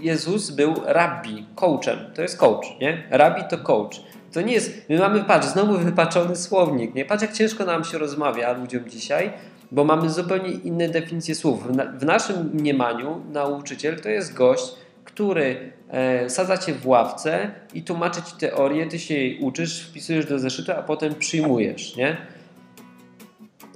Jezus 0.00 0.50
był 0.50 0.74
rabbi, 0.86 1.46
coachem. 1.54 1.98
To 2.14 2.22
jest 2.22 2.38
coach, 2.38 2.66
nie? 2.80 3.02
Rabbi 3.10 3.42
to 3.50 3.58
coach. 3.58 4.00
To 4.32 4.40
nie 4.40 4.52
jest. 4.52 4.88
My 4.88 4.98
mamy, 4.98 5.24
patrz, 5.24 5.46
znowu 5.46 5.78
wypaczony 5.78 6.36
słownik, 6.36 6.94
nie? 6.94 7.04
Patrz, 7.04 7.22
jak 7.22 7.32
ciężko 7.32 7.64
nam 7.64 7.84
się 7.84 7.98
rozmawia 7.98 8.52
ludziom 8.52 8.88
dzisiaj, 8.88 9.32
bo 9.70 9.84
mamy 9.84 10.10
zupełnie 10.10 10.50
inne 10.50 10.88
definicje 10.88 11.34
słów. 11.34 11.66
W, 11.66 11.76
na, 11.76 11.84
w 11.84 12.04
naszym 12.04 12.50
mniemaniu 12.54 13.20
nauczyciel 13.32 14.00
to 14.00 14.08
jest 14.08 14.34
gość, 14.34 14.74
który 15.04 15.72
e, 15.88 16.30
sadza 16.30 16.58
cię 16.58 16.74
w 16.74 16.86
ławce 16.86 17.50
i 17.74 17.82
tłumaczy 17.82 18.22
ci 18.22 18.36
teorię, 18.38 18.86
ty 18.86 18.98
się 18.98 19.14
jej 19.14 19.38
uczysz, 19.38 19.88
wpisujesz 19.88 20.26
do 20.26 20.38
zeszytu, 20.38 20.72
a 20.72 20.82
potem 20.82 21.14
przyjmujesz, 21.14 21.96
nie? 21.96 22.16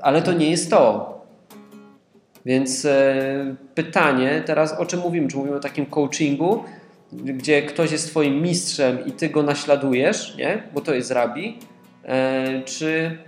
Ale 0.03 0.23
to 0.23 0.33
nie 0.33 0.51
jest 0.51 0.71
to. 0.71 1.11
Więc 2.47 2.85
e, 2.85 3.55
pytanie 3.75 4.43
teraz, 4.47 4.81
o 4.81 4.87
czym 4.87 5.01
mówimy? 5.01 5.29
Czy 5.29 5.37
mówimy 5.37 5.57
o 5.57 5.61
takim 5.61 5.87
coachingu, 5.87 6.65
gdzie 7.13 7.63
ktoś 7.63 7.93
jest 7.93 8.11
twoim 8.11 8.43
mistrzem 8.43 9.07
i 9.07 9.13
ty 9.13 9.29
go 9.29 9.43
naśladujesz, 9.43 10.37
nie? 10.37 10.63
Bo 10.75 10.81
to 10.81 10.95
jest 10.95 11.11
rabi, 11.11 11.59
e, 12.05 12.63
czy, 12.65 13.19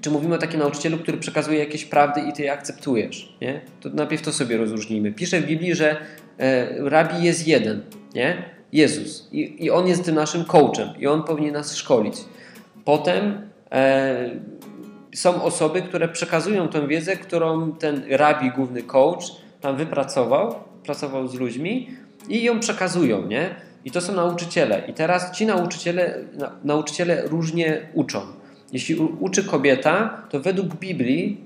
czy 0.00 0.10
mówimy 0.10 0.34
o 0.34 0.38
takim 0.38 0.60
nauczycielu, 0.60 0.98
który 0.98 1.18
przekazuje 1.18 1.58
jakieś 1.58 1.84
prawdy 1.84 2.20
i 2.20 2.32
ty 2.32 2.42
je 2.42 2.52
akceptujesz, 2.52 3.36
nie? 3.40 3.60
To 3.80 3.88
najpierw 3.88 4.22
to 4.22 4.32
sobie 4.32 4.56
rozróżnijmy. 4.56 5.12
Pisze 5.12 5.40
w 5.40 5.46
Biblii, 5.46 5.74
że 5.74 5.96
e, 6.38 6.66
rabi 6.88 7.24
jest 7.24 7.48
jeden, 7.48 7.82
nie? 8.14 8.42
Jezus. 8.72 9.28
I, 9.32 9.64
I 9.64 9.70
on 9.70 9.86
jest 9.86 10.04
tym 10.04 10.14
naszym 10.14 10.44
coachem 10.44 10.88
i 10.98 11.06
on 11.06 11.22
powinien 11.22 11.52
nas 11.52 11.76
szkolić. 11.76 12.14
Potem 12.84 13.50
e, 13.72 14.30
są 15.14 15.42
osoby, 15.42 15.82
które 15.82 16.08
przekazują 16.08 16.68
tę 16.68 16.88
wiedzę, 16.88 17.16
którą 17.16 17.72
ten 17.72 18.02
rabi, 18.10 18.50
główny 18.50 18.82
coach, 18.82 19.24
tam 19.60 19.76
wypracował, 19.76 20.54
pracował 20.84 21.28
z 21.28 21.34
ludźmi 21.34 21.90
i 22.28 22.42
ją 22.42 22.60
przekazują, 22.60 23.26
nie? 23.26 23.54
I 23.84 23.90
to 23.90 24.00
są 24.00 24.12
nauczyciele. 24.12 24.82
I 24.88 24.92
teraz 24.92 25.32
ci 25.36 25.46
nauczyciele, 25.46 26.18
na, 26.34 26.52
nauczyciele 26.64 27.22
różnie 27.22 27.80
uczą. 27.94 28.20
Jeśli 28.72 28.94
uczy 29.20 29.44
kobieta, 29.44 30.22
to 30.30 30.40
według 30.40 30.74
Biblii 30.74 31.40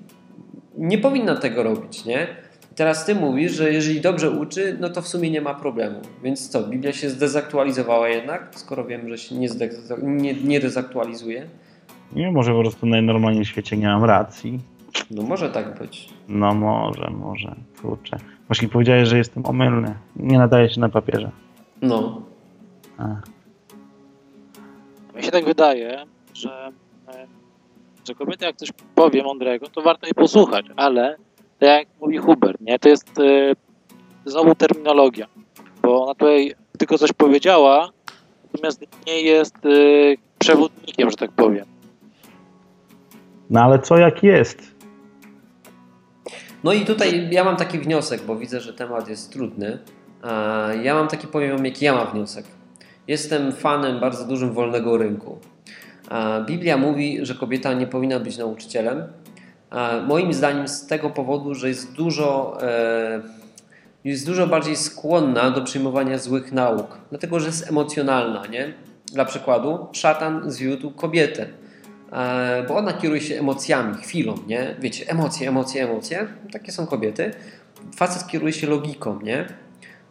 nie 0.78 0.98
powinna 0.98 1.36
tego 1.36 1.62
robić, 1.62 2.04
nie? 2.04 2.26
Teraz 2.74 3.04
ty 3.04 3.14
mówisz, 3.14 3.52
że 3.52 3.72
jeżeli 3.72 4.00
dobrze 4.00 4.30
uczy, 4.30 4.76
no 4.80 4.90
to 4.90 5.02
w 5.02 5.08
sumie 5.08 5.30
nie 5.30 5.40
ma 5.40 5.54
problemu. 5.54 6.00
Więc 6.22 6.48
co, 6.48 6.62
Biblia 6.68 6.92
się 6.92 7.10
zdezaktualizowała 7.10 8.08
jednak, 8.08 8.48
skoro 8.54 8.84
wiem, 8.84 9.08
że 9.08 9.18
się 9.18 9.34
nie, 9.34 9.48
nie, 10.02 10.34
nie 10.34 10.60
dezaktualizuje? 10.60 11.46
Nie, 12.12 12.30
może 12.30 12.52
po 12.52 12.60
prostu 12.60 12.86
najnormalniej 12.86 13.44
w 13.44 13.48
świecie 13.48 13.76
nie 13.76 13.86
mam 13.86 14.04
racji. 14.04 14.60
No 15.10 15.22
może 15.22 15.50
tak 15.50 15.78
być. 15.78 16.08
No 16.28 16.54
może, 16.54 17.10
może. 17.10 17.54
Kurczę. 17.82 18.16
Właśnie 18.46 18.68
powiedziałeś, 18.68 19.08
że 19.08 19.18
jestem 19.18 19.46
omylny. 19.46 19.94
Nie 20.16 20.38
nadaje 20.38 20.70
się 20.70 20.80
na 20.80 20.88
papierze. 20.88 21.30
No. 21.82 22.22
A. 22.98 23.16
Mi 25.16 25.22
się 25.22 25.30
tak 25.30 25.44
wydaje, 25.44 26.04
że, 26.34 26.72
że 28.08 28.14
kobieta 28.14 28.46
jak 28.46 28.56
coś 28.56 28.72
powie 28.94 29.22
mądrego, 29.22 29.68
to 29.68 29.82
warto 29.82 30.06
jej 30.06 30.14
posłuchać, 30.14 30.66
ale 30.76 31.16
tak 31.58 31.68
jak 31.68 31.88
mówi 32.00 32.18
Hubert, 32.18 32.60
nie, 32.60 32.78
to 32.78 32.88
jest 32.88 33.18
e, 33.18 33.52
znowu 34.24 34.54
terminologia, 34.54 35.26
bo 35.82 36.04
ona 36.04 36.14
tutaj 36.14 36.54
tylko 36.78 36.98
coś 36.98 37.12
powiedziała, 37.12 37.90
natomiast 38.44 38.86
nie 39.06 39.20
jest 39.20 39.56
e, 39.56 39.68
przewodnikiem, 40.38 41.10
że 41.10 41.16
tak 41.16 41.32
powiem. 41.32 41.66
No 43.50 43.60
ale 43.60 43.78
co 43.78 43.98
jak 43.98 44.22
jest? 44.22 44.72
No 46.64 46.72
i 46.72 46.84
tutaj 46.84 47.28
ja 47.30 47.44
mam 47.44 47.56
taki 47.56 47.78
wniosek, 47.78 48.22
bo 48.22 48.36
widzę, 48.36 48.60
że 48.60 48.72
temat 48.72 49.08
jest 49.08 49.32
trudny. 49.32 49.78
Ja 50.82 50.94
mam 50.94 51.08
taki, 51.08 51.26
powiem 51.26 51.64
jaki 51.64 51.84
ja 51.84 51.94
mam 51.94 52.06
wniosek. 52.12 52.44
Jestem 53.08 53.52
fanem 53.52 54.00
bardzo 54.00 54.24
dużym 54.24 54.52
wolnego 54.52 54.98
rynku. 54.98 55.38
Biblia 56.46 56.76
mówi, 56.76 57.18
że 57.22 57.34
kobieta 57.34 57.72
nie 57.72 57.86
powinna 57.86 58.20
być 58.20 58.38
nauczycielem. 58.38 59.02
Moim 60.06 60.32
zdaniem 60.32 60.68
z 60.68 60.86
tego 60.86 61.10
powodu, 61.10 61.54
że 61.54 61.68
jest 61.68 61.92
dużo, 61.92 62.58
e, 62.62 63.22
jest 64.04 64.26
dużo 64.26 64.46
bardziej 64.46 64.76
skłonna 64.76 65.50
do 65.50 65.62
przyjmowania 65.62 66.18
złych 66.18 66.52
nauk, 66.52 66.98
dlatego 67.10 67.40
że 67.40 67.46
jest 67.46 67.68
emocjonalna. 67.70 68.46
Nie? 68.46 68.74
Dla 69.12 69.24
przykładu, 69.24 69.86
szatan 69.92 70.50
zwiódł 70.50 70.90
kobietę, 70.90 71.46
e, 72.12 72.64
bo 72.68 72.76
ona 72.76 72.92
kieruje 72.92 73.20
się 73.20 73.38
emocjami, 73.38 73.94
chwilą. 73.94 74.34
Nie? 74.46 74.76
Wiecie, 74.78 75.08
emocje, 75.08 75.48
emocje, 75.48 75.84
emocje. 75.84 76.26
Takie 76.52 76.72
są 76.72 76.86
kobiety. 76.86 77.34
Facet 77.96 78.26
kieruje 78.26 78.52
się 78.52 78.66
logiką. 78.66 79.20
Nie? 79.22 79.46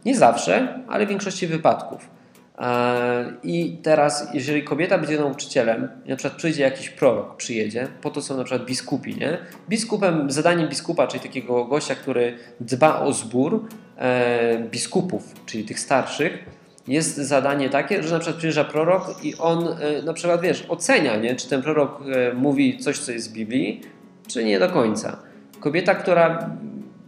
Nie 0.06 0.18
zawsze, 0.18 0.80
ale 0.88 1.06
w 1.06 1.10
większości 1.10 1.48
wypadków. 1.48 2.21
E, 2.62 3.34
I 3.44 3.78
teraz, 3.84 4.28
jeżeli 4.34 4.64
kobieta 4.64 4.98
będzie 4.98 5.18
nauczycielem, 5.18 5.90
na 6.06 6.16
przykład 6.16 6.38
przyjdzie 6.38 6.64
jakiś 6.64 6.90
prorok, 6.90 7.36
przyjedzie, 7.36 7.88
po 8.02 8.10
to 8.10 8.22
są 8.22 8.38
na 8.38 8.44
przykład 8.44 8.66
biskupi, 8.66 9.16
nie? 9.16 9.38
Biskupem, 9.70 10.32
zadaniem 10.32 10.70
biskupa, 10.70 11.08
czyli 11.08 11.24
takiego 11.24 11.66
gościa, 11.66 11.96
który 11.96 12.38
dba 12.60 13.00
o 13.00 13.14
zbór 13.14 13.68
e, 13.98 14.60
biskupów, 14.72 15.34
czyli 15.46 15.64
tych 15.64 15.80
starszych, 15.80 16.62
jest 16.88 17.16
zadanie 17.16 17.70
takie, 17.70 18.04
że 18.04 18.14
na 18.14 18.20
przykład 18.20 18.38
przyjeżdża 18.38 18.64
prorok 18.64 19.24
i 19.24 19.36
on 19.36 19.68
e, 19.68 20.02
na 20.02 20.14
przykład, 20.14 20.42
wiesz, 20.42 20.66
ocenia, 20.70 21.16
nie? 21.16 21.36
czy 21.36 21.50
ten 21.50 21.62
prorok 21.62 22.04
mówi 22.36 22.78
coś, 22.78 23.00
co 23.00 23.12
jest 23.12 23.26
z 23.26 23.34
Biblii, 23.34 23.82
czy 24.28 24.44
nie 24.44 24.60
do 24.60 24.70
końca. 24.70 25.18
Kobieta, 25.60 25.96
która 25.96 26.50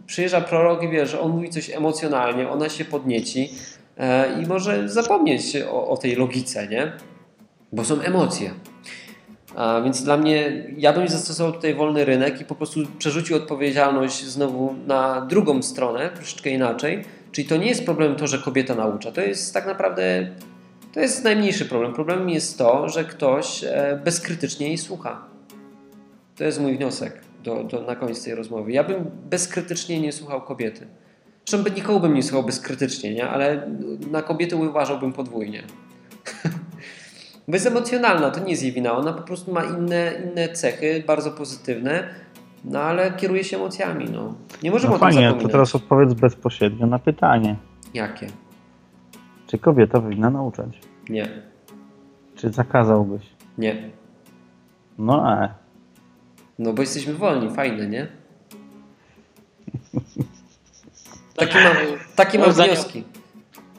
przyjeżdża 0.06 0.40
prorok 0.40 0.82
i 0.82 0.88
wie, 0.88 1.06
że 1.06 1.20
on 1.20 1.32
mówi 1.32 1.50
coś 1.50 1.70
emocjonalnie, 1.70 2.48
ona 2.48 2.68
się 2.68 2.84
podnieci 2.84 3.50
i 4.42 4.46
może 4.46 4.88
zapomnieć 4.88 5.56
o, 5.56 5.88
o 5.88 5.96
tej 5.96 6.16
logice, 6.16 6.68
nie? 6.68 6.92
Bo 7.72 7.84
są 7.84 8.00
emocje. 8.00 8.50
A 9.56 9.80
więc 9.80 10.02
dla 10.02 10.16
mnie, 10.16 10.64
ja 10.76 10.92
bym 10.92 11.08
zastosował 11.08 11.52
tutaj 11.52 11.74
wolny 11.74 12.04
rynek 12.04 12.40
i 12.40 12.44
po 12.44 12.54
prostu 12.54 12.80
przerzucił 12.98 13.36
odpowiedzialność 13.36 14.24
znowu 14.24 14.74
na 14.86 15.20
drugą 15.20 15.62
stronę, 15.62 16.10
troszeczkę 16.14 16.50
inaczej. 16.50 17.04
Czyli 17.32 17.48
to 17.48 17.56
nie 17.56 17.66
jest 17.66 17.84
problem 17.84 18.16
to, 18.16 18.26
że 18.26 18.38
kobieta 18.38 18.74
naucza. 18.74 19.12
To 19.12 19.20
jest 19.20 19.54
tak 19.54 19.66
naprawdę, 19.66 20.28
to 20.92 21.00
jest 21.00 21.24
najmniejszy 21.24 21.64
problem. 21.64 21.92
Problemem 21.92 22.30
jest 22.30 22.58
to, 22.58 22.88
że 22.88 23.04
ktoś 23.04 23.64
e, 23.64 24.00
bezkrytycznie 24.04 24.68
jej 24.68 24.78
słucha. 24.78 25.24
To 26.36 26.44
jest 26.44 26.60
mój 26.60 26.76
wniosek 26.76 27.20
do, 27.44 27.64
do, 27.64 27.82
na 27.82 27.96
koniec 27.96 28.24
tej 28.24 28.34
rozmowy. 28.34 28.72
Ja 28.72 28.84
bym 28.84 29.10
bezkrytycznie 29.30 30.00
nie 30.00 30.12
słuchał 30.12 30.42
kobiety. 30.42 30.86
Zresztą 31.46 31.64
by- 31.64 31.70
nikogo 31.76 32.00
bym 32.00 32.14
nie 32.14 32.22
słuchał 32.22 32.42
bezkrytycznie, 32.46 33.14
nie? 33.14 33.28
ale 33.28 33.70
na 34.10 34.22
kobiety 34.22 34.56
uważałbym 34.56 35.12
podwójnie. 35.12 35.62
Bo 37.48 37.54
jest 37.54 37.66
emocjonalna, 37.66 38.30
to 38.30 38.40
nie 38.44 38.50
jest 38.50 38.62
jej 38.62 38.72
wina. 38.72 38.92
Ona 38.96 39.12
po 39.12 39.22
prostu 39.22 39.52
ma 39.52 39.64
inne, 39.64 40.12
inne 40.24 40.48
cechy, 40.48 41.04
bardzo 41.06 41.30
pozytywne, 41.30 42.08
no 42.64 42.80
ale 42.80 43.12
kieruje 43.12 43.44
się 43.44 43.56
emocjami. 43.56 44.04
No. 44.12 44.34
Nie 44.62 44.70
możemy 44.70 44.90
No 44.90 44.96
o 44.96 44.98
tym 44.98 45.08
fajnie, 45.08 45.20
to 45.22 45.26
zapominać. 45.28 45.52
teraz 45.52 45.74
odpowiedz 45.74 46.14
bezpośrednio 46.14 46.86
na 46.86 46.98
pytanie. 46.98 47.56
Jakie? 47.94 48.26
Czy 49.46 49.58
kobieta 49.58 50.00
powinna 50.00 50.30
nauczać? 50.30 50.78
Nie. 51.08 51.28
Czy 52.36 52.50
zakazałbyś? 52.50 53.22
Nie. 53.58 53.90
No 54.98 55.32
e. 55.42 55.54
No 56.58 56.72
bo 56.72 56.82
jesteśmy 56.82 57.14
wolni, 57.14 57.50
fajne, 57.54 57.86
nie? 57.88 58.06
Takie 61.36 61.58
mam, 61.64 61.76
takie 62.16 62.38
mam 62.38 62.52
wnioski. 62.52 63.04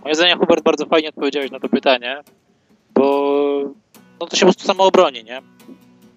Moim 0.03 0.15
zdaniem 0.15 0.39
Hubert 0.39 0.63
bardzo 0.63 0.85
fajnie 0.85 1.09
odpowiedziałeś 1.09 1.51
na 1.51 1.59
to 1.59 1.69
pytanie, 1.69 2.21
bo 2.93 3.75
no 4.19 4.27
to 4.27 4.35
się 4.35 4.45
po 4.45 4.51
prostu 4.51 4.67
samo 4.67 4.83
obroni, 4.83 5.23
nie? 5.23 5.41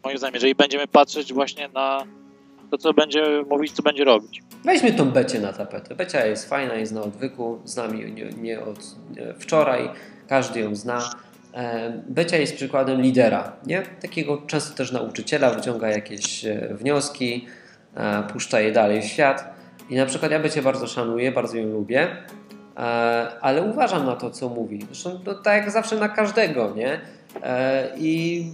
Moim 0.04 0.18
zdaniem, 0.18 0.34
jeżeli 0.34 0.54
będziemy 0.54 0.86
patrzeć 0.86 1.32
właśnie 1.32 1.68
na 1.68 2.04
to, 2.70 2.78
co 2.78 2.92
będzie 2.92 3.44
mówić, 3.50 3.72
co 3.72 3.82
będzie 3.82 4.04
robić. 4.04 4.42
Weźmy 4.64 4.92
tą 4.92 5.10
Becie 5.10 5.40
na 5.40 5.52
tapetę. 5.52 5.94
Becia 5.94 6.26
jest 6.26 6.48
fajna, 6.48 6.74
jest 6.74 6.92
na 6.92 7.02
odwyku, 7.02 7.60
z 7.64 7.76
nami 7.76 8.12
nie, 8.12 8.24
nie 8.24 8.60
od 8.60 8.78
wczoraj, 9.38 9.90
każdy 10.28 10.60
ją 10.60 10.74
zna. 10.74 11.10
E, 11.54 11.92
Becia 12.08 12.36
jest 12.36 12.56
przykładem 12.56 13.00
lidera, 13.02 13.52
nie? 13.66 13.82
Takiego 13.82 14.42
często 14.46 14.76
też 14.76 14.92
nauczyciela, 14.92 15.50
wyciąga 15.50 15.88
jakieś 15.88 16.44
e, 16.44 16.68
wnioski, 16.74 17.46
e, 17.94 18.22
puszcza 18.22 18.60
je 18.60 18.72
dalej 18.72 19.02
w 19.02 19.04
świat. 19.04 19.57
I 19.90 19.96
na 19.96 20.06
przykład 20.06 20.32
ja 20.32 20.40
Becię 20.40 20.62
bardzo 20.62 20.86
szanuję, 20.86 21.32
bardzo 21.32 21.56
ją 21.56 21.66
lubię, 21.66 22.08
e, 22.76 22.80
ale 23.40 23.62
uważam 23.62 24.06
na 24.06 24.16
to, 24.16 24.30
co 24.30 24.48
mówi. 24.48 24.82
Zresztą 24.86 25.18
to 25.24 25.34
tak 25.34 25.62
jak 25.62 25.70
zawsze 25.70 25.96
na 25.96 26.08
każdego, 26.08 26.74
nie? 26.76 27.00
E, 27.42 27.88
I 27.98 28.44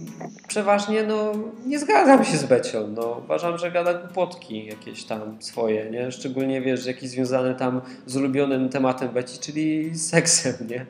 przeważnie 0.47 1.03
no, 1.03 1.31
nie 1.65 1.79
zgadzam 1.79 2.25
się 2.25 2.37
z 2.37 2.45
Becią. 2.45 2.87
No, 2.87 3.21
uważam, 3.25 3.57
że 3.57 3.71
gada 3.71 3.93
głupotki 3.93 4.65
jakieś 4.65 5.03
tam 5.03 5.37
swoje, 5.39 5.89
nie? 5.91 6.11
Szczególnie 6.11 6.61
wiesz, 6.61 6.85
jakieś 6.85 7.09
związane 7.09 7.55
tam 7.55 7.81
z 8.05 8.15
ulubionym 8.15 8.69
tematem 8.69 9.09
Beci, 9.09 9.39
czyli 9.39 9.97
seksem, 9.99 10.53
nie? 10.69 10.85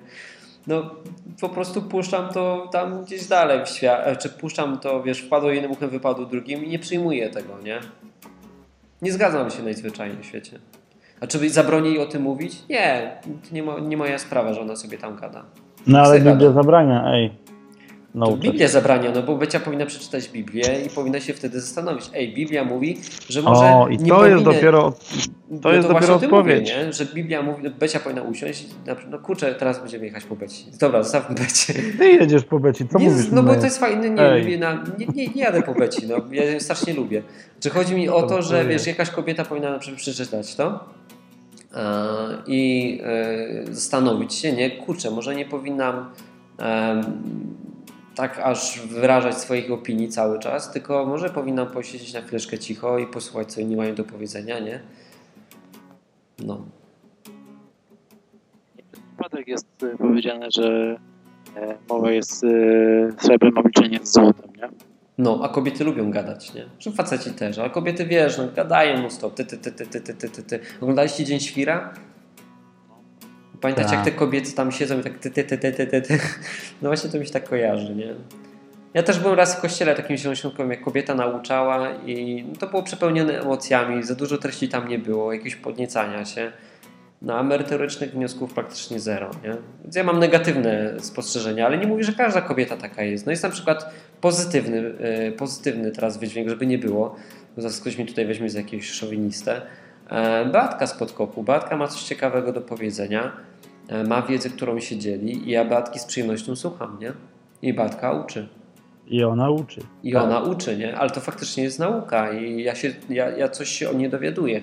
No, 0.68 0.96
po 1.42 1.50
prostu 1.50 1.82
puszczam 1.82 2.30
to 2.34 2.70
tam 2.72 3.04
gdzieś 3.04 3.26
dalej 3.26 3.66
w 3.66 3.70
świat, 3.70 4.08
e, 4.08 4.16
czy 4.16 4.30
puszczam 4.30 4.80
to, 4.80 5.04
wiesz, 5.04 5.20
wpadło 5.22 5.52
jednym 5.52 5.72
uchem, 5.72 5.90
wypadło 5.90 6.26
drugim 6.26 6.66
i 6.66 6.70
nie 6.70 6.80
przyjmuję 6.80 7.30
tego, 7.30 7.60
nie? 7.64 7.80
Nie 9.06 9.12
zgadzam 9.12 9.50
się 9.50 9.64
najzwyczajniej 9.64 10.18
w 10.22 10.26
świecie. 10.26 10.60
A 11.22 11.28
czy 11.28 11.50
zabroni 11.50 11.90
jej 11.90 12.00
o 12.00 12.06
tym 12.06 12.22
mówić? 12.22 12.54
Nie, 12.70 13.12
nie, 13.52 13.64
mo- 13.64 13.80
nie 13.80 13.98
moja 13.98 14.18
sprawa, 14.18 14.54
że 14.54 14.62
ona 14.62 14.76
sobie 14.76 14.98
tam 14.98 15.16
gada. 15.16 15.44
No 15.88 16.00
ale 16.00 16.20
Biblia 16.20 16.52
zabrania, 16.52 17.04
ej. 17.14 17.32
To 18.16 18.20
Nauczać. 18.20 18.40
Biblia 18.42 18.68
zabrania, 18.68 19.12
no 19.16 19.24
bo 19.24 19.36
Becia 19.36 19.60
powinna 19.60 19.86
przeczytać 19.86 20.30
Biblię 20.30 20.82
i 20.86 20.90
powinna 20.90 21.20
się 21.20 21.34
wtedy 21.34 21.60
zastanowić. 21.62 22.06
Ej, 22.14 22.34
Biblia 22.34 22.64
mówi, 22.64 22.98
że 23.30 23.42
może 23.42 23.60
O, 23.66 23.88
i 23.88 23.98
nie 23.98 24.10
to 24.10 24.26
jest 24.28 24.36
powinien- 24.38 24.44
dopiero, 24.44 24.92
to 24.92 24.98
No 25.50 25.72
jest 25.72 25.88
właśnie 25.88 26.08
dopiero 26.08 26.14
mówię, 26.16 26.26
odpowiedź. 26.26 26.68
nie? 26.70 26.94
Że 26.94 27.06
Biblia 27.06 27.42
mówi, 27.42 27.70
Becia 27.70 28.00
powinna 28.00 28.22
usiąść. 28.22 28.62
i 28.64 28.68
na 28.88 28.96
przykład, 28.96 29.12
No 29.12 29.20
kurczę, 29.26 29.56
teraz 29.56 29.80
będziemy 29.80 30.06
jechać 30.06 30.24
po 30.24 30.36
Beci. 30.36 30.66
Dobra, 30.80 31.04
zostawmy 31.04 31.36
Becie. 31.36 31.74
Ty 31.98 32.08
jedziesz 32.12 32.44
po 32.44 32.60
Beci, 32.60 32.88
co 32.88 33.00
nie, 33.00 33.10
mówisz? 33.10 33.26
no 33.32 33.44
bo 33.44 33.56
to 33.56 33.64
jest 33.66 33.80
fajne, 33.80 34.10
nie, 34.10 34.46
nie, 34.46 34.58
nie, 35.16 35.28
nie 35.28 35.42
jadę 35.42 35.62
po 35.62 35.74
Beci, 35.74 36.08
no, 36.08 36.16
ja 36.32 36.44
ją 36.52 36.60
strasznie 36.60 36.94
lubię. 36.94 37.24
Czy 37.60 37.70
chodzi 37.70 37.96
mi 37.96 38.10
o 38.10 38.24
to, 38.24 38.42
że 38.42 38.66
wiesz, 38.66 38.88
jakaś 38.88 39.10
kobieta 39.10 39.46
powinna 39.46 39.70
na 39.72 39.80
przykład 39.80 40.02
przeczytać 40.02 40.56
to 40.56 40.80
i 42.48 43.02
e, 43.04 43.74
zastanowić 43.74 44.34
się, 44.34 44.52
nie, 44.54 44.72
kurczę, 44.72 45.12
może 45.12 45.36
nie 45.36 45.46
powinnam 45.46 46.06
tak 48.16 48.40
aż 48.40 48.80
wyrażać 48.80 49.38
swoich 49.38 49.72
opinii 49.72 50.10
cały 50.10 50.40
czas, 50.40 50.72
tylko 50.72 51.06
może 51.06 51.30
powinnam 51.30 51.68
posiedzieć 51.68 52.14
na 52.14 52.22
chwileczkę 52.22 52.60
cicho 52.60 53.00
i 53.00 53.08
posłuchać, 53.08 53.54
co 53.54 53.62
inni 53.62 53.76
mają 53.76 53.96
do 53.96 54.04
powiedzenia, 54.04 54.60
nie? 54.60 54.80
No. 56.40 56.66
przypadek 59.26 59.48
jest 59.48 59.84
y, 59.84 59.98
powiedziane, 59.98 60.48
że 60.52 60.98
e, 61.56 61.78
mowa 61.90 62.12
jest 62.12 62.44
y, 62.44 63.14
srebrem, 63.20 63.58
a 63.58 63.62
milczenie 63.62 63.98
jest 63.98 64.14
złotem, 64.14 64.52
nie? 64.58 64.70
No, 65.18 65.40
a 65.44 65.50
kobiety 65.50 65.84
lubią 65.84 66.12
gadać, 66.12 66.54
nie? 66.54 66.66
Że 66.80 66.92
faceci 66.92 67.32
też, 67.32 67.60
ale 67.60 67.70
kobiety 67.70 68.06
wiesz, 68.06 68.38
no 68.38 68.44
gadają 68.56 69.02
no 69.02 69.10
stop, 69.10 69.36
ty, 69.36 69.46
ty, 69.46 69.58
ty, 69.58 69.72
ty, 69.72 69.86
ty, 69.86 70.02
ty, 70.02 70.14
ty, 70.14 70.30
ty, 70.30 70.44
ty. 70.44 70.60
Oglądaliście 70.82 71.26
Dzień 71.26 71.40
Świra? 71.40 71.94
Pamiętacie, 73.66 73.90
Tak. 73.90 74.06
jak 74.06 74.06
te 74.06 74.20
kobiety 74.20 74.52
tam 74.52 74.72
siedzą 74.72 75.00
i 75.00 75.04
tak 75.04 75.20
ty, 75.20 75.32
ty, 75.32 75.44
ty, 75.44 75.58
ty, 75.58 75.72
ty, 75.72 76.02
ty. 76.02 76.20
No 76.82 76.90
właśnie 76.90 77.10
to 77.10 77.20
mi 77.20 77.26
się 77.26 77.34
tak 77.34 77.50
kojarzy, 77.50 77.96
nie? 77.96 78.14
Ja 78.94 79.04
też 79.04 79.20
byłem 79.20 79.36
raz 79.36 79.56
w 79.56 79.62
kościele 79.62 79.96
takim 79.96 80.18
zielonoświątkowym, 80.18 80.72
jak 80.72 80.82
kobieta 80.82 81.16
nauczała 81.16 81.92
i 82.06 82.46
no, 82.50 82.56
to 82.60 82.68
było 82.68 82.84
przepełnione 82.84 83.42
emocjami, 83.42 84.04
za 84.04 84.16
dużo 84.16 84.38
treści 84.38 84.70
tam 84.70 84.88
nie 84.88 85.00
było, 85.00 85.34
jakiegoś 85.34 85.56
podniecania 85.56 86.26
się. 86.26 86.52
No 87.22 87.38
a 87.38 87.44
merytorycznych 87.44 88.12
wniosków 88.12 88.54
praktycznie 88.54 89.00
zero, 89.00 89.32
nie? 89.44 89.56
Więc 89.84 89.96
ja 89.96 90.04
mam 90.04 90.20
negatywne 90.20 90.94
spostrzeżenia, 91.00 91.66
ale 91.66 91.78
nie 91.78 91.88
mówię, 91.88 92.04
że 92.04 92.14
każda 92.14 92.42
kobieta 92.42 92.78
taka 92.78 93.04
jest. 93.04 93.26
No 93.26 93.32
jest 93.32 93.44
na 93.44 93.50
przykład 93.50 93.94
pozytywny, 94.22 94.78
y, 95.28 95.32
pozytywny 95.32 95.92
teraz 95.92 96.18
wydźwięk, 96.18 96.50
żeby 96.50 96.66
nie 96.66 96.78
było, 96.78 97.16
bo 97.56 97.62
zaraz 97.62 97.80
ktoś 97.80 97.98
mi 97.98 98.06
tutaj 98.06 98.26
weźmie 98.26 98.50
za 98.50 98.60
jakiegoś 98.60 98.90
szowinistę. 98.90 99.62
E, 100.10 100.46
Beatka 100.46 100.88
z 100.88 100.94
podkopu. 100.94 101.44
Beatka 101.44 101.78
ma 101.78 101.88
coś 101.88 102.04
ciekawego 102.04 102.54
do 102.54 102.62
powiedzenia, 102.62 103.24
e, 103.24 103.32
ma 104.08 104.22
wiedzę, 104.22 104.50
którą 104.50 104.80
się 104.80 104.98
dzieli 104.98 105.48
i 105.48 105.52
ja 105.52 105.66
Beatki 105.66 106.00
z 106.00 106.06
przyjemnością 106.06 106.56
słucham, 106.56 106.98
nie? 107.02 107.14
I 107.62 107.74
Beatka 107.74 108.12
uczy. 108.12 108.48
I 109.08 109.24
ona 109.24 109.50
uczy. 109.50 109.82
I 110.04 110.16
ona 110.16 110.40
uczy, 110.40 110.78
nie? 110.78 110.98
Ale 110.98 111.10
to 111.10 111.22
faktycznie 111.22 111.64
jest 111.64 111.80
nauka 111.80 112.34
i 112.34 112.64
ja, 112.64 112.76
się, 112.76 112.94
ja, 113.10 113.30
ja 113.30 113.50
coś 113.50 113.70
się 113.70 113.90
o 113.90 113.94
niej 113.94 114.10
dowiaduję. 114.10 114.62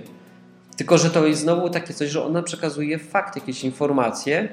Tylko, 0.77 0.99
że 0.99 1.11
to 1.11 1.27
jest 1.27 1.41
znowu 1.41 1.71
takie 1.71 1.95
coś, 1.95 2.11
że 2.11 2.25
ona 2.25 2.43
przekazuje 2.43 2.99
fakt, 2.99 3.37
jakieś 3.37 3.65
informacje, 3.65 4.49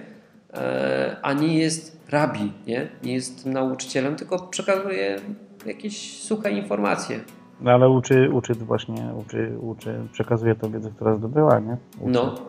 e, 0.54 1.18
a 1.22 1.34
nie 1.34 1.58
jest 1.58 2.00
rabi, 2.10 2.54
nie? 2.68 2.88
Nie 3.04 3.14
jest 3.14 3.46
nauczycielem, 3.46 4.16
tylko 4.16 4.48
przekazuje 4.48 5.20
jakieś 5.66 6.24
suche 6.24 6.52
informacje. 6.52 7.20
No 7.62 7.72
ale 7.72 7.90
uczy, 7.90 8.30
uczy 8.34 8.54
właśnie, 8.54 9.14
uczy, 9.18 9.58
uczy, 9.62 10.00
przekazuje 10.12 10.56
tą 10.56 10.72
wiedzę, 10.72 10.92
która 10.96 11.16
zdobyła, 11.16 11.60
nie? 11.60 11.78
Uczy. 12.00 12.12
No. 12.12 12.49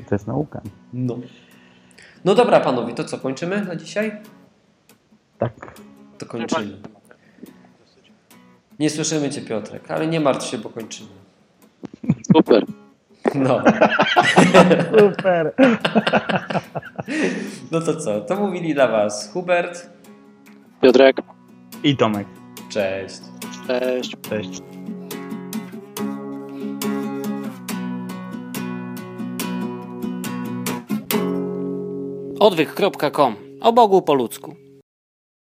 I 0.00 0.04
to 0.04 0.14
jest 0.14 0.26
nauka. 0.26 0.60
No. 0.92 1.18
No 2.24 2.34
dobra, 2.34 2.60
panowie, 2.60 2.94
to 2.94 3.04
co, 3.04 3.18
kończymy 3.18 3.64
na 3.64 3.76
dzisiaj? 3.76 4.12
Tak. 5.38 5.52
To 6.18 6.26
kończymy. 6.26 6.78
Nie 8.78 8.90
słyszymy 8.90 9.30
cię, 9.30 9.40
Piotrek, 9.40 9.90
ale 9.90 10.06
nie 10.06 10.20
martw 10.20 10.46
się, 10.46 10.58
bo 10.58 10.68
kończymy. 10.70 11.08
Super. 12.36 12.66
No. 13.34 13.62
Super. 14.98 15.52
No 17.72 17.80
to 17.80 17.96
co? 17.96 18.20
To 18.20 18.36
mówili 18.36 18.74
dla 18.74 18.88
was 18.88 19.30
Hubert. 19.32 19.90
Piotrek, 20.82 21.16
I 21.82 21.96
Tomek. 21.96 22.26
Cześć. 22.68 23.20
cześć. 23.66 24.16
Cześć. 24.28 24.62
Odwyk.com. 32.46 33.36
O 33.60 33.72
Bogu 33.72 34.02
po 34.02 34.14
ludzku. 34.14 34.65